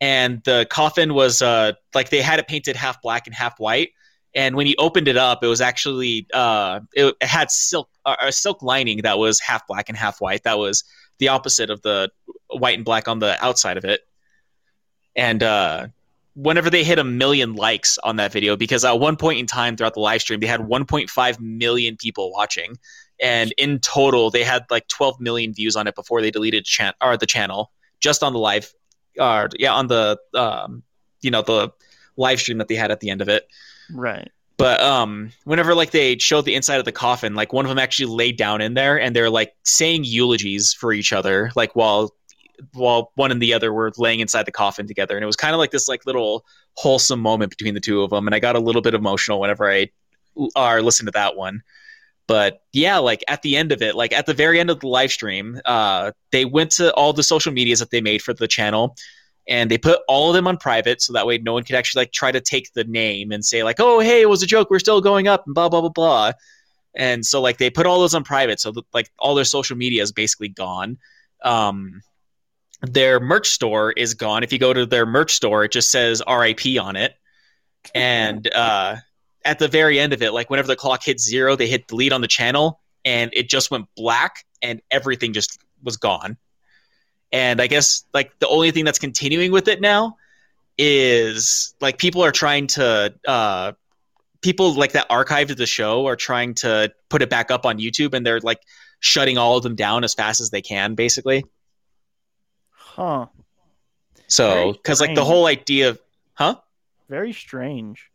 [0.00, 3.90] And the coffin was uh like they had it painted half black and half white.
[4.34, 8.30] And when he opened it up it was actually uh it, it had silk a
[8.30, 10.44] silk lining that was half black and half white.
[10.44, 10.84] That was
[11.18, 12.10] the opposite of the
[12.48, 14.02] white and black on the outside of it.
[15.16, 15.88] And uh
[16.38, 19.76] whenever they hit a million likes on that video because at one point in time
[19.76, 22.78] throughout the live stream they had 1.5 million people watching
[23.20, 26.94] and in total they had like 12 million views on it before they deleted chan-
[27.02, 28.72] or the channel just on the live
[29.18, 30.84] uh, yeah on the um,
[31.22, 31.70] you know the
[32.16, 33.48] live stream that they had at the end of it
[33.92, 34.30] right.
[34.56, 37.80] but um whenever like they showed the inside of the coffin like one of them
[37.80, 42.14] actually laid down in there and they're like saying eulogies for each other like while
[42.72, 45.16] while one and the other were laying inside the coffin together.
[45.16, 46.44] And it was kind of like this like little
[46.74, 49.70] wholesome moment between the two of them and i got a little bit emotional whenever
[49.70, 49.88] i
[50.54, 51.62] or listened to that one.
[52.28, 54.88] But yeah like at the end of it like at the very end of the
[54.88, 58.46] live stream uh they went to all the social medias that they made for the
[58.46, 58.94] channel
[59.48, 62.02] and they put all of them on private so that way no one could actually
[62.02, 64.70] like try to take the name and say like oh hey it was a joke.
[64.70, 66.32] We're still going up and blah blah blah blah.
[66.94, 70.02] And so like they put all those on private so like all their social media
[70.02, 70.98] is basically gone.
[71.42, 72.02] Um
[72.82, 74.42] their merch store is gone.
[74.42, 77.14] If you go to their merch store it just says rip on it.
[77.94, 78.96] And uh
[79.44, 82.12] at the very end of it like whenever the clock hits zero they hit delete
[82.12, 86.36] on the channel and it just went black and everything just was gone.
[87.32, 90.16] And i guess like the only thing that's continuing with it now
[90.76, 93.72] is like people are trying to uh
[94.40, 98.14] people like that archived the show are trying to put it back up on youtube
[98.14, 98.60] and they're like
[99.00, 101.44] shutting all of them down as fast as they can basically
[102.98, 103.26] Huh.
[104.26, 106.00] so because like the whole idea of
[106.34, 106.56] huh
[107.08, 108.10] Very strange.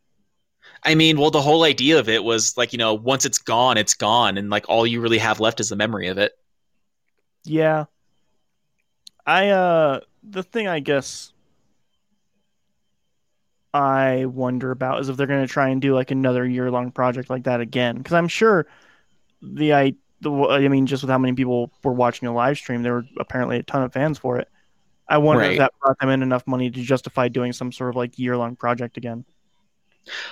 [0.84, 3.78] I mean, well, the whole idea of it was like, you know, once it's gone,
[3.78, 6.34] it's gone, and like all you really have left is the memory of it.
[7.46, 7.86] Yeah.
[9.26, 11.34] I uh the thing I guess
[13.74, 16.92] I wonder about is if they're going to try and do like another year long
[16.92, 18.68] project like that again because I'm sure
[19.42, 22.84] the I the I mean just with how many people were watching the live stream
[22.84, 24.50] there were apparently a ton of fans for it.
[25.08, 25.52] I wonder Right.
[25.54, 28.38] if that brought them in enough money to justify doing some sort of like year
[28.38, 29.26] long project again.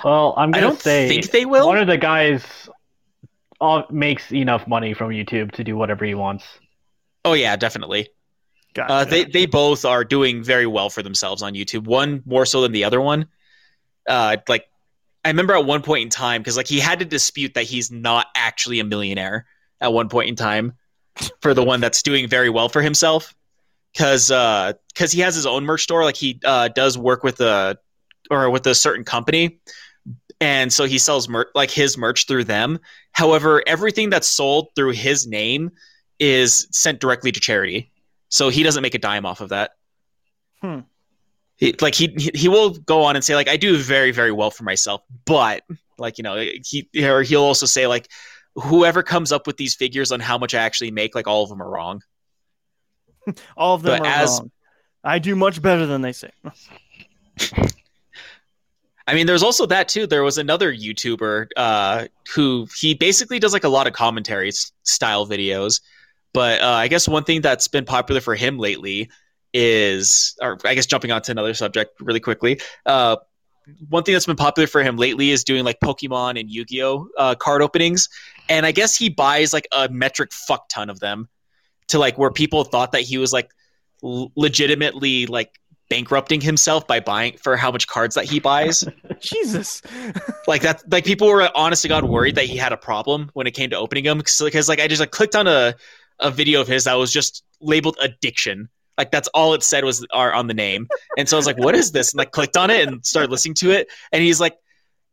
[0.04, 1.68] well, I'm I gonna don't say think they will.
[1.68, 2.44] one of the guys
[3.60, 6.46] all, makes enough money from YouTube to do whatever he wants.
[7.26, 8.10] oh yeah, definitely.
[8.74, 8.94] Gotcha.
[8.94, 11.86] Uh, they they both are doing very well for themselves on YouTube.
[11.86, 13.28] One more so than the other one.
[14.08, 14.66] Uh, like
[15.26, 17.92] I remember at one point in time because like he had to dispute that he's
[17.92, 19.46] not actually a millionaire
[19.82, 20.74] at one point in time
[21.42, 23.36] for the one that's doing very well for himself
[23.94, 27.78] because because he has his own merch store like he uh, does work with a
[28.30, 29.60] or with a certain company
[30.40, 32.80] and so he sells mer- like his merch through them
[33.12, 35.72] however everything that's sold through his name
[36.20, 37.92] is sent directly to charity
[38.30, 39.72] so he doesn't make a dime off of that
[40.62, 40.82] Hmm.
[41.58, 44.52] he, like he- he will go on and say like I do very very well
[44.52, 45.64] for myself, but
[45.98, 48.08] like you know he or he'll also say like
[48.56, 51.50] whoever comes up with these figures on how much I actually make, like all of
[51.50, 52.04] them are wrong.
[53.58, 54.52] All of them But are as- wrong.
[55.04, 56.30] I do much better than they say.
[59.08, 60.06] I mean, there's also that too.
[60.08, 64.72] There was another YouTuber uh, who he basically does like a lot of commentary s-
[64.84, 65.82] style videos.
[66.34, 69.10] But uh, I guess one thing that's been popular for him lately
[69.54, 72.62] is, or I guess jumping on to another subject really quickly.
[72.86, 73.18] Uh,
[73.90, 76.84] one thing that's been popular for him lately is doing like Pokemon and Yu Gi
[76.84, 78.08] Oh uh, card openings,
[78.50, 81.28] and I guess he buys like a metric fuck ton of them
[81.88, 83.52] to like where people thought that he was like
[84.04, 85.60] l- legitimately like
[85.92, 88.86] bankrupting himself by buying for how much cards that he buys.
[89.20, 89.82] Jesus.
[90.48, 93.46] like that like people were honest to god worried that he had a problem when
[93.46, 95.76] it came to opening them because like i just like clicked on a,
[96.22, 98.70] a video of his that was just labeled addiction.
[98.98, 100.88] Like that's all it said was are on the name.
[101.18, 102.14] And so i was like what is this?
[102.14, 103.90] And like clicked on it and started listening to it.
[104.14, 104.58] And he's like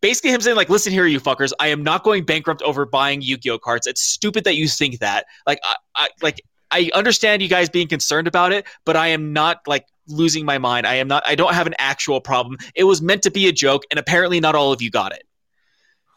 [0.01, 1.53] basically him saying like listen here you fuckers.
[1.59, 3.89] I am not going bankrupt over buying yu-gi-oh cards.
[3.89, 5.27] It's stupid that you think that.
[5.45, 6.40] Like i, I like
[6.70, 10.59] i understand you guys being concerned about it but i am not like losing my
[10.59, 10.86] mind.
[10.86, 12.57] I am not i don't have an actual problem.
[12.74, 15.24] It was meant to be a joke and apparently not all of you got it.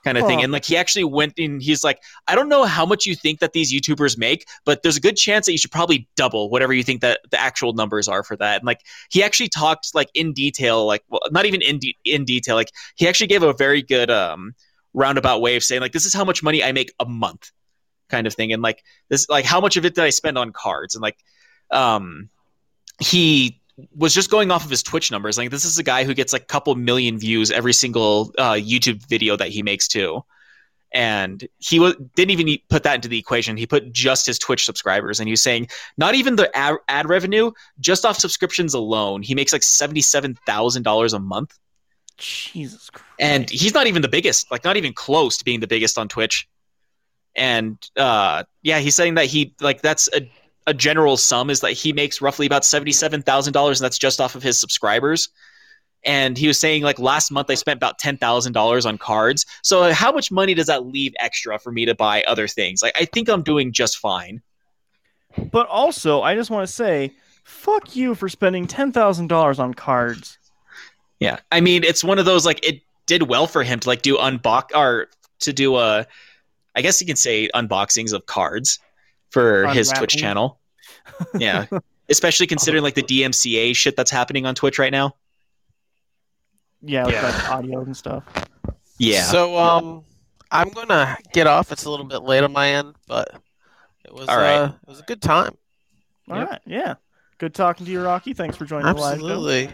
[0.03, 2.87] Kind of thing and like he actually went and he's like i don't know how
[2.87, 5.69] much you think that these youtubers make but there's a good chance that you should
[5.69, 8.61] probably double whatever you think that the actual numbers are for that.
[8.61, 12.25] And like he actually talked like in detail like well not even in, de- in
[12.25, 14.55] detail like he actually gave a very good um
[14.95, 17.51] roundabout way of saying like this is how much money i make a month
[18.11, 20.51] kind of thing and like this like how much of it did i spend on
[20.51, 21.17] cards and like
[21.71, 22.29] um
[22.99, 23.59] he
[23.95, 25.37] was just going off of his Twitch numbers.
[25.37, 28.53] Like this is a guy who gets like a couple million views every single uh,
[28.53, 30.23] YouTube video that he makes too.
[30.93, 31.79] And he
[32.15, 33.55] didn't even put that into the equation.
[33.55, 37.07] He put just his Twitch subscribers, and he was saying not even the ad, ad
[37.07, 41.57] revenue, just off subscriptions alone, he makes like seventy-seven thousand dollars a month.
[42.17, 43.07] Jesus Christ.
[43.19, 46.09] And he's not even the biggest, like not even close to being the biggest on
[46.09, 46.45] Twitch.
[47.35, 50.29] And uh, yeah, he's saying that he like that's a
[50.67, 54.21] a general sum is that he makes roughly about seventy-seven thousand dollars, and that's just
[54.21, 55.29] off of his subscribers.
[56.03, 59.45] And he was saying like last month I spent about ten thousand dollars on cards.
[59.63, 62.81] So how much money does that leave extra for me to buy other things?
[62.81, 64.41] Like I think I'm doing just fine.
[65.51, 67.13] But also, I just want to say,
[67.43, 70.37] fuck you for spending ten thousand dollars on cards.
[71.19, 74.01] Yeah, I mean it's one of those like it did well for him to like
[74.01, 75.07] do unbox or
[75.41, 76.05] to do a,
[76.75, 78.79] I guess you can say unboxings of cards
[79.29, 80.59] for his Twitch channel.
[81.37, 81.65] Yeah,
[82.09, 85.15] especially considering like the DMCA shit that's happening on Twitch right now.
[86.81, 87.21] Yeah, with Yeah.
[87.27, 88.23] like audio and stuff.
[88.97, 89.23] Yeah.
[89.23, 90.03] So um,
[90.51, 91.71] I'm gonna get off.
[91.71, 93.29] It's a little bit late on my end, but
[94.05, 94.55] it was All right.
[94.57, 95.55] uh, it was a good time.
[96.29, 96.49] All Yep.
[96.49, 96.93] right, yeah.
[97.37, 98.33] Good talking to you, Rocky.
[98.33, 99.13] Thanks for joining the live.
[99.15, 99.69] Absolutely.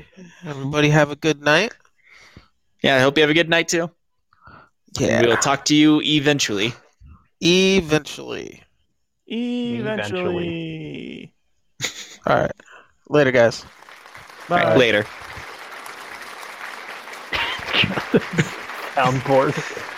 [0.45, 1.73] Everybody have a good night.
[2.81, 2.95] yeah.
[2.95, 3.89] I hope you have a good night too.
[4.99, 5.21] Yeah.
[5.21, 6.73] We'll talk to you eventually.
[7.41, 8.63] Eventually.
[9.27, 11.33] Eventually.
[12.25, 12.51] All right.
[13.09, 13.65] Later, guys.
[14.49, 14.61] Bye.
[14.61, 15.03] All right, later.
[18.95, 19.49] Soundboard.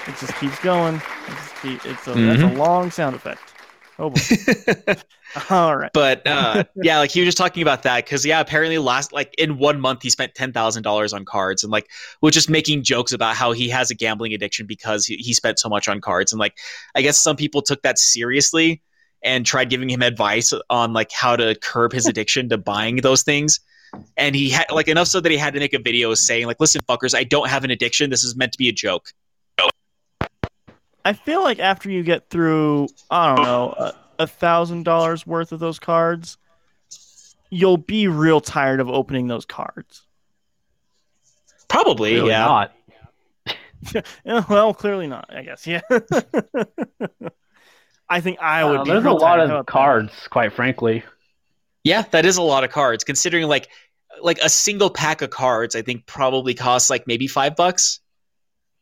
[0.08, 0.96] It just keeps going.
[0.96, 2.58] It just keep, it's a, that's a Mhm.
[2.58, 3.42] long sound effect.
[4.00, 4.96] Oh boy.
[5.50, 5.92] All right.
[5.94, 9.36] but uh, yeah, like he was just talking about that because yeah, apparently last like
[9.38, 11.90] in one month he spent ten thousand dollars on cards and like
[12.22, 15.60] was just making jokes about how he has a gambling addiction because he, he spent
[15.60, 16.58] so much on cards and like
[16.96, 18.82] I guess some people took that seriously
[19.22, 23.24] and tried giving him advice on like how to curb his addiction to buying those
[23.24, 23.60] things.
[24.18, 26.60] And he had like enough so that he had to make a video saying like,
[26.60, 28.12] "Listen, fuckers, I don't have an addiction.
[28.12, 29.12] This is meant to be a joke."
[31.10, 35.52] I feel like after you get through, I don't know, a- a thousand dollars worth
[35.52, 36.38] of those cards,
[37.50, 40.06] you'll be real tired of opening those cards.
[41.68, 42.46] Probably, Really yeah.
[42.46, 42.76] not.
[44.26, 45.30] Yeah, well, clearly not.
[45.34, 45.66] I guess.
[45.66, 45.80] Yeah.
[48.10, 48.82] I think I would.
[48.82, 49.40] Uh, be there's a lot tired.
[49.46, 49.72] Of about that?
[49.72, 51.04] cards, quite frankly.
[51.86, 53.04] Yeah, that is a lot of cards.
[53.06, 53.70] Considering like
[54.22, 58.02] like a single pack of cards, I think probably costs like maybe five bucks.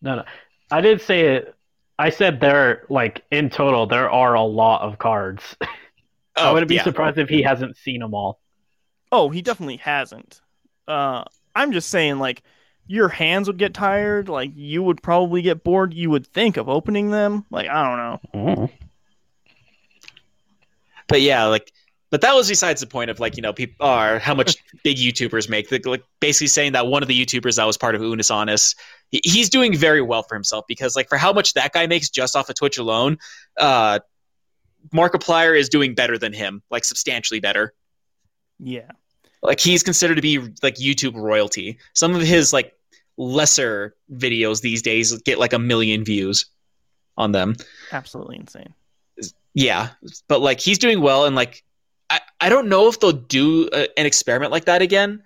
[0.01, 0.23] No, no.
[0.71, 1.53] I did say it.
[1.99, 5.43] I said there, like in total, there are a lot of cards.
[6.35, 6.83] I wouldn't be Oh, yeah.
[6.83, 8.39] surprised if he hasn't seen them all.
[9.11, 10.41] Oh, he definitely hasn't.
[10.87, 11.23] Uh,
[11.55, 12.43] I'm just saying, like,
[12.85, 14.29] your hands would get tired.
[14.29, 15.93] Like, you would probably get bored.
[15.93, 17.45] You would think of opening them.
[17.49, 18.69] Like, I don't know.
[21.07, 21.71] But yeah, like,
[22.09, 24.97] but that was besides the point of like you know people are how much big
[24.97, 25.71] YouTubers make.
[25.71, 28.75] Like, like basically saying that one of the YouTubers that was part of Unus Annus,
[29.09, 32.09] he- he's doing very well for himself because like for how much that guy makes
[32.09, 33.17] just off of Twitch alone,
[33.57, 33.99] uh,
[34.93, 37.73] Markiplier is doing better than him, like substantially better.
[38.59, 38.91] Yeah.
[39.43, 41.77] like he's considered to be like YouTube royalty.
[41.93, 42.73] Some of his like
[43.17, 46.45] lesser videos these days get like a million views.
[47.17, 47.55] on them.
[47.91, 48.73] Absolutely insane.
[49.53, 49.89] Yeah,
[50.27, 51.63] but like he's doing well, and like
[52.09, 55.23] I, I don't know if they'll do a, an experiment like that again,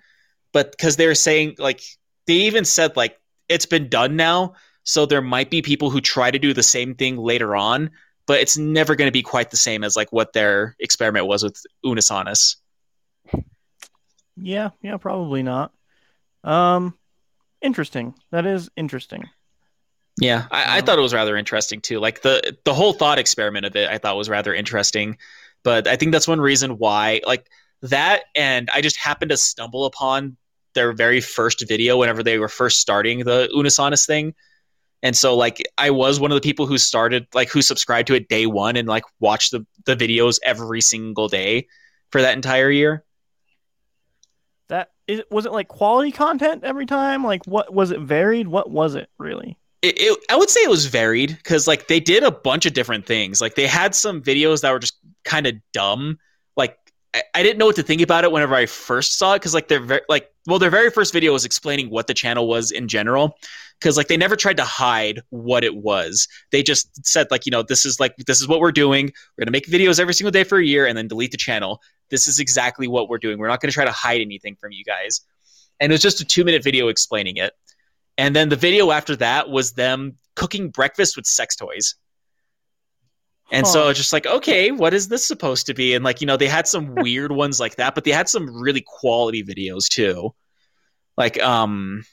[0.52, 1.82] but because they're saying like
[2.26, 4.54] they even said like it's been done now,
[4.84, 7.90] so there might be people who try to do the same thing later on,
[8.26, 11.42] but it's never going to be quite the same as like what their experiment was
[11.44, 12.56] with Unus Annus.
[14.36, 15.72] Yeah, yeah, probably not.
[16.44, 16.98] Um,
[17.62, 18.14] interesting.
[18.32, 19.30] That is interesting.
[20.20, 21.98] Yeah, I, I Um, thought it was rather interesting too.
[21.98, 25.16] Like the the whole thought experiment of it, I thought was rather interesting.
[25.64, 27.46] But I think that's one reason why, like
[27.82, 30.36] that, and I just happened to stumble upon
[30.74, 34.34] their very first video whenever they were first starting the Unus Annus thing.
[35.02, 38.14] And so, like, I was one of the people who started, like, who subscribed to
[38.14, 41.66] it day one and like watched the the videos every single day
[42.10, 43.04] for that entire year.
[44.68, 47.24] That is, was it like quality content every time?
[47.24, 48.48] Like, what was it varied?
[48.48, 49.58] What was it really?
[49.82, 52.72] It, it, I would say it was varied because like they did a bunch of
[52.72, 53.40] different things.
[53.40, 56.18] Like they had some videos that were just kind of dumb.
[56.56, 56.78] Like
[57.14, 59.54] I, I didn't know what to think about it whenever I first saw it because
[59.54, 62.70] like their very like well their very first video was explaining what the channel was
[62.70, 63.36] in general
[63.80, 66.28] because like they never tried to hide what it was.
[66.52, 69.06] They just said like you know this is like this is what we're doing.
[69.36, 71.82] We're gonna make videos every single day for a year and then delete the channel.
[72.08, 73.38] This is exactly what we're doing.
[73.38, 75.22] We're not gonna try to hide anything from you guys.
[75.80, 77.52] And it was just a two minute video explaining it.
[78.18, 81.94] And then the video after that was them cooking breakfast with sex toys.
[83.50, 83.88] And so Huh.
[83.90, 85.94] it's just like, okay, what is this supposed to be?
[85.94, 88.48] And like, you know, they had some weird ones like that, but they had some
[88.62, 90.34] really quality videos too.
[91.16, 92.04] Like, um,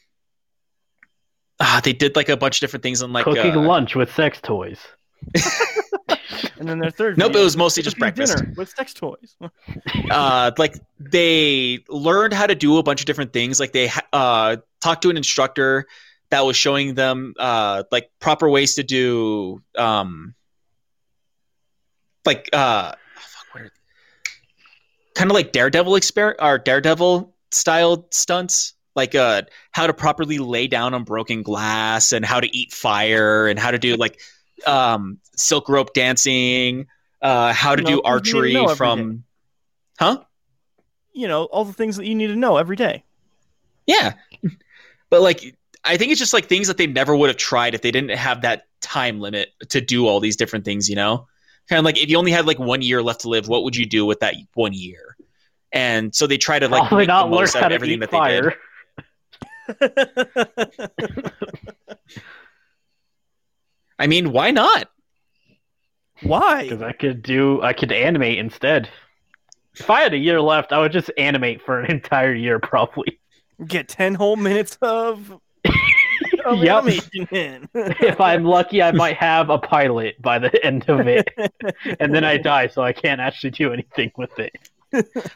[1.59, 4.13] ah, they did like a bunch of different things on like Cooking uh, lunch with
[4.13, 4.79] sex toys.
[6.57, 7.17] And then their third.
[7.17, 8.37] Nope, it was mostly just breakfast.
[8.37, 9.35] dinner with sex toys.
[10.11, 14.57] uh like they learned how to do a bunch of different things like they uh
[14.81, 15.87] talked to an instructor
[16.29, 20.35] that was showing them uh like proper ways to do um
[22.25, 22.93] like uh
[25.15, 29.41] kind of like daredevil exper or daredevil style stunts like uh
[29.71, 33.71] how to properly lay down on broken glass and how to eat fire and how
[33.71, 34.19] to do like
[34.67, 36.87] um silk rope dancing
[37.21, 39.23] uh how to You know, do things you need to archery know from
[39.99, 40.19] huh
[41.13, 43.03] You know, all the things that you need to know every day.
[43.85, 44.13] Yeah.
[45.09, 47.81] But like I think it's just like things that they never would have tried if
[47.81, 51.27] they didn't have that time limit to do all these different things, you know?
[51.67, 53.75] Kind of like if you only had like one year left to live, what would
[53.75, 55.15] you do with that one year?
[55.71, 58.01] And so they try to like Probably make the not learn most out of everything
[58.01, 58.53] eat that they did.
[63.99, 64.03] fire.
[64.03, 64.89] I mean, why not?
[66.21, 66.63] Why?
[66.63, 68.89] Because I could do, I could animate instead.
[69.79, 73.19] If I had a year left, I would just animate for an entire year, probably.
[73.65, 75.31] Get ten whole minutes of,
[76.45, 76.77] of Yep.
[76.83, 77.69] animation in.
[77.73, 81.29] if I'm lucky, I might have a pilot by the end of it,
[81.99, 84.53] and then I die, so I can't actually do anything with it.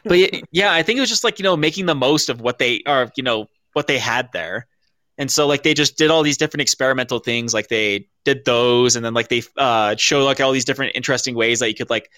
[0.04, 2.40] But yeah, yeah, I think it was just like, you know, making the most of
[2.40, 4.66] what they are, you know, what they had there.
[5.16, 8.96] And so like they just did all these different experimental things, like they did those,
[8.96, 11.90] and then like they uh, showed like all these different interesting ways that you could
[11.90, 12.10] like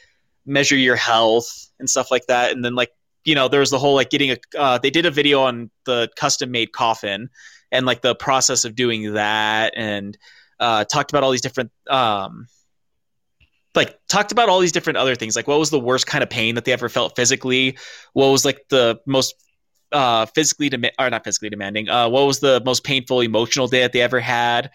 [0.47, 2.53] measure your health and stuff like that.
[2.53, 2.91] And then like
[3.25, 5.71] you know there was the whole like getting a uh, they did a video on
[5.85, 7.29] the custom made coffin
[7.71, 10.17] and like the process of doing that, and
[10.59, 12.47] uh, talked about all these different um,
[13.75, 16.31] like talked about all these different other things like what was the worst kind of
[16.31, 17.77] pain that they ever felt physically
[18.15, 19.35] what was like the most
[19.93, 23.81] uh physically dem- or not physically demanding uh what was the most painful emotional day
[23.83, 24.71] that they ever had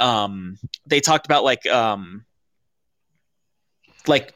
[0.00, 2.24] um they talked about like um
[4.06, 4.32] like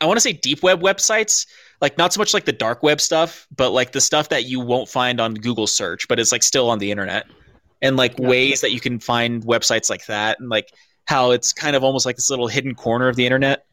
[0.00, 1.46] i want to say deep web websites
[1.80, 4.60] like not so much like the dark web stuff but like the stuff that you
[4.60, 7.26] won't find on google search but it's like still on the internet
[7.82, 8.28] and like Yeah.
[8.28, 10.68] ways that you can find websites like that and like
[11.06, 13.64] how it's kind of almost like this little hidden corner of the internet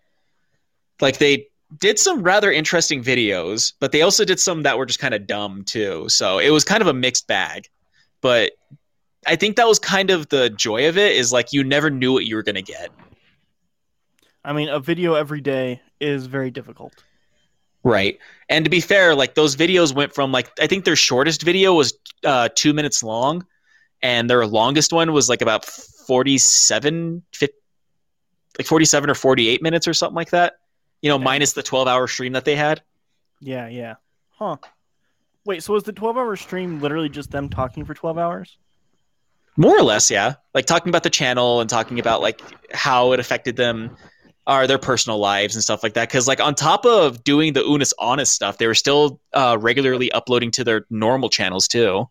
[1.01, 1.47] like they
[1.79, 5.27] did some rather interesting videos, but they also did some that were just kind of
[5.27, 6.07] dumb too.
[6.09, 7.67] So it was kind of a mixed bag.
[8.21, 8.53] But
[9.25, 12.13] I think that was kind of the joy of it is like you never knew
[12.13, 12.89] what you were going to get.
[14.43, 16.93] I mean, a video every day is very difficult.
[17.83, 18.17] Right.
[18.49, 21.73] And to be fair, like those videos went from like I think their shortest video
[21.73, 23.45] was uh 2 minutes long
[24.01, 27.49] and their longest one was like about 47 fif-
[28.57, 30.55] like 47 or 48 minutes or something like that.
[31.01, 31.23] You know, Yeah.
[31.23, 32.81] minus the 12-hour stream that they had.
[33.39, 33.95] Yeah, yeah.
[34.31, 34.57] Huh.
[35.45, 38.57] Wait, so was the 12 hour stream literally just them talking for 12 hours?
[39.55, 40.35] More or less, yeah.
[40.53, 42.41] Like talking about the channel and talking about like
[42.73, 43.95] how it affected them
[44.45, 46.09] or their personal lives and stuff like that.
[46.09, 50.11] Because like on top of doing the Unus Annus stuff, they were still uh, regularly
[50.11, 52.07] uploading to their normal channels too.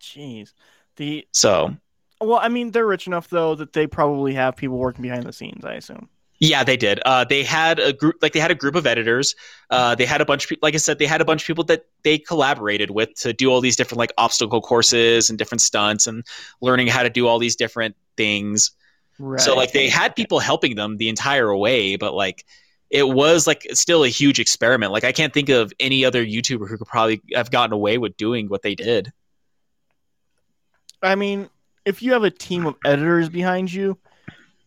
[0.00, 0.52] Jeez.
[0.96, 1.76] The So
[2.20, 5.32] Well, I mean, they're rich enough though that they probably have people working behind the
[5.32, 5.64] scenes.
[5.64, 6.08] I assume.
[6.38, 7.00] Yeah, they did.
[7.04, 9.34] Uh, they had a group, like they had a group of editors.
[9.70, 11.46] Uh, they had a bunch of people, like I said, they had a bunch of
[11.46, 15.62] people that they collaborated with to do all these different like obstacle courses and different
[15.62, 16.24] stunts and
[16.60, 18.72] learning how to do all these different things.
[19.18, 19.40] Right.
[19.40, 22.44] So like they had people helping them the entire way, but like
[22.90, 24.92] it was like still a huge experiment.
[24.92, 28.16] Like I can't think of any other YouTuber who could probably have gotten away with
[28.16, 29.12] doing what they did.
[31.02, 31.48] I mean,
[31.84, 33.98] if you have a team of editors behind you,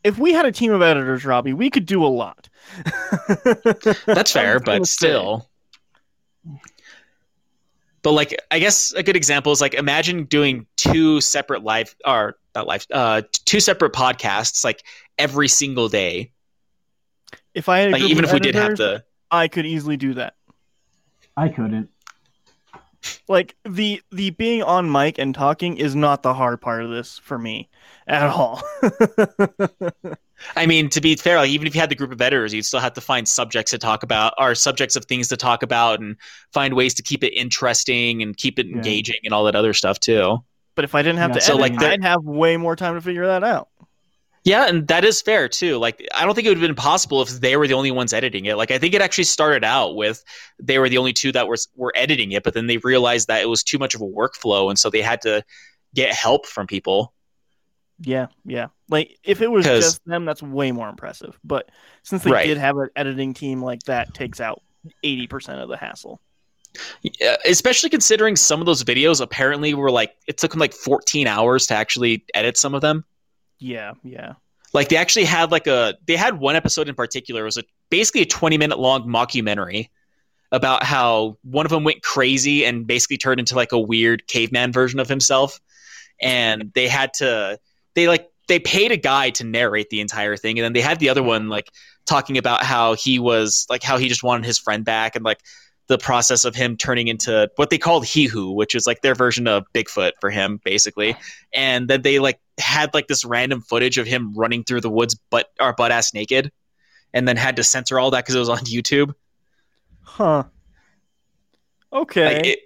[0.03, 2.49] if we had a team of editors, Robbie, we could do a lot.
[4.05, 5.07] That's fair, I'm but say.
[5.07, 5.49] still.
[8.01, 12.37] But like, I guess a good example is like imagine doing two separate live or
[12.55, 14.83] not live, uh, two separate podcasts like
[15.17, 16.31] every single day.
[17.53, 19.97] If I had Like even of if we did have editors, to, I could easily
[19.97, 20.35] do that.
[21.35, 21.89] I couldn't.
[23.27, 27.17] Like the the being on mic and talking is not the hard part of this
[27.17, 27.68] for me
[28.07, 28.61] at all.
[30.55, 32.63] I mean, to be fair, like even if you had the group of editors, you'd
[32.65, 35.99] still have to find subjects to talk about, or subjects of things to talk about,
[35.99, 36.15] and
[36.53, 38.75] find ways to keep it interesting and keep it Yeah.
[38.75, 40.43] engaging and all that other stuff too.
[40.75, 41.35] but if I didn't have Yeah.
[41.35, 43.67] to So, edit, like, I'd have way more time to figure that out.
[44.45, 45.77] Yeah, and that is fair too.
[45.77, 48.13] Like, I don't think it would have been possible if they were the only ones
[48.13, 48.55] editing it.
[48.55, 50.23] Like, I think it actually started out with
[50.57, 53.41] they were the only two that were were editing it, but then they realized that
[53.41, 55.43] it was too much of a workflow, and so they had to
[55.93, 57.13] get help from people.
[58.01, 58.67] Yeah, yeah.
[58.89, 61.37] Like if it was just them, that's way more impressive.
[61.43, 61.69] But
[62.03, 62.47] since they Right.
[62.47, 64.61] did have an editing team like that, takes out
[65.03, 66.21] eighty percent of the hassle.
[67.01, 71.25] Yeah, especially considering some of those videos apparently were like it took them like 14
[71.27, 73.03] hours to actually edit some of them.
[73.57, 74.33] Yeah, yeah.
[74.71, 77.63] Like they actually had like a they had one episode in particular it was a
[77.89, 79.89] basically a 20 minute long mockumentary
[80.51, 84.71] about how one of them went crazy and basically turned into like a weird caveman
[84.71, 85.59] version of himself
[86.21, 87.59] and they had to
[87.95, 90.99] they like they paid a guy to narrate the entire thing and then they had
[90.99, 91.69] the other one like
[92.05, 95.39] talking about how he was like how he just wanted his friend back and like
[95.87, 99.15] the process of him turning into what they called he who which is like their
[99.15, 101.15] version of bigfoot for him basically
[101.53, 105.15] and then they like had like this random footage of him running through the woods
[105.29, 106.51] butt or butt ass naked
[107.13, 109.13] and then had to censor all that because it was on youtube
[110.01, 110.43] Huh.
[111.93, 112.35] Okay.
[112.35, 112.59] like it,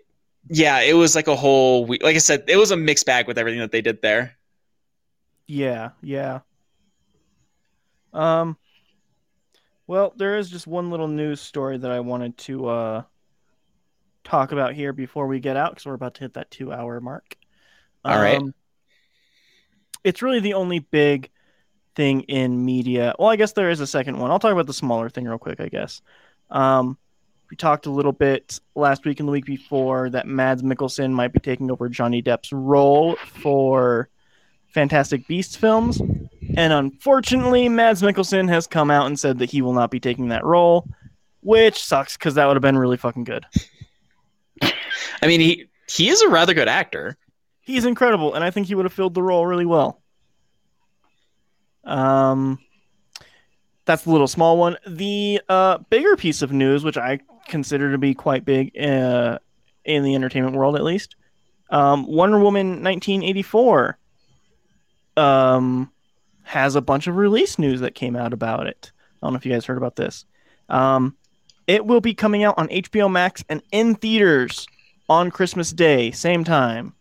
[0.49, 3.37] yeah it was like a whole like i said it was a mixed bag with
[3.37, 4.37] everything that they did there
[5.47, 6.39] Yeah, yeah.
[8.13, 8.57] Um
[9.85, 13.03] well, there is just one little news story that I wanted to uh
[14.23, 17.35] talk about here before we get out cuz we're about to hit that 2-hour mark.
[18.05, 18.37] All right.
[18.37, 18.53] Um,
[20.03, 21.29] It's really the only big
[21.95, 23.13] thing in media.
[23.19, 24.31] Well, I guess there is a second one.
[24.31, 26.01] I'll talk about the smaller thing real quick, I guess.
[26.49, 26.97] Um
[27.49, 31.33] we talked a little bit last week and the week before that Mads Mikkelsen might
[31.33, 34.09] be taking over Johnny Depp's role for
[34.73, 36.01] Fantastic Beasts films.
[36.55, 40.29] And unfortunately, Mads Mikkelsen has come out and said that he will not be taking
[40.29, 40.87] that role,
[41.41, 43.45] which sucks because that would have been really fucking good.
[44.61, 47.17] i mean he he is a rather good actor
[47.63, 50.01] He's incredible, and I think he would have filled the role really well.
[51.85, 52.59] Um,
[53.85, 54.77] that's the little small one.
[54.85, 59.39] The uh, bigger piece of news, which I consider to be quite big uh,
[59.85, 61.15] in the entertainment world, at least,
[61.69, 63.97] um, Wonder Woman 1984
[65.17, 65.91] um,
[66.43, 68.91] has a bunch of release news that came out about it.
[69.21, 70.25] I don't know if you guys heard about this.
[70.69, 71.15] Um,
[71.67, 74.67] it will be coming out on HBO Max and in theaters
[75.09, 76.93] on Christmas Day, same time.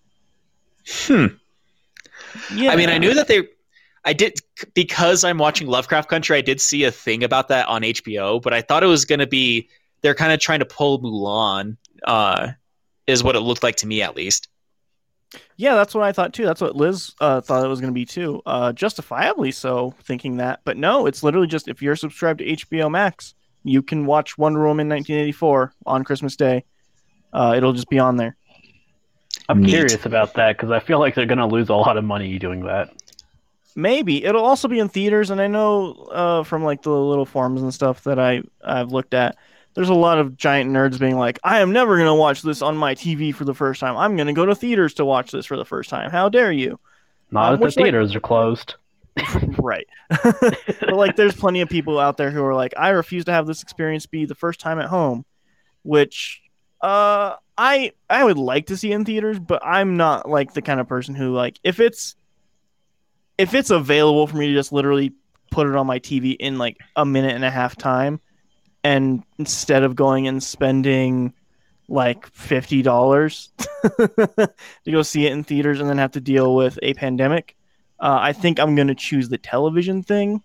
[0.86, 1.26] hmm
[2.50, 2.70] Yeah.
[2.70, 3.42] i mean i knew that they
[4.04, 4.38] i did
[4.74, 8.52] because i'm watching lovecraft country i did see a thing about that on hbo but
[8.52, 9.68] i thought it was going to be
[10.02, 12.48] they're kind of trying to pull mulan uh
[13.06, 14.48] is what it looked like to me at least
[15.56, 16.44] Yeah, that's what I thought too.
[16.44, 18.42] That's what Liz uh, thought it was going to be too.
[18.44, 20.60] Uh, justifiably so, thinking that.
[20.64, 23.34] But no, it's literally just if you're subscribed to HBO Max,
[23.64, 26.64] you can watch Wonder Woman 1984 on Christmas Day.
[27.32, 28.36] Uh, it'll just be on there.
[29.48, 29.70] I'm Neat.
[29.70, 32.64] curious about that because I feel like they're gonna lose a lot of money doing
[32.64, 32.90] that.
[33.74, 37.62] Maybe it'll also be in theaters, and I know uh, from like the little forums
[37.62, 39.36] and stuff that I I've looked at.
[39.74, 42.60] There's a lot of giant nerds being like, "I am never going to watch this
[42.62, 43.96] on my TV for the first time.
[43.96, 46.10] I'm going to go to theaters to watch this for the first time.
[46.10, 46.78] How dare you?"
[47.30, 48.74] Not Um, if the which, like- theaters are closed.
[49.58, 49.86] right.
[50.10, 53.46] but like there's plenty of people out there who are like, I refuse to have
[53.46, 55.24] this experience be the first time at home,
[55.82, 56.40] which
[56.80, 60.80] uh I I would like to see in theaters, but I'm not like the kind
[60.80, 62.16] of person who like if it's
[63.38, 65.12] if it's available for me to just literally
[65.50, 68.20] put it on my TV in like a minute and a half time
[68.84, 71.32] and instead of going and spending
[71.88, 73.50] like fifty dollars
[73.98, 74.48] to
[74.90, 77.56] go see it in theaters and then have to deal with a pandemic,
[78.00, 80.42] Uh, I think I'm gonna choose the television thing.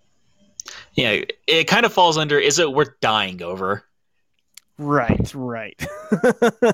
[0.94, 3.84] Yeah, it kind of falls under is it worth dying over?
[4.78, 5.82] Right, right.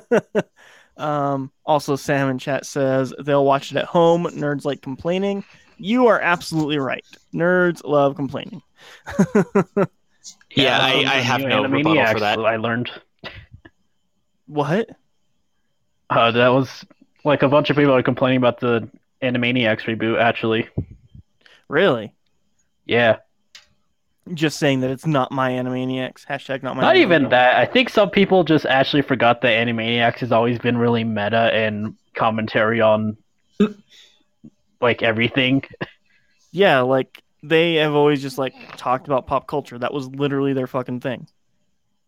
[0.97, 4.25] um, also, Sam in chat says they'll watch it at home.
[4.25, 5.43] Nerds like complaining.
[5.77, 7.05] You are absolutely right.
[7.33, 8.61] Nerds love complaining.
[10.55, 12.39] Yeah, I, Um, I have no rebuttal Animaniacs for that.
[12.39, 12.91] I learned
[14.47, 14.89] what?
[16.09, 16.85] uh, that was
[17.23, 18.87] like a bunch of people are complaining about the
[19.21, 20.19] Animaniacs reboot.
[20.21, 20.67] Actually,
[21.69, 22.13] Really?
[22.85, 23.17] yeah,
[24.33, 26.25] Just saying that it's not my Animaniacs.
[26.25, 26.81] Hashtag not my.
[26.81, 27.55] not even that.
[27.55, 31.95] I think some people just actually forgot that Animaniacs has always been really meta and
[32.15, 33.17] commentary on
[34.81, 35.63] like everything.
[36.55, 39.77] Yeah, like they have always just like talked about pop culture.
[39.77, 41.27] That was literally their fucking thing.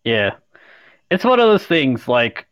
[0.04, 0.36] Yeah.
[1.12, 2.48] It's one of those things like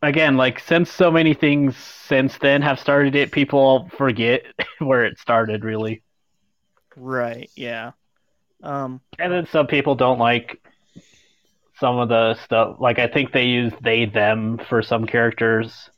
[0.00, 4.42] again, like since so many things since then have started it, people forget
[4.78, 6.02] where it started really.
[6.96, 7.50] Right.
[7.56, 7.92] Yeah.
[8.62, 9.00] Um.
[9.18, 10.62] And then some people don't like
[11.78, 15.90] some of the stuff like I think they use they them for some characters.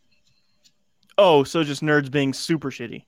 [1.18, 3.04] Oh, so just nerds being super shitty.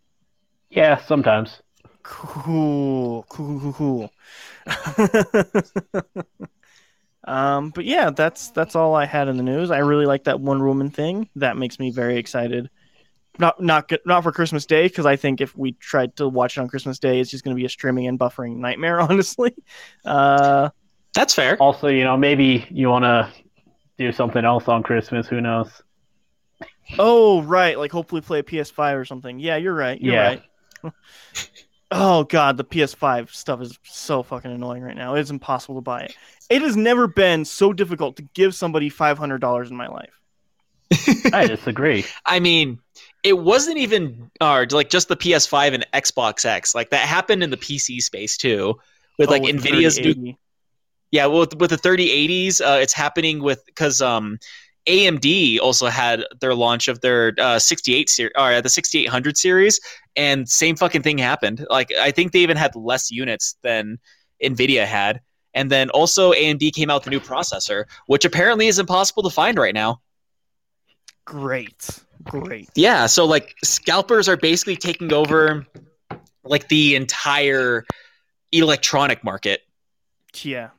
[0.71, 1.63] Yeah, sometimes.
[2.05, 3.25] Cool.
[3.29, 3.73] Cool.
[3.73, 3.73] Cool.
[3.73, 4.13] Cool.
[7.25, 7.71] um.
[7.71, 9.71] But yeah, that's that's all I had in the news.
[9.71, 11.29] I really like that Wonder Woman thing.
[11.37, 12.71] That makes me very excited.
[13.39, 16.61] Not not not for Christmas Day because I think if we tried to watch it
[16.61, 19.01] on Christmas Day, it's just going to be a streaming and buffering nightmare.
[19.01, 19.55] Honestly.
[20.05, 20.71] Uh.
[21.15, 21.57] That's fair.
[21.59, 23.33] Also, you know, maybe you wanna
[23.99, 25.81] do something else on Christmas, who knows?
[26.99, 27.79] Oh, right.
[27.79, 29.39] Like hopefully play a PS5 or something.
[29.39, 30.01] Yeah, you're right.
[30.01, 30.29] You're Yeah.
[30.83, 30.83] right.
[31.91, 35.15] oh god, the PS5 stuff is so fucking annoying right now.
[35.15, 36.17] It's impossible to buy it.
[36.51, 40.21] It has never been so difficult to give somebody five hundred dollars in my life.
[41.33, 42.05] I disagree.
[42.27, 42.79] I mean,
[43.23, 46.75] it wasn't even uh, like just the PS5 and Xbox X.
[46.75, 48.79] Like that happened in the PC space too,
[49.19, 50.37] with like Oh, with Nvidia's new
[51.11, 54.39] Yeah, well, with, with the 3080s, uh, it's happening with because um,
[54.87, 59.81] AMD also had their launch of their uh, 68 series or the 6800 series,
[60.17, 61.67] and same fucking thing happened.
[61.71, 63.99] Like I think they even had less units than
[64.43, 65.21] Nvidia had,
[65.55, 69.31] and then also AMD came out with a new processor, which apparently is impossible to
[69.31, 70.01] find right now.
[71.25, 72.01] Great.
[72.25, 72.69] Great.
[72.75, 75.67] Yeah, so like scalpers are basically taking over
[76.43, 77.85] like the entire
[78.53, 79.63] electronic market.
[80.43, 80.71] Yeah.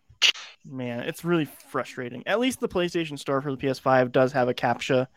[0.68, 2.24] Man, it's really frustrating.
[2.26, 5.08] At least the PlayStation Store for the PS5 does have a CAPTCHA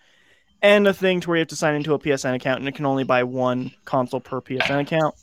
[0.61, 2.75] and a thing to where you have to sign into a PSN account and it
[2.75, 5.15] can only buy one console per PSN account.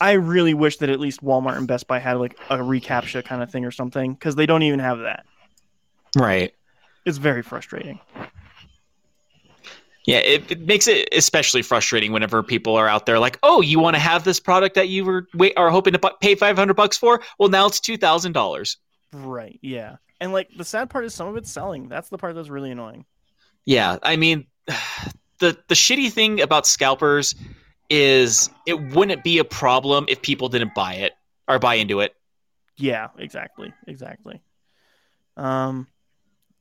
[0.00, 3.42] I really wish that at least Walmart and Best Buy had like a reCAPTCHA kind
[3.42, 5.24] of thing or something because they don't even have that.
[6.16, 6.52] Right.
[7.04, 8.00] It's very frustrating.
[10.06, 13.80] Yeah, it, it makes it especially frustrating whenever people are out there like, "Oh, you
[13.80, 16.56] want to have this product that you were wait, are hoping to bu- pay five
[16.56, 17.22] hundred bucks for?
[17.40, 18.76] Well, now it's two thousand dollars."
[19.24, 19.58] Right.
[19.62, 19.96] Yeah.
[20.20, 21.88] And like the sad part is some of it's selling.
[21.88, 23.04] That's the part that's really annoying.
[23.64, 24.46] Yeah, I mean,
[25.38, 27.34] the the shitty thing about scalpers
[27.88, 31.12] is it wouldn't be a problem if people didn't buy it
[31.48, 32.14] or buy into it.
[32.76, 33.72] Yeah, exactly.
[33.86, 34.42] Exactly.
[35.36, 35.86] Um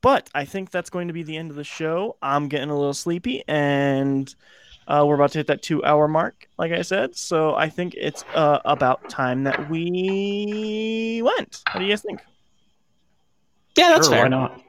[0.02, 2.16] but I think that's going to be the end of the show.
[2.22, 4.34] I'm getting a little sleepy and
[4.88, 7.16] uh, we're about to hit that two hour mark, like I said.
[7.16, 11.64] So I think it's uh, about time that we went.
[11.72, 12.22] What do you guys think?
[13.78, 14.24] Yeah, that's sure, fair.
[14.24, 14.62] why not?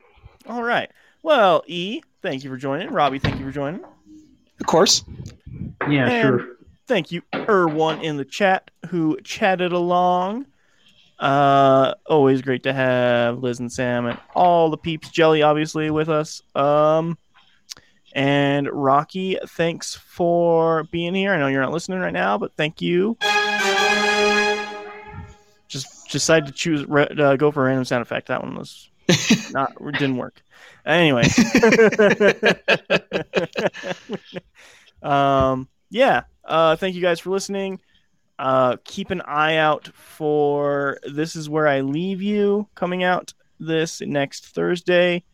[0.47, 0.91] All right.
[1.23, 2.91] Well, E, thank you for joining.
[2.91, 3.83] Robbie, thank you for joining.
[4.61, 5.05] Of course.
[5.89, 6.49] Yeah, And sure.
[6.87, 10.47] Thank you, Erwan in the chat who chatted along.
[11.19, 16.09] Uh, always great to have Liz and Sam and all the peeps, Jelly obviously with
[16.09, 16.43] us.
[16.55, 17.19] Um,
[18.15, 21.33] and Rocky, thanks for being here.
[21.33, 23.17] I know you're not listening right now, but thank you.
[25.69, 28.29] Just decided to choose re- uh, go for a random sound effect.
[28.29, 28.89] That one was
[29.53, 30.43] not didn't work.
[30.85, 31.23] Anyway.
[35.03, 36.23] um, yeah.
[36.45, 37.81] Uh, thank you guys for listening.
[38.39, 44.01] Uh, keep an eye out for This Is Where I Leave You coming out this
[44.01, 45.25] next Thursday.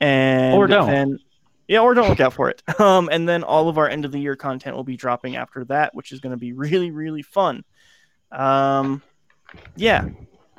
[0.00, 0.90] And Or don't.
[0.90, 1.18] Then,
[1.68, 2.62] yeah, or don't look out for it.
[2.80, 5.64] Um, and then all of our end of the year content will be dropping after
[5.66, 7.62] that, which is going to be really, really fun.
[8.32, 9.02] Um,
[9.76, 10.08] yeah,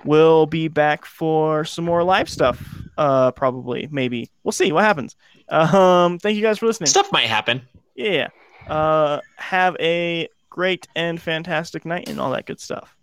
[0.05, 2.61] we'll be back for some more live stuff.
[2.97, 4.29] Uh, probably, maybe.
[4.43, 5.15] We'll see what happens.
[5.49, 6.87] Um, thank you guys for listening.
[6.87, 7.61] Stuff might happen.
[7.95, 8.27] Yeah.
[8.67, 12.95] Uh, have a great and fantastic night and all that good stuff.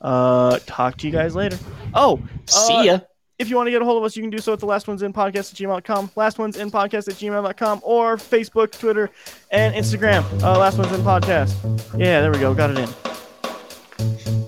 [0.00, 1.58] Uh, talk to you guys later.
[1.94, 2.98] Oh, See Uh, ya.
[3.38, 4.66] if you want to get a hold of us, you can do so at the
[4.66, 9.10] last ones in podcast at gmail.com, last ones in podcast at gmail.com, or Facebook, Twitter,
[9.50, 10.24] and Instagram.
[10.42, 11.52] Uh, last ones in podcast.
[11.98, 12.54] Yeah, there we go.
[12.54, 12.88] Got it
[14.38, 14.47] in.